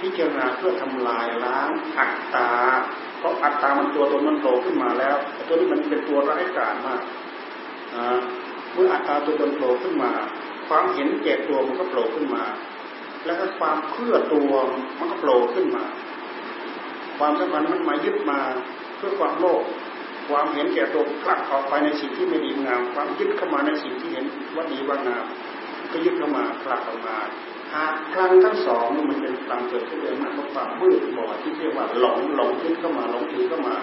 [0.00, 2.50] พิจารณาเพื่อทำลายล้างอัตตา
[3.18, 5.16] เพราะอัตตามันตัวตนมันโผล่ขึ้นมาแล้ว
[5.48, 7.02] ตัวนี้มันเป็นตัวร้ายกาจมาก
[8.72, 10.10] เมื่ออัตตาตัวตนโผล่ขึ้นมา
[10.68, 12.44] ความเห็นแก่ตัวมันก็โผล่ขึ้นมา
[13.24, 14.52] แล้วก็ความเพื่อตัว
[14.98, 15.84] มันก็โผล่ขึ้นมา
[17.18, 18.40] ความสำคัญมันมายึดมา
[18.96, 19.62] เพื่อความโลภ
[20.28, 24.24] ความเห็นแก่ตัวผลักออกไปในสิ่งที่ไม่ดีงาม ความยึดเข้ามาในสิ่งที่เห็น
[24.54, 25.24] ว่าดีว่างาม
[25.92, 27.16] ก็ยึดเข้ามาผลักออกมา
[27.74, 33.76] หากพลังทั้งสองมันเป็นพลังเกิดขึ้นเองนะเพราะความมืดบอดที่เรียกว่าหลงหลงยึดเข้ามาหลงถือเข้ามา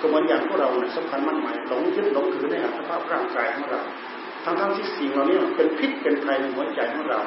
[0.00, 3.82] ก็เหมือนอย่างพวกเราเนี่ยสำคัญมั่นหมายหลงยึดหลงถือในอัตภาพร่างกายของเรา
[4.44, 7.20] ทั้งทั้งที่สิ่งเหล่านี้เป็นพิษเป็นภัยในหัวใจของเรา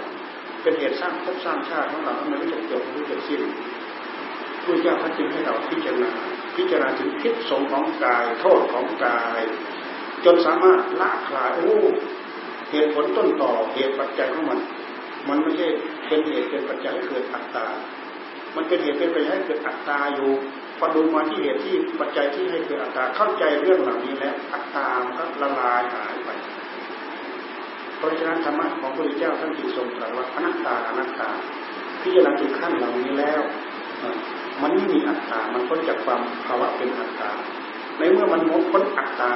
[0.61, 3.41] เป็นเหตุสร้างภพสร้างชาติของเราไม่รู้จักจบไม่รู้จักสิ้น
[4.63, 6.11] พระเจ้าท่านจึงให้เราพิจารณา
[6.55, 9.41] พิจารณาถึงพิษสงของกาย โทษของกาย
[10.25, 11.78] จนสามารถละคลายโอ้
[12.72, 14.59] เหตุผลต้นต่อเหตุปัจจัยของมัน
[15.30, 15.68] มันไม่ใช่
[16.07, 17.65] เป็นเหตุเป็นปัจจัยให้เกิดอัตตา
[18.55, 20.32] มันเป็นเหตุเป็นปัจจัยให้เกิดอัตตาอยู่
[20.78, 26.30] พอดูมาที่เหตุที่ปัจจัยที่ให้เกิดอัตตาเข้าใจเรื่องเหล่านี้แล้วอัตตามันก็ละลายหายไป
[27.97, 31.30] เพราะฉะนั้นธรรมะของพระพุทธเจ้าท่านจึงทรงตรัสว่าอนัตตาอนัตตา
[32.01, 33.41] พิจารณาถึงขั้นเหล่านี้แล้ว
[34.61, 37.30] มันไม่มีอัตตา มันพ้นจากความภาวะเป็นอัตตา
[37.97, 38.41] ในเมื่อมัน
[38.72, 39.32] พ้นอัตตา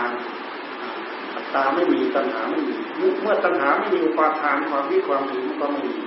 [1.56, 2.76] ตาไม่มีตัณหาไม่มี
[3.22, 5.98] เมื่อตัณหาไม่มีอุปาทานความวิความถือมันก็ไม่มี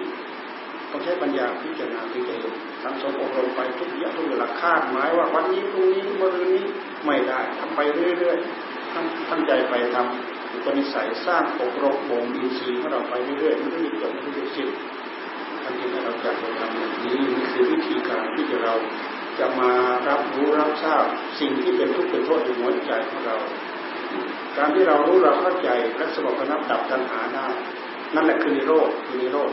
[0.90, 6.66] ต้องใช้ปัญญาพิจารณาถึงจะเห็นทำสมอบรมไปทุกอย่างทุกเวลาคาดหมายว่าวันนี้พรุ่งนี้เมื่อรืนนี้
[7.06, 7.80] ไม่ได้ทำไป
[8.18, 8.94] เรื่อยๆ
[9.30, 14.68] ตั้งใจไปทำอุปนิสัยสร้างอบรมบ่มอินทรีย์ของเราไปเรื่อยๆมันไม่มีจบไม่มีสิ้น
[15.62, 18.74] ท่านที่ให้เราจัดทำแบบนี้นี่คือวิธีการที่จะเรา
[19.38, 19.72] จะมา
[20.08, 21.04] รับรู้รับทราบ
[21.40, 23.36] สิ่งที่เป็นทุกข์เป็นโทษในหัวใจของเรา
[24.58, 27.46] การที่เรารู้เราเข้าใจและสงบระนับดับตัณหาได้
[28.14, 29.50] นั่นแหละคือนิโรธคือนิโรธ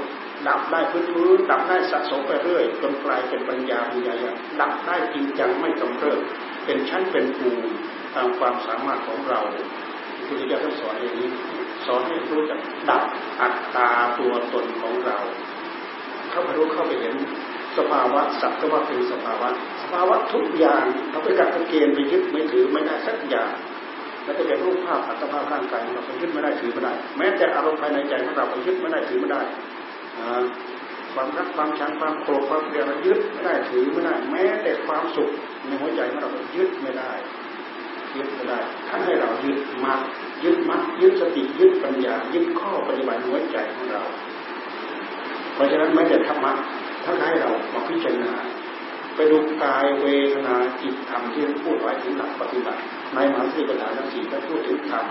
[0.48, 4.14] ดับได้พื้นพื้นดับได้สะสมไปเรื่อยจนกลายเป็นปัญญาปัญญา
[4.62, 6.20] ดับได้จริงจังไม่กำเริบ
[6.66, 7.70] เป็นชั้นเป็นภูมิ
[8.16, 9.40] ตามความสามารถของเรา
[10.28, 11.30] คุณจะท่านสอนอย่างนี้
[11.86, 13.04] สอนให้รู้จักดับ
[13.42, 13.90] อัตตา
[14.20, 15.18] ตัวตนของเรา
[16.32, 17.16] เข้าไปรู้เข้าไปเห็น
[17.78, 19.48] สภาวะสัตว์ก็ว่าเป็นสภาวะ
[19.82, 23.52] สภาวะทุกอย่างเราไปกัดตะเกณฑ์ไปยึดไม่ถือไม่ได้สักอย่าง
[24.24, 29.42] แล้วก็จะรูปภาพอัตภาพร่างกายเราไปยึดไม่ได้ถือไม่ได้ แม้แต่อารมณ์ภายในใจของเราไปยึดไม่ได้ถือไม่ได้
[31.14, 35.30] ความรักความชังความโกรธความเกลียดเรายึดไม่ได้ถือไม่ได้ แม้แต่ความสุข
[35.66, 37.12] ในหัวใจของเรายึดไม่ได้
[38.16, 38.60] ยึดไม่ได้
[38.90, 39.94] ท่านให้เรายึดมา
[40.44, 44.04] ยึดมัดยึดสติยึดปัญญายึดข้อปฏิบัติหัวใจของเรา
[45.54, 46.54] เพราะฉะนั้นไม่แต่ธรรมะ
[47.06, 48.34] ท่านให้เรามาพิจารณา
[49.16, 52.82] ไปดูกายเวทนาจิตธรรมที่พูดไว้ถึงหลักปฏิบัติ
[53.16, 55.06] ในมหาสติปัฏฐานสี่ท่านพูดถึงธรรม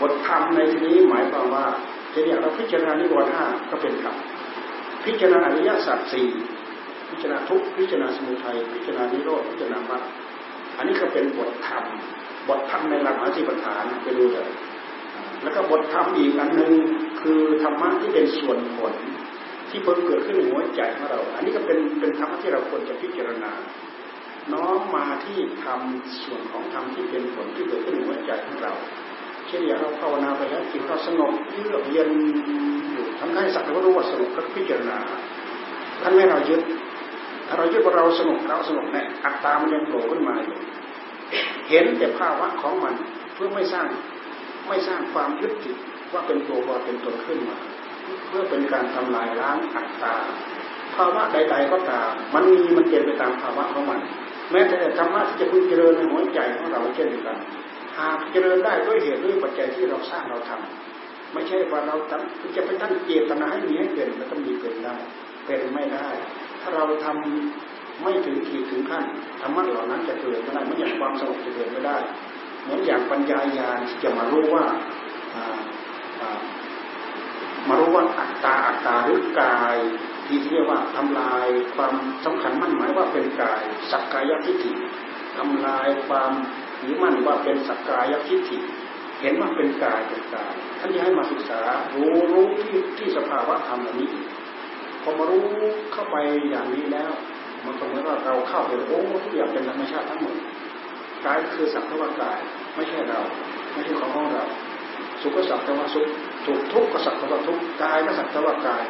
[0.00, 1.66] บทธรรมในที่นี้หมายความว่า
[2.10, 4.16] เช่นอย่าเราพิจารณานิวรณ์ห้าก็เป็นธรรม
[5.04, 6.28] พิจารณาอริยสัจสี่
[7.10, 10.02] พิจารณาทุกพิจารณาสมุทัยพิจารณานิโรธพิจารณามรรค
[10.76, 11.84] อันนี้ก็เป็นบทธรรม
[12.48, 14.48] บทธรรมในหลักมหาสติปัฏฐานไปดูเลย
[15.42, 16.72] แล้วก็บทธรรมอีกอันหนึ่ง
[17.20, 18.92] คือธรรมะที่เป็นส่วนผล
[19.70, 23.50] ที่เพิ่งเกิดขึ้นในหัวใจของเรา อันนี้ก็เป็นเป็นธรรมะที่เราควรจะพิจารณา
[24.52, 28.72] น้อมมาที่ทำส่วนของธรรมที่เป็นผลที่เกิดขึ้นหัวใจของเรา
[29.46, 32.10] เช่นอย่างเราภาวนาไปแล้วจิตเราสงบเยือกเย็น
[32.92, 34.98] อยู่ทำให้สักแต่ว่ารู้ว่าสงบแล้วพิจารณา
[36.02, 36.60] ท่านไม่เรายึด
[37.46, 40.56] ท่าเรายึดว่าเราสนุกเราสนุกเนี่ยอัตตามันยังโผล่ขึ้นมาอยู่
[41.68, 42.94] เห็นแต่ภาวะของมัน
[43.34, 43.86] เพื่อไม่สร้าง
[44.68, 45.76] ไม่สร้างความยึดติด
[46.12, 47.56] ว่าเป็นตัวว่าเป็นตนขึ้นมา
[48.28, 50.14] เพื่อเป็นการทำลายล้างอัตตา
[50.94, 54.00] ภาวะใด ๆ ก็ตาม มันมีมันเป็นไปตามภาวะของมัน
[54.50, 57.38] แม้แต่ธรรมะที่จะพึงเจริญในหัวใจของเราเช่นเดียวกัน
[57.98, 61.96] หากเจริญได้ด้วยเหตุด้วยปัจจัยที่เราสร้างเราทำไม่ใช่ว่าเรา
[62.56, 64.94] จะไปตั้งเจตนาให้มีให้เป็นแล้วก็มีเป็นได้
[65.46, 66.08] เป็นไม่ได้
[66.60, 69.04] ถ้าเราทำไม่ถึงขีดถึงขั้น
[69.40, 71.96] ธรรมะเหล่านั้นจะเกิดไม่ได้ไม่อย่างความสงบจะเกิดไม่ได้
[72.62, 74.64] เหมือนอย่างปัญญาญาณที่จะมารู้ว่า
[77.68, 79.76] มารู้ว่าอัตตาอัตตาหรือกาย
[80.26, 81.94] ที่เรียกว่าทำลายความ
[82.24, 84.72] สำคัญมั่นหมายว่าเป็นกายสักกายทิฏฐิ
[85.36, 86.32] ทำลายความ
[86.80, 88.58] ถือมั่นว่าเป็นสักกายทิฏฐิ
[89.20, 91.60] เห็นว่าเป็นกายเป็นกายท่านจะให้มาศึกษา
[91.94, 94.10] รู้รู้ที่ที่สภาวะธรรมนี้
[95.02, 95.44] พอมารู้
[95.92, 96.16] เข้าไป
[96.50, 97.12] อย่างนี้แล้ว
[97.64, 100.34] มันก็เหมือนว่าเราเข้าไปโอ้ทุกอย่างเป็นธรรมชาติทั้งหมด
[101.26, 102.38] กายคือสักแต่ว่ากาย
[102.74, 103.20] ไม่ใช่เรา
[103.72, 104.44] ไม่ใช่ของของเรา
[105.20, 106.06] สุขก็สักแต่ว่าสุข
[106.44, 108.82] ทุกทุกก็สักแต่ว่าทุกข์กายก็สักแต่ว่ากาย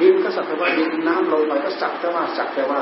[0.00, 2.80] ดินก็สักแต่ว่าดินน้ำลงไปก็สักแต่ว่าสักแต่ว่า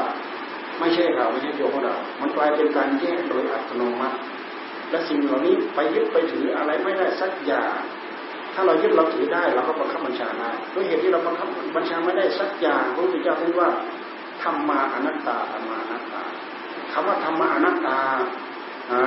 [0.78, 4.16] ไม่ใช่เราไม่ใช่ตัวของเรา มันกลายเป็นการแยกโดยอัตโนมัติ
[4.90, 7.76] และสิ่งเหล่านี้ไปยึดไปถืออะไรไม่ได้สักอย่าง
[8.54, 13.68] ถ้าเรายึดเราถือได้เราก็บังคับบัญชาได้ด้วยเหตุที่เราบังคับบัญชาไม่ได้สักอย่างพระพุทธเจ้าพูดว่า
[14.42, 16.22] ธรรมาอนัตตาธรรมาอนัตตา
[16.92, 17.98] คำว่าธรรมาอนัตตา
[18.92, 19.02] นะ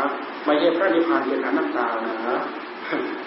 [0.46, 2.40] ไม่ใช่พระนิพพานเป็นอนัตตานะ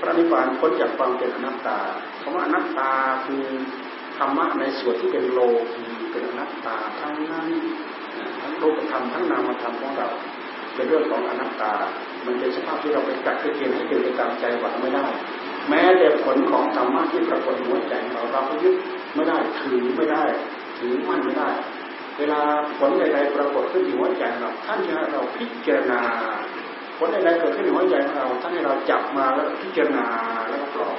[0.00, 1.78] พระนิพพานพ้นจากความเป็นอนัตตา
[2.22, 2.90] คำว่าอนัตตา
[3.26, 3.44] คือ
[4.22, 7.48] รรมะในส่วนที่เป็นโลกีเป็นอนัตตาทั้งนั้น
[8.40, 10.08] ทั้งรูปธรรมทั้งนามธรรมของเรา
[10.74, 11.72] เป็นเรื่องของอนัตตา
[12.26, 15.06] มันเป็นสภาพที่เราไปกัดไปเกณฑ์ให้เป็นไปตามใจหวังไม่ได้
[15.68, 18.74] แม้แต่ผลของธรรมะที่ปรากฏหัวใจเราเราก็ยึด
[19.14, 20.22] ไม่ได้ถือไม่ได้
[20.78, 21.48] ถือมั่นไม่ได้
[22.18, 22.40] เวลา
[22.78, 26.00] ผลใดๆปรากฏขึ้นที่หัวใจเราท่านจะให้เราพิจารณา
[26.98, 30.06] ผลใดๆเกิดขึ้นในหัวใจของเราท่านให้เราจับมาแล้วพิจารณา
[30.48, 30.96] แล้วก็ปล่อย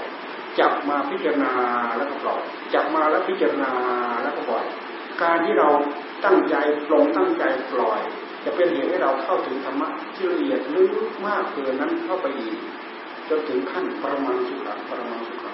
[0.60, 1.52] จับมาพิจารณา
[1.98, 2.42] แล้วก็ปล่อย
[2.74, 3.72] จับมาแล้วพิจารณา
[4.24, 4.66] แล้วก็ปล่อย
[5.22, 5.70] การที่เรา
[6.26, 6.56] ตั้งใจ
[6.88, 8.02] ปลงตั้งใจปล่อย
[8.46, 10.92] จะเป็นเหตุให้เราเข้าถึงธรรมะที่ละเอียดลึก
[11.28, 12.58] มากเกินนั้นเข้าไปอีก
[13.30, 15.52] จนถึงขั้นปรมังสุขะปรมังสุขะ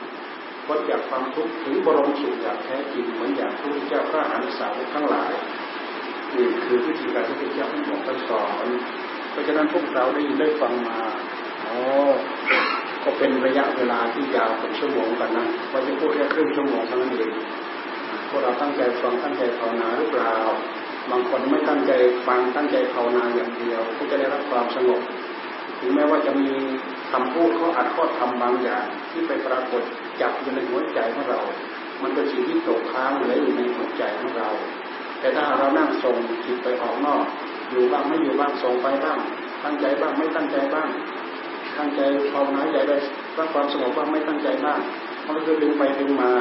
[0.66, 5.32] พ้นจากความทุกข์ถึงบรมสุขอย่างแท้จริงเหมือนอย่างพระพุทธเจ้าพระอรหันตสาวกทั้งหลาย
[6.36, 8.68] นี่คือวิธีการที่พระพุทธเจ้าบอกท่านสอน
[9.32, 11.00] เพราะฉะนั้นพวกเราได้ยินได้ฟังมา
[11.70, 11.80] อ๋อ
[13.04, 17.32] ก็เป็นระยะเวลาที่ยาวเป็นชั่วโมงกันนะว่าจะพูดแค่ครึ่งชั่วโมงเท่านั้นเอง
[18.30, 20.36] พวกเราตั้งใจฟังตั้งใจภาวนาหรือเปล่า
[21.12, 21.92] บางคนไม่ตั้งใจ
[22.28, 25.02] ฟังตั้งใจภาวนาอย่างเดียวก็จะได้รับความสงบ
[25.80, 26.50] ถึงแม้ว่าจะมี
[27.12, 29.84] คำพูดเขาอัดข้อทำบางอย่าง ที่ไปปรากฏ
[30.22, 31.42] จับอยู่ในหัวใจของเรา
[32.02, 34.50] มันเป็นสิ่งที่ตกค้างเหลืออยู่ในหัวใจของเรา
[35.20, 36.16] แต่ถ้าเรานั่งส่ง
[36.46, 37.26] จิตไปออกนอก
[37.72, 39.20] อยู่บ้างไม่อยู่บ้างส่งไปบ้าง
[39.64, 40.90] ตั้งใจบ้างไม่ตั้งใจบ้าง
[41.80, 42.02] ตั้งใจ
[42.32, 42.98] ภาวนาใจได้
[43.38, 44.80] รับความสงบบ้างไม่ตั้งใจบ้าง
[45.26, 46.32] มันก็คือดึงไปดึงมา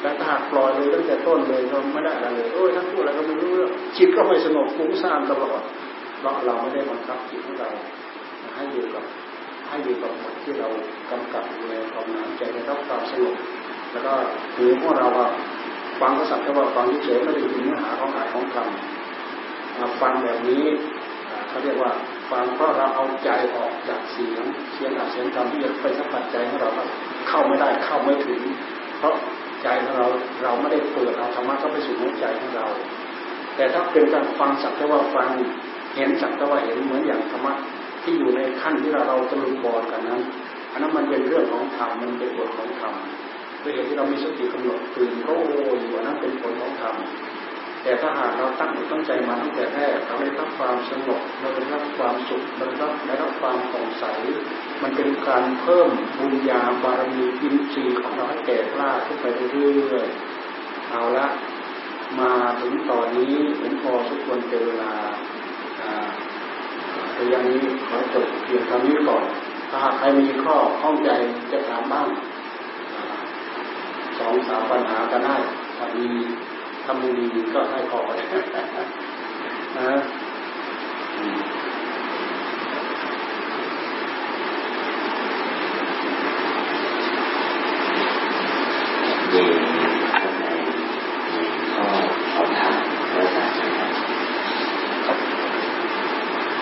[0.00, 5.62] แต่ถ้าหากปล่อยเลยตั้งแต่ต้นเลยเราไม่ได้อะไรเลยโอ้ยท่านพูดอะไรก็ไม่รู้เรื่องจิตก็ไม่สงบฟุ้งซ่านตลอด
[6.20, 7.70] เพราะเราไม่ได้บังคับจิตของเรา
[8.54, 9.04] ให้อยู่กับ
[9.68, 10.68] ให้อยู่กับบทที่เรา
[11.10, 13.36] กำกับดูแลความหนาใจในรับความสงบ
[13.92, 14.12] แล้วก็
[14.56, 15.28] ถือพวกเราว่า
[16.00, 20.64] ฟังก็สักแต่ว่าฟังเฉยไม่ได้ถึงเนื้อหาของอายของคำฟังแบบนี้
[21.58, 21.92] เขาเรียกว่า
[22.30, 24.44] ฟังเพราะเราเอาใจออกจากเสียง
[24.74, 26.70] เสียงอาเสียงคำที่จะไปสัมผัสใจของเรา
[27.28, 28.40] เข้าไม่ได้เข้าไม่ถึง
[28.98, 29.14] เพราะ
[29.62, 30.06] ใจของเรา
[30.42, 32.66] เราไม่ได้เปิดเราธรรมะก็ไปสู่หัวใจของเรา
[33.56, 35.28] แต่ถ้าเป็นการฟังสักแต่ว่าฟัง
[35.96, 37.54] เห็นสักแต่ว่าเห็นเหมือนอย่างธรรมะ
[38.02, 40.20] ที่อยู่ในขั้นที่เราเราตะลุมบอลกันนั้น
[40.72, 42.94] อันนั้นมันเป็นเรื่องของธรรมมันเป็นบทของธรรม
[43.62, 45.36] ด้วยเหตุที่เรามีสติกำหนดตื่นโอ้
[45.80, 46.94] อยู่อันนั้นเป็นผลของธรรม
[47.88, 54.04] แต่ถ้าหากเราตั้งตั้งใจมาตั้งแต่แรกเราได้รับความสงบเราได้รับความสุขเราได้รับได้รับความผ่องใส
[54.82, 61.26] มันเป็นการเพิ่มบุญญาบารมีอินทรีย์ของเราให้แก่กล้าขึ้นไปเรื่อยๆเอาละ
[62.20, 64.92] มาถึงตอนนี้เห็นพอสุกควรเป็นเวลา
[67.12, 69.24] แต่ยังนี้ขอจบเพียงเท่านี้ก่อน
[69.70, 71.10] ถ้าหากใครมีข้อข้องใจ
[71.52, 72.06] จะถามบ้าง
[74.18, 75.36] สองสามปัญหาก็ได้
[75.76, 76.06] ถ้ามี
[76.90, 78.00] ทำดีก็ให้พอ
[79.78, 79.98] นะ
[89.32, 89.42] มี
[90.12, 90.46] ข้อใน
[91.74, 91.86] ข้อ
[92.34, 92.72] ขอถาม
[93.12, 95.18] พระอาจารย์นะครับ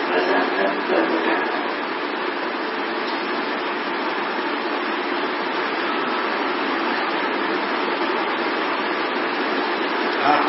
[0.08, 1.56] พระอาจารย์ท่านเปิดโอกาส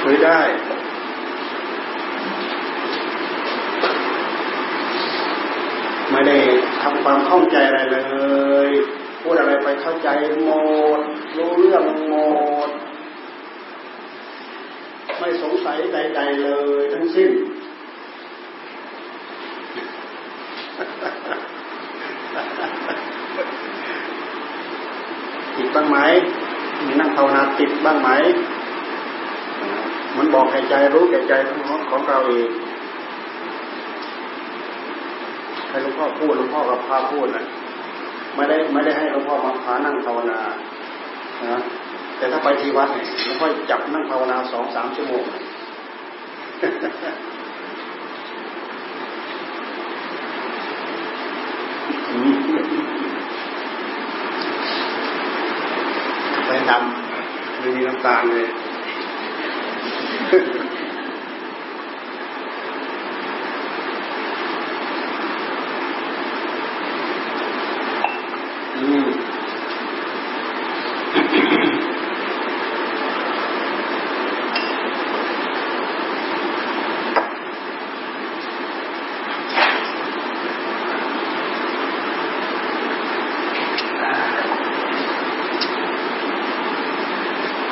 [0.03, 0.41] คุยได้
[6.11, 6.38] ไม่ได้
[7.28, 7.99] ทำความเข้าใจอะไรเล
[8.67, 8.69] ย
[9.21, 10.09] พูดอะไรไปเข้าใจ
[10.43, 10.49] หม
[10.97, 11.01] ด
[11.38, 12.13] รู้เรื่องหม
[12.67, 12.69] ด
[15.19, 16.49] ไม่สงสัยใด ๆ เล
[16.82, 17.32] ย ทั้งสิ้น
[25.55, 25.97] ติดบ้างไหม
[26.86, 28.09] มีนั่งภาวนาติดบ้างไหม
[30.17, 31.34] มันบอกแก่ใจรู้แก่ใจ
[31.89, 32.47] ของเราเอง
[35.78, 37.43] ให้หลวงพ่อพูดหลวงพ่อกับพาพูดนะ
[38.36, 40.39] ไม่ได้ไม่ได้ให้หลวงพ่อมาพานั่งภาวนา
[41.45, 41.59] นะ
[42.17, 45.23] แต่ถ้าไปที่วัดเนี่ยหลวงพ่อจับนั่งภาวนาสองสามชั่วโมง
[56.45, 58.45] ไปดำไม่มีน้ำตาลเลย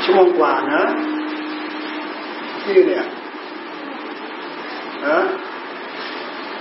[0.08, 0.84] ชั่วโมงกว่านะ
[2.62, 3.06] ที่เนี่ย
[5.06, 5.18] ฮะ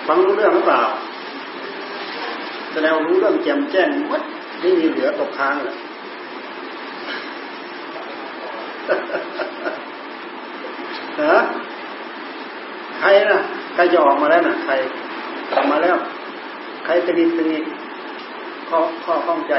[0.07, 0.83] ฟังรู้เรื่องหรือเปล่า
[2.73, 4.23] แสดงรู้เรื่องแจ่มแจ้งมัด
[4.61, 5.77] ไม่มีเหลือตกค้างเลย
[11.23, 11.39] ฮะ
[12.99, 13.41] ใครนะ
[13.75, 14.73] ใครจะออกมาแล้วนะใคร
[15.53, 15.97] ออกมาแล้ว
[16.85, 17.65] ใครตนิดตนิด
[18.69, 19.57] ข้อข้อข้องใจ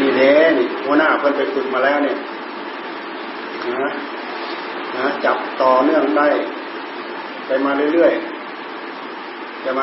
[0.00, 2.16] นี่เด้นี่หัวหน้าเพิ่นไปฝึกมาแล้วเนี่ย
[3.82, 3.90] นะ
[4.96, 6.28] นะจับต่อเนื่องได้
[7.46, 9.82] ไป มาเรื่อยๆใช่ไหม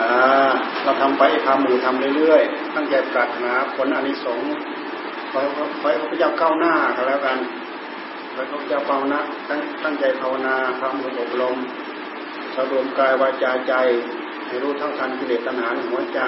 [0.00, 0.50] อ่า
[0.82, 4.48] เราทำไปทำหมู่ทำเรื่อยๆตั้งใจปรารถนาผลอานิสงส์
[5.30, 5.38] ขอ
[5.80, 7.38] ขอให้พระเจ้าก้าวหน้ากันแล้วกัน
[8.32, 9.18] ขอให้พระเจ้าภาวนา
[9.48, 11.56] ตั้งตั้งใจภาวนาทำมืออบรม
[12.54, 13.74] สรวมกายวาจาใจ
[14.46, 16.20] ให้รู้เท่าทันกิเลสตัณหาในหัวใจ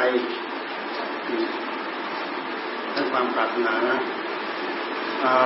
[2.94, 3.98] ทั้งความปรารถนานะ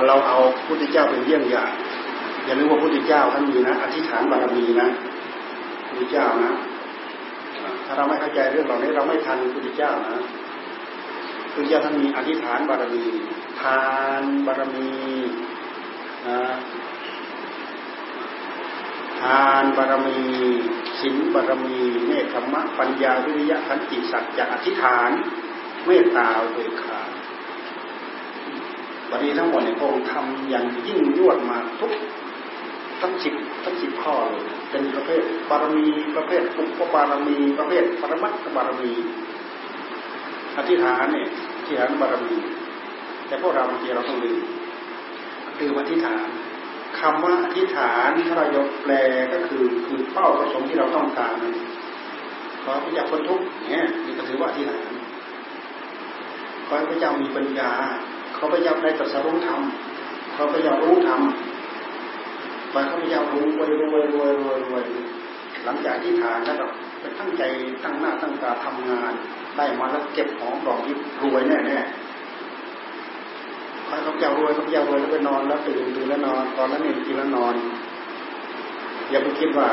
[0.07, 1.71] เราเอาพุทธเจ้าเป็นเยี่ยงอย่าง
[2.45, 4.87] อย่าลืมว่าพุทธเจ้าท่านมีนะอธิษฐานบารมีนะ
[5.87, 6.51] พุทธเจ้านะ
[7.85, 10.21] ถ้าเราไม่เข้าใจเรื่องเหล่านี้เราไม่ทันพุทธเจ้านะ
[11.53, 13.05] พุทธเจ้าท่านมีอธิษฐานบารมี
[13.61, 13.83] ทา
[14.21, 14.89] นบารมี
[16.27, 16.39] นะ
[19.21, 20.21] ทานบารมี
[20.99, 25.11] ศีลบารมีเนคขมะปัญญาวิริยะขันติสัจจะอธิษฐาน
[25.85, 27.01] เมตตาเบิกขา
[29.09, 31.91] วันนี้ทั้งหมดเนี่ยพระองค์ทำอย่างยิ่งยวดมาทุก
[33.01, 33.33] ทั้งสิบ
[33.63, 38.91] ทั้งสิบข้อเลยเป็นประเภทบารมีประเภทปุปบารมีประเภทปรมัตถบารมี
[40.57, 41.27] อธิษฐานเนี่ย
[41.57, 42.35] อธิษฐานบารมี
[43.27, 44.37] แต่พวกเราบางทีเราต้องลืม
[45.59, 46.27] ลืมอธิษฐาน
[46.99, 48.93] คำว่าอธิษฐานถ้าเรายกแปล
[49.33, 51.35] ก็คือคือเป้าประสงค์ที่เราต้องการ
[52.63, 54.91] ขอพระเจ้าพ้นทุกข์เนี่ยนี่ก็ถือว่าอธิษฐาน
[56.67, 57.71] ขอพระเจ้ามีปัญญา
[58.35, 59.61] เขาพยายาได้ตรัสรู้ธรรม
[60.33, 61.21] เขาพยายารู้ธรรม
[62.71, 64.83] ไปเขาพยายามรู้รวยรวยรวยรวยรวย
[65.65, 66.65] หลังจากที่ทานแล้วก็
[66.99, 67.43] ไปตั้งใจ
[67.83, 69.13] ตั้งหน้าตั้งตาทำงาน
[69.57, 71.79] ได้มาแล้วเก็บของดอกยิบรวยแน่แน่
[73.85, 77.55] เขาเขาพยายารวยเขาพยายารวยแล้วไปนอนแล้วตื่นตื่นแล้วนอนตอนนั้นเนี่ยกินแล้วนอน
[79.09, 79.67] อย่าไปคิดว่า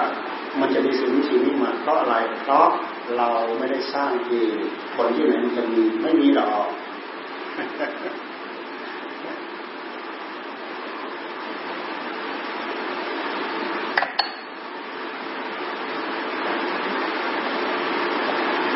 [0.61, 2.69] มันจะมีสิ่งนี้สิ่งนี้มาเพราะอะไร เพราะ
[3.16, 4.55] เราไม่ได้สร้างเอง
[4.95, 6.66] คนที่ไหนมันจะมีไม่มีหรอก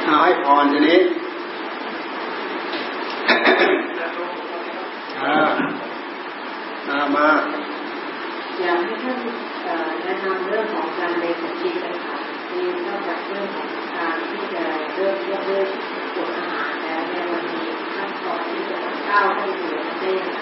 [0.07, 0.99] เอาให้พรทีนี้
[6.89, 7.29] อามา
[8.61, 9.19] อยากให้ท่าน
[10.03, 12.17] แนะนำเรื่องของการเรียนของจิตเลยค่ะ
[12.49, 13.67] ที่นอกจากเรื่องของ
[13.97, 15.69] การที่จะเริ่มยกเลิก
[16.17, 18.79] กฎอาหารแล้วเนี่ยวันนี้ขั้นตอนที่จะ
[19.09, 20.39] ก้าวให้ถึงได้ยังไง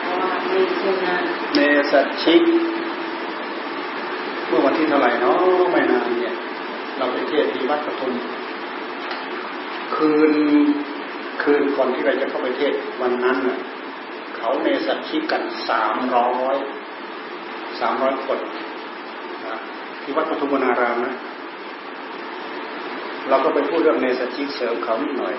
[0.00, 1.22] เพราะว่าไม่เช่นนั้น
[1.54, 1.60] เน
[1.90, 2.42] สัตชิก
[4.46, 5.36] เมื่อวันที่เท่าไหร่เนาะ
[5.72, 6.34] ไม่นานเนี่ย
[6.98, 8.12] เราไปเทศที่วัดปทุม
[9.96, 10.32] คืน
[11.42, 13.58] คืนก่อนที่เราจะเข้าไปเทศวันนั้นน่ะ
[14.36, 16.56] เขาเนสัตชิกกันสามร้อย
[17.80, 18.38] สามร้อยคน
[19.46, 19.56] นะ
[20.02, 21.14] ที่วัดปทุมนารามนะ
[23.84, 25.34] เรื่องเนสชิกเสริมเขานิดหน่อย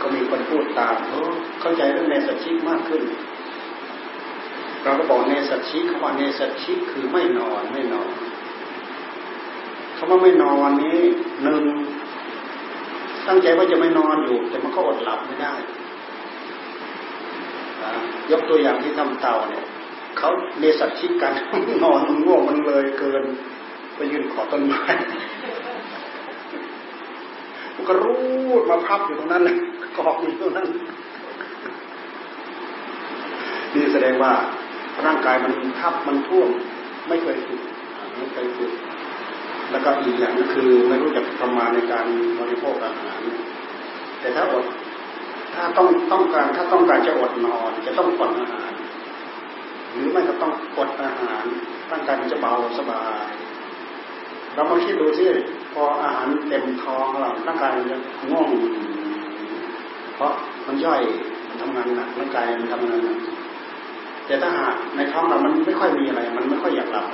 [0.00, 0.94] ก็มีคนพูดตาม
[1.60, 3.02] เข้าใจเรื่องในสจชิกมากขึ้น
[4.82, 8.10] เราก็บอกในสจชิกคำว่าในสจชิกคือไม่นอนไม่นอน
[9.96, 10.98] คำว่าไม่นอนนี้
[11.42, 11.64] หนึ่ง
[13.26, 15.52] ตั้งใจว่าจะไม่นอนอยู่ แต่มันก็อดหลับไม่ได้
[18.30, 19.64] ยกตัวอย่างที่ทำเต่าเนี่ย
[20.18, 21.32] เขาเนสัตชิกกัน
[21.84, 23.24] นอนมันง่วงมันเลยเกิน
[23.96, 24.82] ไปยืนขอต้นไม้
[27.74, 28.16] มันก็รู
[28.60, 29.56] ดมาพับอยู่ตรงนั้นเลย
[29.96, 30.66] กอกอยู่ตรงนั้น
[33.74, 34.32] นี่แสดงว่า
[35.06, 36.48] ร่างกายมันทับมันท่วม
[37.08, 37.60] ไม่เคยฝึก
[38.18, 38.72] ไม่เคยฝึก
[39.70, 42.06] แล้วก็อีกอย่างก็คือไม่รู้จักประมาณในการ
[42.38, 43.20] บริโภคอาหาร
[44.20, 44.64] แต่ถ้าอด
[45.54, 48.72] ถ้าต้องต้องการถ้าต้องการจะอดนอน จะต้องอดอาหาร
[49.90, 51.44] หรือไม่ก็ต้องอดอาหาร
[51.90, 53.28] ร่างกายมันจะเบาสบาย
[54.54, 55.26] เรามาคิดดูสิ
[55.72, 57.96] พออาหารเต็มท้องเราร่างกายมันจะ
[58.30, 58.48] ง่วง
[60.14, 60.32] เพราะ
[60.66, 61.00] มันย่อย
[61.48, 63.18] มันทำงานหนักร่างกายมันทำงานหนัก
[64.26, 67.06] แต่ถ้าหากในท้องเรามันไม่ค่อยมีอะไร มันไม่ค่อยอยากหลับ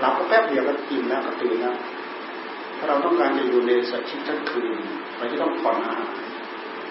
[0.00, 1.74] หลับก็แป๊บเดียวก็กินแล้วก็ตื่นแล้ว
[2.78, 4.72] ถ้าเราต้องการจะอยู่ในสัจชิตทั้งคืน
[5.18, 6.14] เราจะต้องผ่อนอาหาร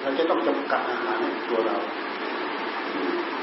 [0.01, 1.17] เราจะต้องจำกัดอาหาร
[1.49, 1.77] ตัวเรา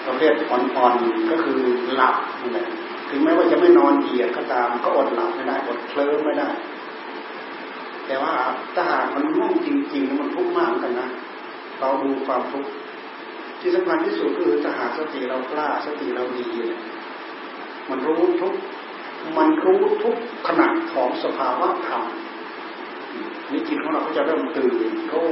[0.07, 1.59] ประเภทอ่อนๆก็คือ
[1.95, 2.67] หลับนั่นแหละ
[3.15, 6.49] ถึงแม้ว่าจะไม่นอนเหยียดก็ตามก็อดหลับไม่ได้อดเคลิ้มไม่ได้
[8.07, 8.35] แต่ว่า
[8.75, 11.09] ถ้าหากมันง่วงจริงๆมันทุกข์มากกันนะ
[11.81, 12.71] เราดูความทุกข์
[13.61, 16.47] ที่สำคัญที่สุดคือถ้าหากสติเรากล้าสติเราดี
[17.91, 18.55] มันรู้ทุก
[19.37, 20.15] มันรู้ทุก
[20.47, 22.03] ขณะของสภาวะธรรม
[23.51, 24.75] นี่จิตของเราก็จะเริ่มตื่น
[25.11, 25.23] โอ้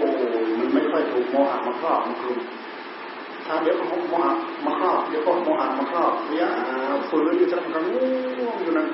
[0.58, 2.38] มันไม่ค่อยถูกโมหะมาครอบมาคลุม
[3.62, 4.32] เดี๋ยวก็โมหะ
[4.64, 6.48] มาครอบเดี๋ยวก็โมหะมาครอบเนี้ย
[7.08, 8.00] ฝืนอยู่ตรงกลางง่
[8.48, 8.88] วงอยู่นั้น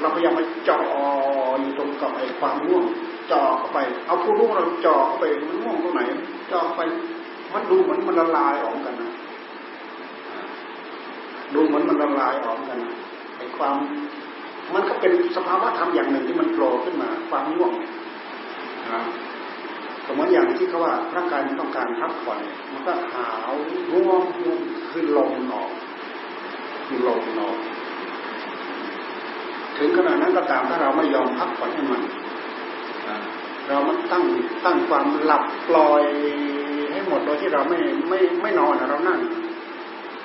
[0.00, 0.78] เราพยายามไปจ่อ
[1.60, 2.84] อยู่ตรงกับไอ้ความง่วง
[3.30, 6.00] จ่อเข้าไป เอาผู้รู้เราจ่อเข้าไปมันง่วงตรงไหน
[6.52, 6.80] จ่อไป
[7.52, 9.10] มันดูเหมือนมันละลายออกกันนะ
[11.54, 12.78] ดูเหมือนมันละลายออกกัน
[13.38, 13.74] ไอ้ความ
[14.74, 17.72] มันก็เป็นสภาวะธรรมอย่างหนึ่งที่มันโผล่ขึ้นมา ความง่วง
[18.92, 19.00] นะ
[20.06, 22.38] สมมติอย่างที่เขาว่าร่างกายมันต้องการพักผ่อน
[22.72, 23.52] มันก็หาว
[23.92, 24.22] ง่วง
[24.90, 25.70] คือลมออก
[26.86, 27.56] คือลมออก
[29.78, 32.02] ถึงขนาดนั้นก็ตามถ้าเราไม่ยอมพักผ่อนให้มัน
[33.66, 34.24] เรามันตั้ง
[34.64, 36.04] ตั้งความหลับปล่อย
[36.92, 37.78] ให้หมดโดยที่เราไม่
[38.08, 39.20] ไม่ไม่นอนเรานั่ง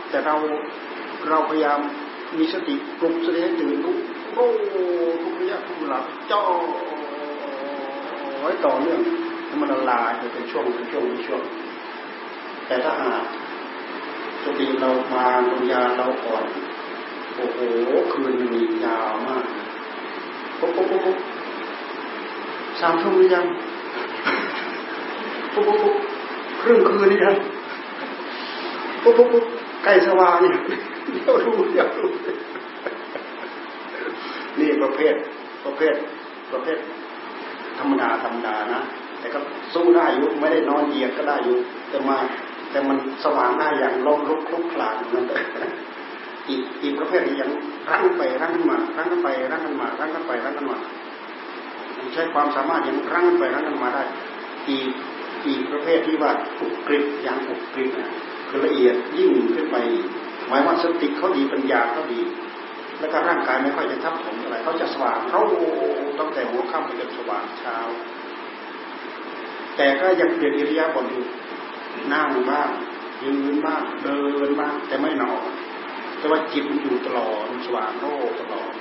[0.10, 0.35] แต่เรา
[1.30, 1.80] เราพยายาม
[2.38, 3.95] มีสติปลุกสติให้ตื่นรู้
[4.34, 4.45] โอ้
[5.22, 5.99] ทุกระยะทุกเวลา
[6.31, 6.43] จ่อ
[8.39, 8.99] ไว้ต่อเนื่อง
[9.61, 11.41] มันละลายไปเป็นช่วงเป็นช่วงเป็นช่วง
[12.65, 13.23] แต่ถ้าหาก
[14.43, 16.45] สติเรามาปัญญาเราอ่อน
[17.35, 17.59] โอ้โห
[18.11, 19.45] คืนมียาวมาก
[20.59, 21.17] ปุ๊บปุ๊บปุ๊บปุ๊บ
[22.80, 23.45] สามทุ่มหรือยัง
[25.53, 25.95] ปุ๊บปุ๊บปุ๊บ
[26.61, 27.35] ครึ่งคืนนี่ยัง
[29.03, 29.45] ปุ๊บปุ๊บปุ๊บ
[29.84, 30.57] ใกล้สว่างเนี่ย
[31.11, 32.09] เดี๋ยวรู้เดี๋ยวรู้
[34.59, 35.13] นี่ประเภท
[35.65, 35.93] ประเภท
[36.51, 36.77] ประเภท
[37.77, 38.81] ธรรมดาธรรมดานะ
[39.19, 39.39] แต่ก็
[39.73, 41.57] สู้ได้อยู่ไม่ได้นอนเหยียดก็ได้อยู่
[41.89, 42.17] แต่มา
[42.71, 45.41] แต่มันสว่างได้าอย่างลมลุกลุกคลานนั่นแหละ
[46.49, 47.51] อีกอีกประเภทอย่าง
[47.89, 50.77] รั้งไปรั้งขึ้นมารั้งขึ้นไปรั้งขึ้นมารั้งขึ้นไปรั้งขึ้นมา
[52.13, 54.03] ใช้ความสามารถอย่างรั้งไปรั้งขึ้นมาได้
[54.69, 54.87] อีก
[55.47, 57.89] อีกประเภทที่ว่าอุกฤษอย่างอุกฤษ
[58.49, 59.77] คือละเอียดยิ่งขึ้นไป
[60.47, 62.21] หมายว่าสติเขาดีปัญญาเขาดี
[62.99, 65.41] แล้วก็ร่างกายไม่ค่อยจะทับถมอะไรเขาจะสว่างเขา
[66.19, 67.77] ตั้งแต่หัวค่ำไปจนสว่างเช้า
[69.81, 71.23] แต่ก็ยังเปลี่ยนอิริยาบถอยู่
[72.14, 72.69] นั่งบ้าง
[73.23, 75.43] ยืนบ้างเดินบ้างแต่ไม่นอน
[76.18, 78.72] แต่ว่าจิตมันอยู่ตลอดสว่างโลกตลอด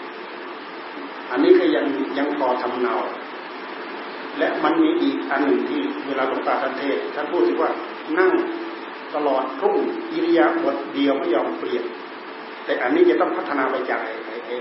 [1.31, 1.85] อันนี้ก็ยัง
[2.19, 2.95] ยังพอทำเนา
[4.39, 7.71] และมันมีอีกอันหนึ่งที่เวลาหลวงตาท่านเทศท่านพูดถึงว่า
[8.19, 8.33] นั่ง
[9.15, 9.79] ตลอดรุ่ง
[10.13, 11.85] อิริยาบถเดียวไม่ยอมเปลี่ยน
[12.65, 14.15] แต่อันนี้จะต้องพัฒนาไปจากไอ้
[14.47, 14.55] ไอ้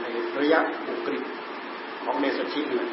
[0.00, 0.08] ไอ้
[0.38, 1.22] ระยะอุกฤษ
[2.04, 2.88] ของเนสชิตเนี่ย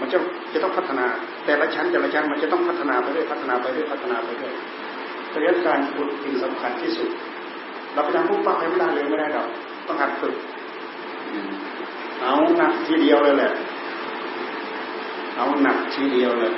[0.00, 0.18] มันจะ
[0.52, 1.06] จะต้องพัฒนา
[1.46, 4.54] แต่ละชั้นแต่ละชั้นมันจะต้องพัฒนาไปเรื่อยพัฒนาไปเรื่อยพัฒนาไปเรื่อย
[5.28, 7.08] เพราะฉะนั้นการฝึกจึงสำคัญที่สุด
[7.92, 9.48] เราไปทำปุ๊บปั๊บไม่ได้เลยไม่ได้หรอก
[9.86, 10.34] ต้องหัดฝึก
[12.22, 13.52] เอาหนักทีเดียวเลยแหละ
[15.36, 16.52] เอาหนักทีเดียวเลย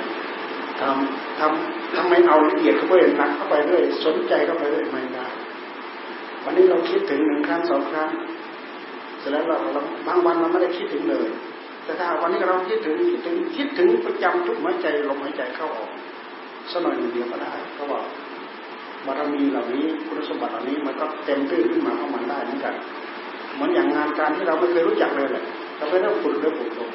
[0.79, 5.27] ทำทำทำไมเอาละเอียดเข้าไปหนักเข้าไปเรื่อยสนใจเข้าไปเรื่อยไม่ได้
[6.43, 8.09] วันนี้เราคิดถึงหนึ่งครั้งสองครั้ง
[9.19, 9.57] เสร็จแล้วเรา
[10.07, 11.27] บางวันเราไม่ได้คิดถึงเลย
[11.83, 15.89] แต่ถ้าวันนี้เราคิดถึงคิดถึงคิดถึงประจำทุกหัวใจลมหายใจเข้าออก
[16.71, 17.99] สักหน่อยเดียวก็ได้เพราะว่า
[19.05, 22.73] บารมีเหล่านี้คุณสมบัติเหล่านี้มันก็เต็มตื้นขึ้นมาเข้ามาได้เหมือนกัน
[23.55, 25.43] เหมือนอย่างงานการที่เราไม่เคยรู้จักเลยแหละ
[25.77, 26.89] เราไปเริ่มฝึกเริ่มฝึกลง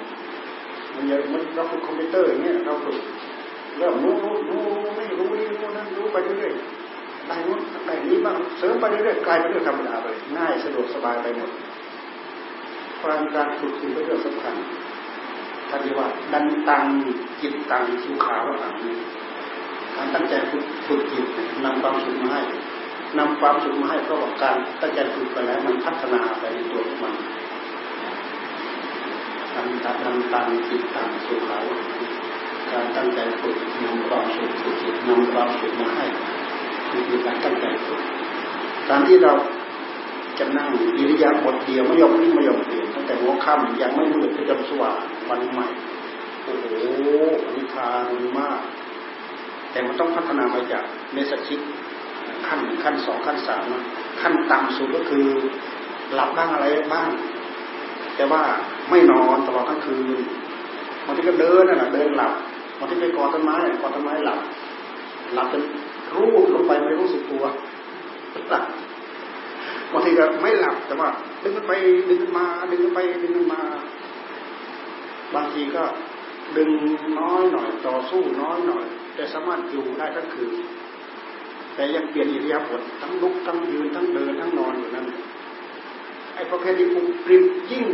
[0.95, 2.99] มันอย่างมันเราฝึกคอมพิวเตอร์อย่างเงี้ยเราฝึก
[3.79, 4.61] เริ่มนู้นนู้นนู้
[4.91, 10.07] นนี่รู้ไปเรื่อยๆได้นู้นได้นี้บ้างเสริมไปเรื่อยๆกลายเป็นเรื่องธรรมดาไป
[10.37, 11.51] ง่ายสะดวกสบายไปหมด
[13.03, 14.55] การการฝึกคือเรื่องสำคัญ
[15.69, 16.85] ท่านเรียกว่า ดันตัง
[17.41, 18.75] จิตตังสุขาวะหัง
[19.97, 21.27] การตั้งใจฝึกฝึกจิต
[21.65, 22.43] นำความสุขมาให้
[23.19, 27.15] นำความสุขมาให้เพราะว่าการตั้งใจฝึกไปแล้วมันพัฒนาไปในตัวของมัน
[29.55, 31.69] ดันตังดันตังจิตตังสุขาว
[32.73, 36.07] การตั้งใจฝึกนำความสุขฝึกจิตนำความสุขมาให้
[37.09, 38.01] คือการตั้งใจฝึก
[38.89, 39.33] การที่เรา
[40.39, 40.69] จะนั่ง
[40.99, 44.99] อิริยาบถเดียวไม่ยอมนิ่งไม่ยอมเปลี่ยนตั้งแต่หัวค่ำยังไม่มืดจนสว่าง
[45.29, 45.67] วันใหม่
[46.45, 46.67] โอ้โห
[47.55, 48.05] นิทาน
[48.39, 48.61] มาก
[49.71, 51.61] แต่มันต้องพัฒนามาจากเนสชิก
[52.47, 53.63] ขั้นขั้นสองขั้นสาม
[54.21, 55.27] ขั้นต่ำสุดก็คือ
[56.15, 57.09] หลับบ้างอะไรบ้าง
[58.17, 58.43] แต่ว่า
[58.91, 60.19] ไม่นอนตลอดทั้งคืน
[61.05, 62.33] บางทีก็เดินน่ะเดินหลับ
[62.79, 64.41] บางทีไปกอดต้นไม้กอดต้นไม้หลับ
[65.35, 65.63] หลับจน
[66.15, 67.45] รูดลงไปไม่รู้สึกตัว
[68.51, 68.65] หลับ
[69.93, 71.11] บางทีก็ไม่หลับแต่ว่า
[71.45, 71.73] ดึงไป
[72.11, 73.61] ดึงมา ดึงไปดึงมา
[75.35, 75.85] บางทีก็
[76.57, 76.71] ดึง
[77.21, 78.85] น้อยหน่อยต่อสู้น้อยหน่อย
[79.15, 80.53] แต่สามารถอยู่ได้ทั้งคืน
[81.75, 85.07] แต่ยังเปลี่ยนอิริยาบถทั้งลุกทั้งยืนทั้งเดินทั้งนอนอยู่นั่น
[86.35, 87.87] ไอ้ประเภทที่ปุบปริบยิ่ง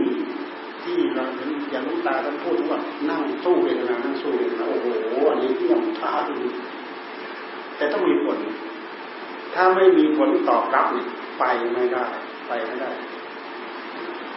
[0.83, 4.87] ที่เราเห็นอย่างน้ำตาท่านพูดว่านั่งสู้เวทนานั่งสู้เวทนาโอ้โห
[5.31, 6.37] อันนี้เที่ยมท่าดู
[7.77, 8.39] แต่ต้องมีผล
[9.55, 11.07] ถ้าไม่มีผลตอบรับนี่
[11.39, 11.45] ไป
[11.75, 12.05] ไม่ได้
[12.49, 12.91] ไปไม่ได้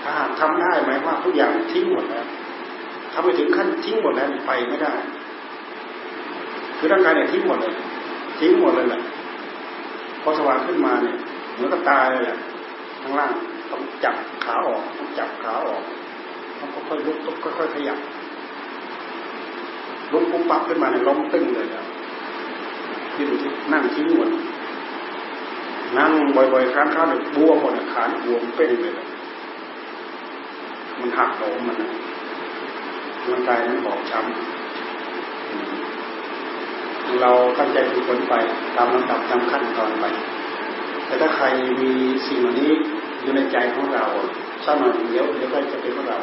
[0.03, 2.25] ถ้าทำได้หมายว่าทุกอย่างทิ้งหมดแล้ว
[3.11, 4.93] ถ้าไปถึงขั้นทิ้งหมดแล้วไปไม่ได้
[6.77, 7.73] คือร่างกายเนี่ยทิ้งหมดเลย
[8.39, 9.01] ทิ้งหมดเลยแหละ
[10.21, 11.15] พอสว่างขึ้นมาเนี่ย
[11.53, 12.37] เหมือนกับตายเลยแหละ
[13.01, 13.31] ข้างล่าง
[13.71, 14.15] ต้องจับ
[14.45, 15.81] ขาออกต้องจับขาออก
[16.59, 17.99] ต้องค่อยๆลุกต้องค่อยๆขยับ
[20.11, 21.85] ลุกปุ๊บปั๊บขึ้นมาเนี่ยล้มตึ้งเลยครับ
[23.13, 24.29] ที่ดูที่นั่งทิ้งหมด
[25.97, 28.93] นั่งบ่อยๆครั้งครั้งหนึ่งบวมหมดขาบวมเป้งเลย
[30.99, 31.75] มันหักโหมมัน
[33.31, 34.29] ร่างกายนั้นบอบช้ำ
[37.21, 38.33] เราตั้งใจฝึกฝนไป
[38.75, 40.05] ตามลำดับตามขั้นตอนไป
[41.05, 41.45] แต่ถ้าใคร
[41.81, 41.91] มี
[42.27, 42.71] สิ่งนี้
[43.21, 44.05] อยู่ในใจของเรา
[44.65, 46.17] สักหน่อยเดี๋ยวเดี๋ยวก็จะเป็นของเรา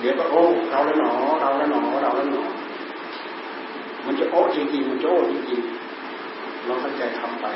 [0.00, 1.10] เดี๋ยวก็โอ้เราแล้วหนอ
[1.40, 2.44] เราแล้วหนอเราแล้วหนอ
[4.06, 7.46] มันจะโอ้จริงๆมันจะโอ้จริงๆเราตั้งใจทำไป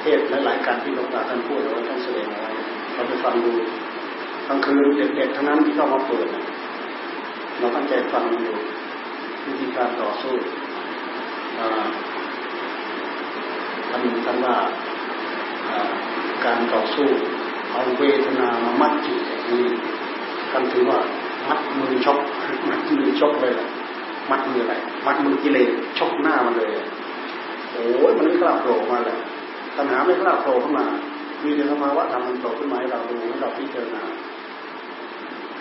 [0.00, 2.50] เทศหลายๆการที่หลวงตาท่านพูดเราท่านแสดงเอาไว้
[2.94, 3.52] เราไปฟังดู
[4.48, 4.86] กลางคืน
[5.16, 6.26] เด็กๆทั้งนั้นที่เข้ามาเปิด
[7.58, 8.50] เราตั้งใจฟังดู
[9.46, 10.34] วิธีการต่อสู้
[13.90, 14.56] ท่านท่านว่า
[16.44, 17.08] การต่อสู้
[17.72, 19.18] เอาเวทนามามัดจิต
[19.50, 19.64] นี่
[20.50, 20.98] ท่านถือว่า
[21.48, 22.18] มัดมือชก
[22.68, 23.54] มัดมือชกเลย
[24.30, 24.74] มัดมืออะไร
[25.06, 26.70] มัดมือกิเลสชกหน้ามันเลย
[27.72, 29.18] โอ้ยมันไม่กล้าโผล่มาเลย
[29.76, 30.86] ตัณหาไม่กล้าโผล่ขึ้นมา
[31.44, 34.02] มีแต่สภาวะธรรมมันโผล่ขึ้นมาให้เราดูให้เราพิจารณา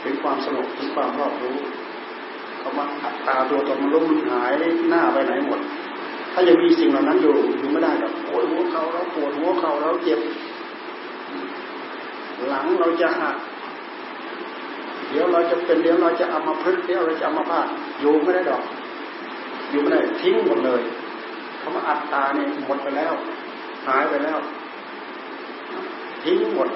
[0.02, 1.58] เป็นความสงบเป็นความรอบรู้
[2.60, 4.52] เขามาอัตตาตัวตนมันล้มหาย
[4.90, 5.60] หน้าไปไหนหมด
[6.34, 10.20] ถ้ายังมีสิ่งเหล่านั้นอยู่อยู่ไม่ได้หรอกโอ้ยหัวเข่าเราปวดหัวเข่าเราเจ็บ
[12.48, 13.36] หลังเราจะหัก
[15.10, 17.68] เดี๋ยวเราจะเป็นเดี๋ยวเราจะเอามาพึ่งเดี๋ยวเราจะเอามาพาด
[18.00, 18.64] อยู่ไม่ได้ดอก
[19.72, 20.82] อยู่ไม่ได้ทิ้งหมดเลย
[21.62, 23.14] คำว่าอัตตาเนี่ยหมดไปแล้ว
[23.88, 24.40] หายไปแล้ว
[26.24, 26.70] ทิ้งหมด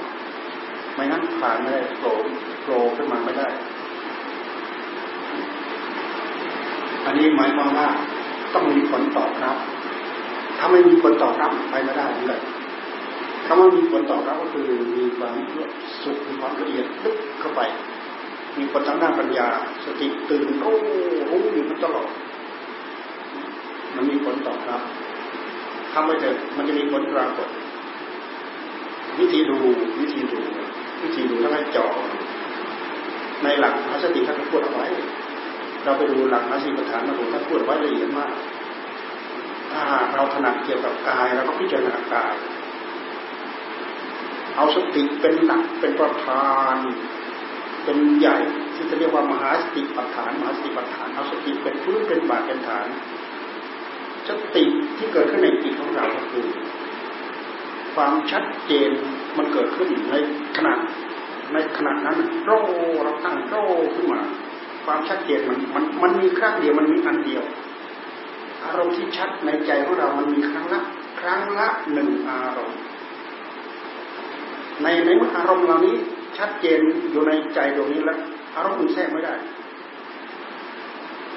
[0.93, 2.11] ไม่งั้นผ่านไม่ได้โผล่
[2.61, 3.47] โผล่ขึ้นมาไม่ได้
[7.05, 7.87] อันนี้หมายความว่า
[8.53, 9.57] ต้องมีผลตอบรับ
[10.57, 12.41] ถ้าไม่มีผลตอบรับไปไม่ได้เลย
[13.45, 14.67] คำว่ามีผลตอบรับก็คือ
[14.97, 15.35] มีความ
[16.03, 17.61] สุขมีความละเอียดลึกเข้าไป
[18.57, 19.47] มีผลทางด้านปัญญา
[19.83, 20.77] สติตื่นรู้
[21.29, 22.09] รู้อยู่ตลอด
[23.95, 24.81] มันมีผลตอบรับ
[25.93, 27.47] ทำไปเถอะมันจะมีผลปรากฏ
[29.19, 29.57] วิธีดู
[29.99, 30.39] วิธีดู
[31.03, 31.87] วิธีดูถ้าให้จ่อ
[33.43, 34.87] ในหลักพระสติท่านพูดเอาไว้
[35.83, 38.33] เราไปดูหลักพระสีประธานนะผมท่านพูดไว้ละเอียดมาก
[39.73, 39.83] ถ้า
[40.15, 42.33] เราถนัดเกี่ยวกับกายเราก็พิจารณากาย
[44.55, 46.75] เอาสติเป็นหลักเป็นประธาน
[47.83, 48.37] เป็นใหญ่
[48.75, 52.85] ที่จะเรียกว่ามหาสติปัฏฐานมหาสติปัฏฐานเอาสติเป็นพื้นเป็นบาทเป็นฐาน
[54.27, 54.63] สติ
[54.97, 56.45] ที่เกิดขึ้นในจิตของเราก็คือ
[57.95, 58.89] ความชัดเจน
[59.37, 60.15] มันเกิดขึ้นใน
[60.57, 60.73] ขณะ
[61.53, 62.51] ในขณะนั้นโร
[63.03, 63.55] เราตั้งโร
[63.95, 64.21] ขึ้นมา
[64.85, 67.43] ความชัดเจนมันมันมันมีครั้งเดียวมันมีอันเดียว
[68.65, 70.81] อารมณ์ที่ชัดในใจของเรามันมีครั้งละ
[71.19, 72.79] ครั้งละหนึ่งอารมณ์
[74.81, 75.95] ในในเมื่ออารมณ์เหล่านี้
[76.37, 76.79] ชัดเจน
[77.11, 78.19] อยู่ในใจตรงนี้แล้ว
[78.55, 79.35] อารมณ์อื่นแทรกไม่ได้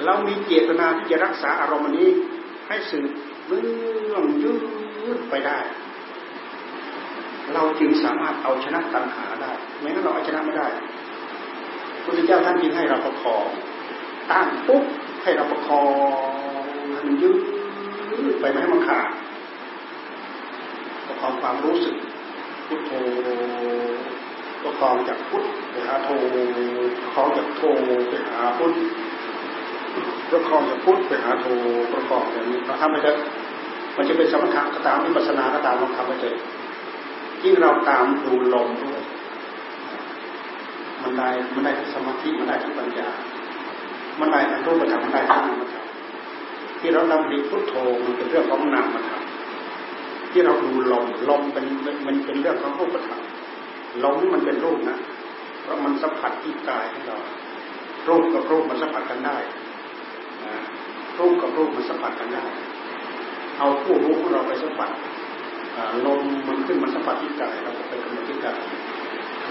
[0.05, 2.09] เรามีเจตนาที่จะรักษาอารมณ์นี้
[2.69, 3.11] ให้สืบ
[3.47, 4.53] เรื่องยื
[5.17, 5.59] ดไปได้
[7.55, 10.67] เราจึงสามารถเอาชนะตัณหาได้ไม่งั้นเราเอาชนะไม่ได้
[11.93, 13.47] พระพุทธเจ้าท่านจึงให้เราประคอง
[14.31, 14.85] ตั้งปุ๊บ
[15.23, 15.89] ให้เราประคอง
[17.05, 17.39] มันยืด
[18.41, 19.09] ไปไม่ให้มันขาด
[21.07, 21.97] ประคองความรู้สึก
[22.67, 22.91] พุทโธ
[24.63, 26.09] ประคองจากพุทไปหาโท
[27.03, 27.61] ประคองจากโท
[28.11, 28.73] ไปหาพุท
[30.31, 31.47] ประคองจากพุทไปหาโท
[31.93, 33.17] ประคองอย่างนี้เราทำไปเถอะ
[33.97, 36.37] มันจะเป็นสมถะก็ตามวิปัสสนาก็ตามเราทำไปเถอะ
[37.43, 39.03] ยิ่งเราตามดูลมด้วย
[41.03, 43.09] มันได้มันได้สมาธิมันได้ทั้งปัญญา
[44.21, 45.85] มันได้ทั้งรูปธรรมมันได้ทั้งนามธรรม
[46.81, 47.75] ที่เราดำริพุทโธ
[48.05, 49.23] มันเป็นเรื่องของนามธรรม
[50.33, 51.65] ที่เราดูลมลมเป็น
[52.07, 53.21] มันเป็นเรื่องของรูปธรรม
[54.05, 54.99] ลมนี่มันเป็นรูปนะ
[55.63, 57.19] เพราะมันสัมผัสที่กายของเรา
[58.09, 59.37] รูปกับรูปมันสัมผัสกันได้
[61.19, 62.45] รูปกับรูปมันสัมผัสกันได้
[63.59, 64.91] เอาผู้รู้ของเราไปสัมผัส
[66.07, 68.59] ลมมันขึ้นมันสัมผัสที่กายเราไปกำหนดที่กาย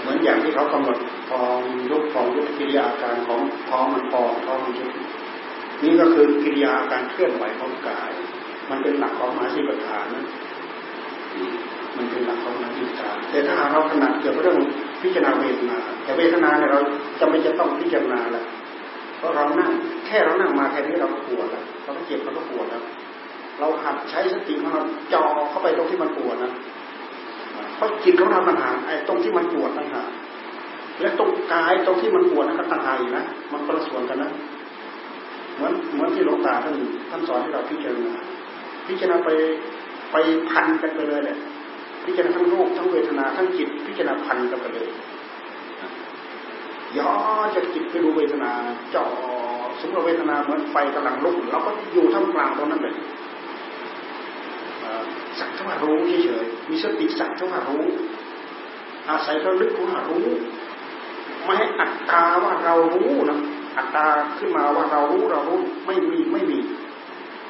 [0.00, 0.98] เหมือนอย่างที่เขากำหนด
[1.30, 1.60] ฟอง
[1.90, 4.90] ยุบฟองยุบกิริยาการของท้องมันฟองท้องมันยุบ
[5.82, 8.10] นี่ก็คือกิริยาการเคลื่อนไหวของกาย
[8.70, 10.26] มันเป็นหลักของมหาสิปฐานนะ
[11.96, 14.58] มันเป็นหลักของมหาสิปฐานแต่ถ้าเราถนัดเกี่ยวกับเรื่อง
[15.02, 16.80] พิจารณาเวทนา แต่เวทนาเนี่ยเรา
[17.20, 18.44] จะไม่จะต้องพิจารณาแล้ว
[19.18, 19.70] เพราะเรานั่ง
[20.06, 22.82] แค่เรานั่งมาแค่นี้เราก็ปวดแล้วเราก็เจ็บเราก็ปวดแล้ว
[23.58, 24.82] เราหัดใช้สติของเรา
[25.12, 26.52] จ่อเข้าไปตรงที่มันปวดนะ
[27.76, 30.08] เพราะจิตของเราต่างหาไอ้ตรงที่มันปวดต่างหาก
[31.00, 34.30] และตรงกายตรงที่มันปวดนั้นก็ต่างหากอีกนะมันคนละส่วนกันนะ
[35.56, 36.74] เหมือนเหมือนที่หลวงตาท่าน
[37.10, 38.14] ท่านสอนให้เราพิจารณา
[38.88, 39.30] พิจารณาไป
[40.12, 40.16] ไป
[40.50, 41.38] พันกันไปเลยแหละ
[42.04, 44.88] พิจารณาทั้งรูปทั้งเวทนาทั้งจิตพิจารณาพันกันไปเลย
[46.98, 47.10] ย่อ
[47.54, 48.52] จะจิตไปดูเวทนา
[48.94, 49.04] จ่อ
[49.80, 52.94] สมมติเวทนาเหมือนไฟกำลังลุกเราก็อยู่ท่ามกลางตรงนั้นเลย
[55.38, 57.84] สักเท่ารู้เฉยๆมีสติสักเท่ารู้
[59.08, 60.26] อาศัยระลึกว่ารู้
[61.44, 63.38] ไม่ให้อัตตาว่าเรารู้นะ
[63.76, 64.06] อัตตา
[64.38, 66.58] ขึ้นมาว่าเรารู้เรารู้ไม่มีไม่มี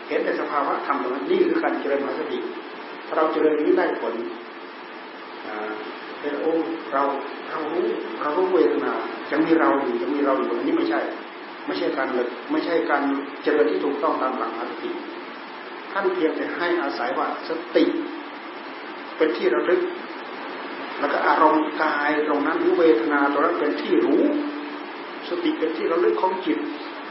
[0.09, 2.39] เห็นแต่สภาวะธรรมตรงนั้นนี่คือการเจริญมหาสติ
[3.07, 4.15] ถ้าเราเจริญนี้ได้ผล
[6.27, 6.55] เป็นโอ้
[6.93, 7.03] เรา
[7.51, 7.87] เรารู้
[8.21, 8.93] เรารู้เวทนา
[9.33, 11.01] ยังมีเราอยู่ยังมีเราอยู่อันนี้ไม่ใช่
[11.67, 13.03] ไม่ใช่การเลยไม่ใช่การ
[13.43, 14.91] เจริญที่ถูกต้องตามหลักมหาสติ
[15.93, 17.85] ท่านเพียงแต่ให้อาศัยว่าสติ
[19.17, 19.81] เป็นที่ระลึก
[20.99, 24.23] แล้วก็อารมณ์กายตรงนั้นหรือเวทนาตรงนั้นเป็นที่รู้
[25.29, 26.59] สติเป็นที่ระลึกของจิต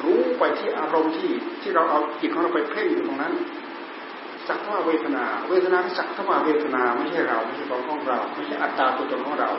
[0.03, 1.31] รู้ไปที่อารมณ์ที่
[1.61, 3.33] ที่เราเอาจิตของเราไปเพ่งอยู่ตรงนั้น
[4.47, 9.49] สักว่าเวทนา เวทนาสักว่าเวทนาไม่ใช่เราไม่ใช่ของของเรา ไม่ใช่อัตตาตัวตนของเรา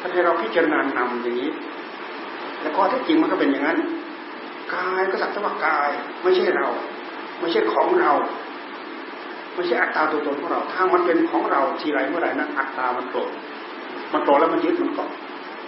[0.00, 1.50] ถ้าให้เราพิจารณานำอย่างนี้
[2.62, 3.78] แล้วก็ที่จริงมันก็เป็นอย่างนั้น
[4.74, 5.90] กายก็สักว่ากาย
[6.22, 6.68] ไม่ใช่เรา
[7.40, 8.12] ไม่ใช่ของเรา
[9.54, 13.30] ไม่ใช่อัตตาตัวตนของเรา ถ้ามันเป็นของเราทีไรเมื่อไหร่นะอัตตามันโกรธ
[14.12, 15.10] มันโกรธแล้วมันยึดมันเกาะ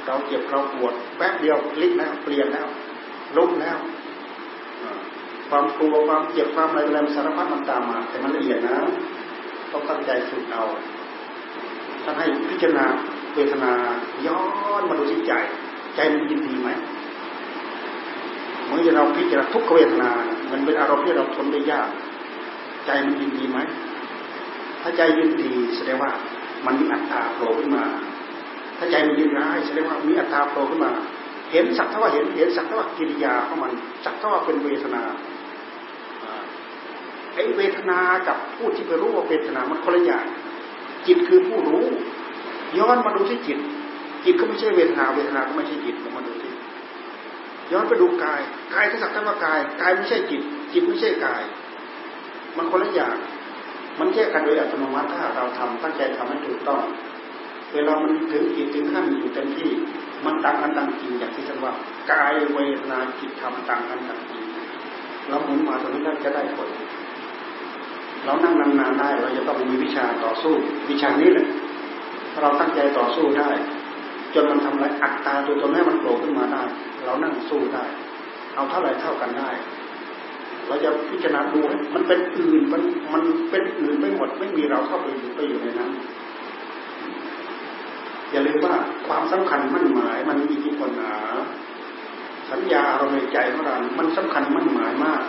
[0.06, 2.66] เราเจ็บเราปวดแป๊บเดียวลิกแล้วเปลี่ยนแล้ว
[3.36, 3.78] ลุกแล้ว
[5.50, 8.76] ความกลัวความเจ็บความอะไรอะไรสารพัดมันตามมา แต่มันละเอียดนะ
[9.72, 10.64] ต้องตั้งใจฝึกเอา
[12.04, 12.86] ท่านให้พิจารณา
[13.34, 13.72] เวทนา
[14.26, 14.40] ย้อ
[14.80, 15.32] นมาดูที่ใจ
[15.96, 16.70] ใจมันยินดีไหม
[18.66, 20.10] เมื่อเราพิจารณาทุกเวทนา
[20.50, 21.88] มันเป็นอารมณ์ที่เราทนได้ยาก
[22.86, 23.58] ใจมันยินดีไหม
[24.82, 26.10] ถ้าใจยินดีแสดงว่า
[26.66, 27.84] มันมีอัตตาโผล่ขึ้นมา
[28.78, 30.92] ถ้าใจมันยินร้ายแสดงว่ามีอัตตาโผล่ขึ้นมา
[31.52, 33.72] เห็นสักเท่าว่าเห็นเห็นสักเท่าว่ากิริยาของมัน
[34.04, 35.02] สักเท่าว่าเป็นเวทนา
[37.34, 40.24] ไอ้เวทนากับผู้ที่ไปรู้ว่าเวทนามันคนละอย่าง
[41.06, 41.84] จิตคือผู้รู้
[42.78, 43.58] ย้อนมาดูที่จิต
[44.24, 46.52] จิตก็ไม่ใช่เวทนา เวทนาก็ไม่ใช่จิตมาดูที่
[47.72, 48.40] ย้อนไปดูกาย
[48.74, 50.42] กายก็สักแต่ว่ากายกายไม่ใช่จิต
[50.72, 51.42] จิตไม่ใช่กาย
[52.56, 53.16] มันคนละอย่าง
[53.98, 56.82] มันแยกกันโดยอัตโนมัติถ้าเราทำตั้งใจทำให้ถูกต้อง
[57.74, 59.70] เวลามันถึงจิตถึงขั้นอยู่เต็มที่
[60.24, 61.72] มันต่างกันต่างจริงอย่างที่ท่านว่า
[62.12, 64.44] กายเวทนาจิตทำต่างกันต่างจริง
[65.28, 66.68] เราหมุนมาตรงนี้จะได้ผล
[68.24, 70.54] เรานั่งนานๆได้เราจะต้องมีวิชาต่อสู้
[70.90, 71.46] วิชานี้แหละ
[72.40, 73.50] เราตั้งใจต่อสู้ได้
[74.34, 76.62] จนมันทำลายอัตตาตัวตนให้มันโผล่ขึ้นมาได้
[77.04, 77.84] เรานั่งสู้ได้
[78.54, 79.50] เอาเท่าไหร่เท่ากันได้
[80.66, 81.58] เราจะพิจารณาดู
[81.94, 82.82] มันเป็นอื่นมัน
[83.12, 85.90] มันเป็นอื่นไม่หมดไม่มีเราเข้าไปอยู่ไปอยู่ในนั้น
[88.30, 88.74] อย่าลืมว่า
[89.08, 91.14] ความสำคัญมั่นหมาย มันมีอิทธิพลหนา
[92.50, 95.22] สัญญาเราในใจของเรา มันสำคัญมั่นหมายมาก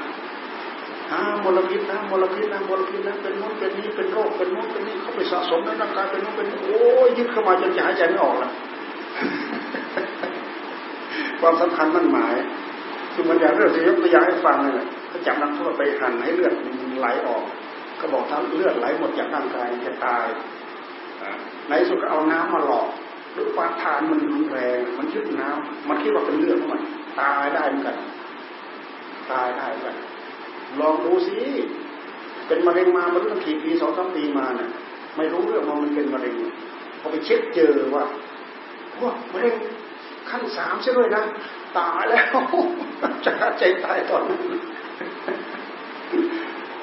[1.12, 8.52] ฮามลพิษนะมลพิษนะมลพิษนะเป็นนู้นเป็นนี้เป็นโรคเป็นนู้นเป็นนี้เขาไปสะสมในร่างกายเป็นนู้นเป็นนี้โอ้ยยึดเข้ามาจนจะหายใจไม่ออกแล้ว
[11.40, 12.36] ความสำคัญมั่นหมาย
[13.14, 17.44] คือมันอย่างเรื่องที่ยกตัวอย่างให้ฟังเนี่ยก็จับนักโทษไปหั่นให้เลือดมันไหลออก
[18.00, 20.26] ก็บอกถ้าเลือดไหลหมดจากร่างกายจะตาย
[21.70, 22.88] ในสุดก็เอาน้ำมาหลอก
[23.34, 26.82] หรือฟาทานมันรุนแรงมันยึดน้ำมันคิดว่าเป็นเลือดของมัน
[27.22, 27.98] ตายได้เหมือนกัน
[29.32, 29.96] ตายได้เหมือนกัน
[30.80, 31.36] ลองดูสิ
[32.48, 34.70] เป็นมะเร็งมามันตั้งกี่ปีสองสามปีมาเนี่ย
[35.18, 36.36] ไม่รู้เรื่องว่ามันเป็นมะเร็ง
[37.00, 38.04] พอไปเช็คเจอว่า
[39.02, 39.56] ว่ามะเร็ง
[40.30, 41.24] ขั้นสามใช่ด้วยนะ
[41.78, 42.24] ตายแล้ว
[43.26, 44.40] จะใจตายตอนนั้น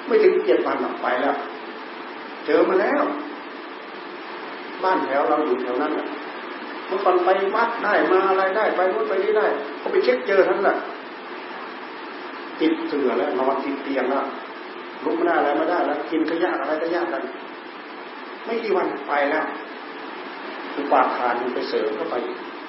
[0.07, 1.37] ไม่ถึงเจ็ดวันออกไปแล้ว
[2.47, 3.03] เจอมาแล้ว
[4.85, 5.93] บ้านแถวเราอยู่แถวนั้น
[6.87, 9.47] เมื่อก่อนไปวัดได้มาอะไรได้ ไปนู้นไปนี่ได้
[9.79, 10.77] เขาไปเช็คเจอทั้งนั้น
[12.61, 14.25] ติดเสือแล้วนอนติดเตียงแล้ว
[15.05, 17.23] ลุกไม่ได้อะไรไม่ได้แล้วกินก็ยากอะไรก็ยากกัน
[18.45, 19.45] ไม่กี่วันไปแล้ว
[20.77, 22.15] อุปาทานไปเสริมเข้าไป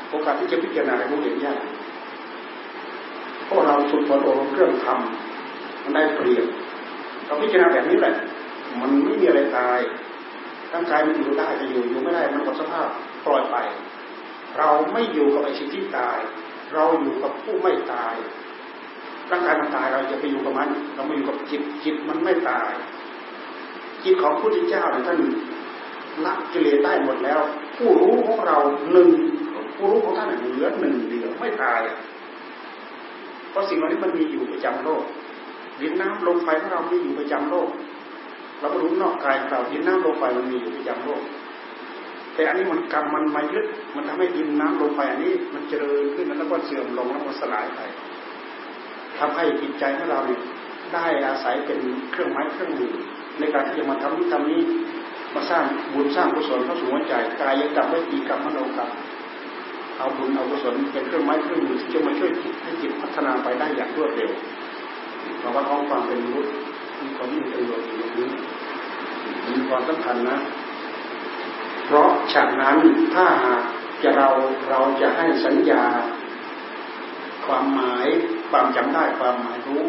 [0.10, 1.62] โอกาสที่จะพิจารณารู้เห็นยาก
[3.46, 6.46] เพราะเราสุดบนโอรมเครื่องทำมันได้เปรียบ
[7.26, 8.14] เราพิจารณาแบบนี้แหละ
[8.82, 9.80] มันไม่มีอะไรตาย
[10.74, 12.88] ร่างกายมันอยู่ได้จะอยู่อยู่ไม่ได้มันหมดสภาพ
[13.26, 13.56] ปล่อยไป
[14.58, 16.18] เราไม่อยู่กับไอ้สิ่งที่ตาย
[16.74, 18.14] เราอยู่กับผู้ไม่ตาย
[19.32, 22.70] ร่างกายมันตายเราจะไปอยู่กับมัน เราไม่อยู่กับจิตจิตมันไม่ตาย
[24.04, 25.20] จิตของพระพุทธเจ้าท่าน
[26.26, 27.40] ละกิเลสได้หมดแล้ว
[27.78, 28.58] ผู้รู้ของเรา
[28.92, 29.10] หนึ่ง
[29.76, 31.82] ผู้รู้ของท่านเหลือหนึ่งเดียวไม่ตาย
[33.52, 35.04] เพราะสิ่งเหล่านี้มันมีอยู่ประจำโลก
[35.82, 37.70] ดินน้ำลมไฟของเรามีอยู่ประจำโลก
[38.60, 41.22] เราก็รู้นอกกายของเราดินน้ำลมไฟมันมีอยู่ประจำโลก
[42.34, 43.66] แต่อันนี้มันกรรมมันมายึด
[43.96, 47.80] มันทำให้ดินน้ำลมไฟอันนี้ มันเจริญขึ้นแล้วก็เสื่อมลงแล้วก็สลายไป
[49.20, 50.20] ทำให้จิตใจของเรา
[50.94, 51.80] ได้อาศัยเป็น
[52.12, 52.94] เครื่องไม้เครื่องมือ
[53.40, 54.62] ในการที่จะมาทำนี้ทำนี้
[55.34, 55.64] มาสร้าง
[55.94, 58.90] บุญสร้างกุศลเข้าสู่หัวใจกายกรรมวิจีกรรมมโนกรรม
[59.98, 64.32] เอาบุญเอากุศลเป็นเครื่องไม้เครื่องมือที่จะมาช่วยจิตให้จิตพัฒนาไปได้อย่างรวดเร็ว
[65.40, 66.54] เพราะว่าท้องความเป็นมนุษย์
[67.02, 68.30] มีความมีประโยชน์อย่างนี้
[69.48, 70.38] มีความสำคัญนะ
[71.86, 72.78] เพราะฉะนั้น
[73.16, 73.64] ถ้าหาก
[74.04, 74.30] จะเรา
[74.70, 75.84] เราจะให้สัญญา
[77.50, 78.08] ความหมาย
[78.52, 79.84] ความจำได้ความหมายรู้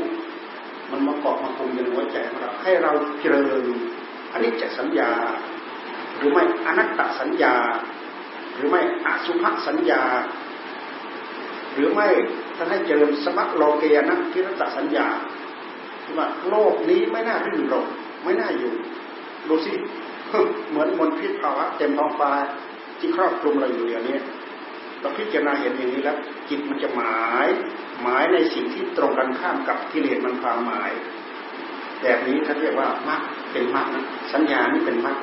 [0.91, 3.65] มันมาเกาะมาคุมในหัวใจของเราให้เราเจริญ
[4.33, 5.11] อันนี้จะสัญญา
[6.17, 7.55] หรือไม่อนัตตสัญญา
[8.55, 10.03] หรือไม่อสุภสัญญา
[11.75, 12.09] หรือไม่
[12.57, 15.07] ท่านให้เจริญสมัคโลเกยนะทิรตสัญญา
[16.05, 17.87] ที่ว่าโลกนี้ไม่น่ารื่นรม
[18.25, 18.73] ไม่น่าอยู่
[19.49, 19.73] ดูสิ
[20.71, 22.31] เหมือนมลพิษภาวะเต็มท้องฟ้า
[22.99, 24.19] ที่ครอบคลุมเราอยู่เดี๋ยวนี้
[25.01, 26.17] เราพิจารณาเห็นอย่างนี้แล้ว
[26.49, 27.49] จิตมันจะหมาย
[28.03, 30.91] หมายในสิ่งที่ตรงกันข้ามกับกิเลสมันความหมาย
[32.03, 33.21] แบบนี้เขานเรียกว่ามรรค
[33.53, 33.87] เป็นมรรค
[34.33, 35.17] สัญญานี่เป็นมรรค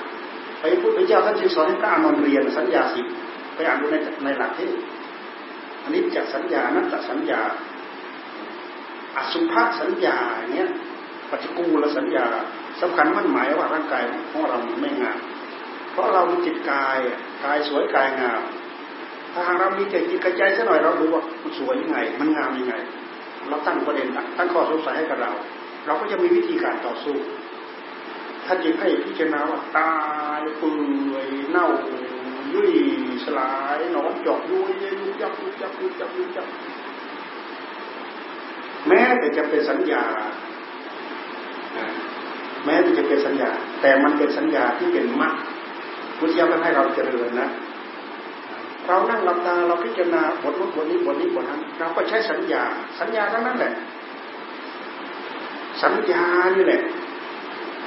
[0.60, 3.02] พระพุทธเจ้าท่านจึงสอนให้พระอานนท์เรียนสัญญาสิ
[3.56, 4.70] ไปอ่านดูในในหลักที่
[5.84, 7.42] อันนี้จะสัญญานัตสัญญา
[9.18, 10.18] อสุภสัญญา
[10.54, 10.70] เนี้ย
[11.30, 12.26] ปฏิกูลสัญญา
[12.82, 15.18] สำคัญมันหมายว่าร่างกายของเราไม่งาม
[15.92, 16.98] เพราะเรามีจิตกาย
[17.46, 18.42] กายสวยกายงาม
[19.38, 22.76] ถ้าหากเรามีใจจิตกระใจสักหน่อยเราดูว่ามันสวยยังไง มันงามยังไง
[23.50, 24.08] เราตั้งประเด็น
[24.38, 25.32] ตั้งข้อสงสัยให้กับเรา
[25.86, 27.16] เราก็จะมีวิธีการต่อสู้
[28.46, 29.96] ท่านจึงให้พิจารณาว่าตา
[30.40, 30.78] ยเปื่
[31.14, 31.68] อยเน่า
[32.54, 32.72] ยุ่ย
[33.24, 36.48] สลายหนอนจอกยุ่ยยุบยับยุบยับยุบยับยุบยับ
[38.88, 40.04] แม้แต่จะเป็นสัญญา
[42.66, 43.50] แม้แต่จะเป็นสัญญา
[43.82, 45.36] แต่มันเป็นสัญญาที่เป็นมรรค
[46.18, 47.50] พุทธิยถาให้เราเจริญนะ
[48.88, 52.64] เรานั่งหลับตาเราพิจารณาบทนู้นบทนี้บทนี้บทนั้น เราก็ใช้สัญญา
[53.00, 53.74] สัญญาทั้งนั้นแหละ
[55.84, 56.24] สัญญา
[56.56, 56.82] นี่แหละ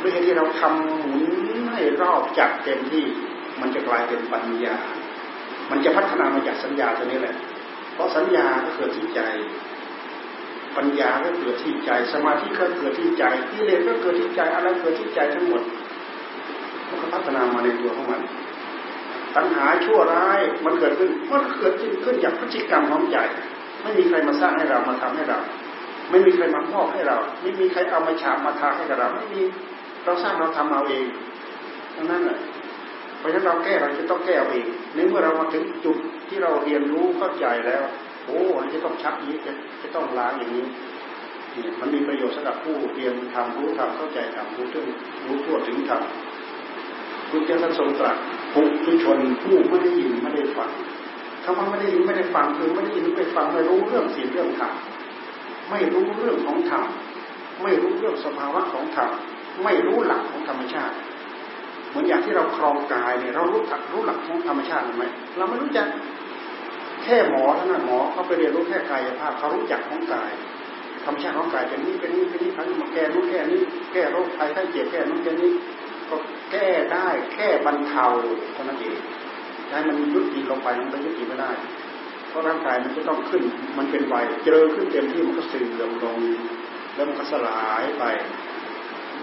[0.03, 1.35] ด้วยที่เราทำหมุน
[1.73, 3.05] ให้รอบจัดเต็มที่
[3.61, 4.77] มันจะกลายเป็นปัญญา
[5.71, 7.35] มันจะพัฒนามาจากสัญญาตัวนี้แหละ
[7.95, 9.21] เพราะสัญญาก็เกิดที่ใจ
[10.77, 15.63] ปัญญาก็เกิดที่ใจ สมาธิก็เกิดที่ใจกิเลสก็เกิดที่ใจอะไรเกิดที่ใจทั้งหมด
[16.89, 18.21] มันก็พัฒนามาในตัวของมัน
[19.36, 23.19] ปัญหาชั่วร้ายมันเกิดขึ้นมันเกิดขึ้นขึ้นจากพฤติกรรมของใจ
[23.82, 25.39] ไม่มีใครมาสร้างให้เรามาทำให้เรา
[26.11, 29.43] ไม่มีใครมามอบให้เรา ไม่มีใครเอามาฉาบมาทาให้กับเรา ไม่มี
[30.05, 31.07] เราสร้างเราทำเอาเอง
[31.97, 32.39] ดังนั้นแหละ
[33.19, 35.97] เพราะฉะนั้นเราแก้เราจะต้องแก้เอาเองในเมื่อเรามาถึงจุด
[36.28, 37.82] ที่เราเรียนรู้เข้าใจแล้ว
[38.27, 38.40] โอ้
[38.74, 39.52] จะต้องชักนี้จะ
[39.82, 40.65] จะต้องล้างอย่างนี้
[41.55, 44.86] นี่มันมีประโยชน์สำหรับผู้เรียนทำรู้ทำเข้าใจทำรู้ถึง
[45.27, 48.16] รู้ทั่วถึงทำพุทธเจ้าท่านทรงตรัส
[48.53, 50.71] ผู้ทุชนผู้ไม่ได้ยินไม่ได้ฟัง
[51.45, 54.73] คำว่าไม่ได้ยินไม่ได้ฟังคือไม่ได้ยินไม่ได้ฟังไม่รู้เรื่องสิ่งเรื่องธรรม
[55.71, 56.85] ไม่รู้เรื่องของธรรม
[57.63, 59.11] ไม่รู้เรื่องสภาวะของธรรม
[59.65, 60.95] ไม่รู้หลักของธรรมชาติ
[61.89, 63.63] เหมือนอย่างที่เราครองกายเนี่ยเรารู้
[63.93, 65.05] รู้หลักของธรรมชาติไหม
[65.39, 65.87] เราไม่รู้จัก
[67.05, 70.33] แค่หมอเท่านั้นหมอเขาไปเรียนรู้แค่กายภาพเขารู้จักของกาย
[71.05, 73.61] ธรรมชาติของกายเป็นนี้เป็นนี้เป็นนี้ทั้งมาแก้นู้นแก้นี้
[73.93, 75.51] แก้โรคภัยไข้เจ็บแก้นู้นแก้นี้
[76.09, 76.17] ก็
[76.51, 78.07] แก้ได้แค่บรรเทา
[78.53, 78.99] เท่านั้นเอง
[79.69, 81.51] ให้มันยุติลงไปมันก็ยุติไม่ได้
[82.29, 83.43] เพราะร่างกายมันจะต้องขึ้น
[83.79, 86.19] มันเป็นวัยเจริญขึ้นเต็มที่มันก็เสื่อมลง
[86.95, 88.05] แล้วมันก็สลายไป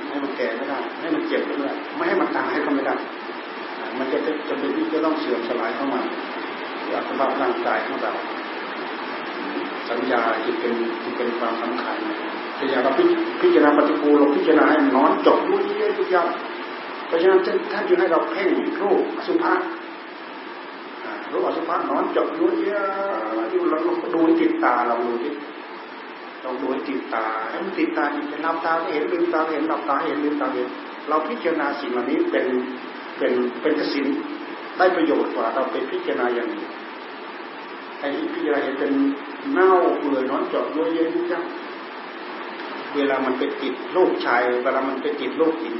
[0.09, 2.95] ให้มันแก่ไม่ได้ ให้มันเจ็บไม่ได้ ไม่ให้มันตายก็ไม่ได้
[3.99, 4.17] มันจะ
[4.49, 6.01] จะเป็นที่จะต้องเสื่อมสลายเข้ามา
[6.93, 8.13] อัตภาพร่างกายของเรา
[9.89, 10.73] สัญญาจึงเป็น
[11.03, 11.97] จึงเป็นความสำคัญ
[12.55, 12.91] แต่อย่าเรา
[13.41, 16.27] พิจารณาปฏิปูเราพิจารณาให้นอนจบรู้เยอะยุยับ
[17.07, 18.51] เพราะฉะนั้นท่านจึงให้เราเพ่ง
[18.81, 19.61] รูปสุภาพ
[21.31, 23.77] รูปอสุภะนอนจบรู้เยอะอยู่เรา
[24.15, 25.33] ดูติดตาเราดูที่
[26.41, 30.67] เราดูติดตาให้มันติดตาจริงจะนับตาเห็นลืมตาเห็นนับตาเห็นลืมตาเห็น
[31.07, 32.45] เราพิจารณาสิ่งเหล่านี้เป็น
[33.17, 34.07] เป็นเป็นกสิน
[34.77, 36.65] ได้ประโยชน์กว่าเราไปพิจารณาอย่างนี้
[37.99, 38.91] ไอ้พิจารณาเห็นเป็น
[39.53, 41.43] เน่าเปื่อยนอนจาะด้วยเย็นจัง
[42.95, 45.77] เวลามันไปติดลูกชายเวลามันไปติดลูกหญิง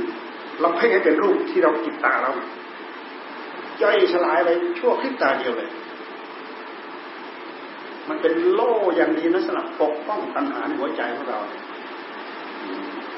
[0.61, 2.31] เราเพ่งให้เป็นรูปที่เราติดตาเรา
[3.81, 5.69] ย่อยสลายไปชั่วพริบตาเดียวเลย
[8.09, 11.39] มันเป็นโล่อย่างดีนะสำหรับปกป้องตัณหาในหัวใจของเรา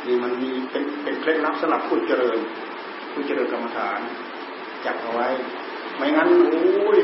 [0.05, 2.37] นี่มันมีเป็นเป็นเคล็ดลับสำหรับผู้เจริญ
[3.11, 3.99] ผู้เจริญกรรมฐาน
[4.85, 5.27] จับเอาไว้
[5.97, 6.99] ไม่งั้นโอ้ย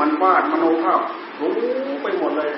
[0.00, 1.00] มันวาดมโนภาพ
[1.40, 1.54] รู้
[2.02, 2.50] ไปหมดเลย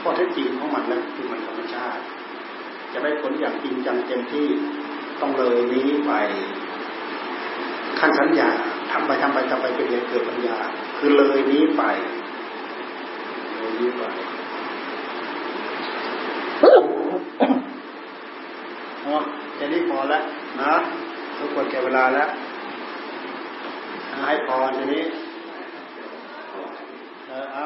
[0.00, 2.02] ข้อเท็จจริงของมันแล้วคือมันธรรมชาติ
[2.92, 4.48] จะได้ผลอย่างจริงจังเต็มที่
[5.22, 6.12] ต้องเลยนี้ไป
[7.98, 8.48] ขั้นสัญญา
[8.90, 10.58] ทำไปทำไปทำไปเป็นเรื่องเกิดปัญญา
[10.98, 11.82] คือเลยนี้ไป
[13.56, 14.02] เลยนี้ไป
[19.04, 19.14] อ๋อ
[19.54, 20.22] แค่นี้พอแล้ว
[20.60, 20.72] นะ
[21.38, 22.28] ทุกคนแก่เวลาแล้ว
[24.26, 25.02] ให้พอทีนี้
[27.26, 27.64] เออเอา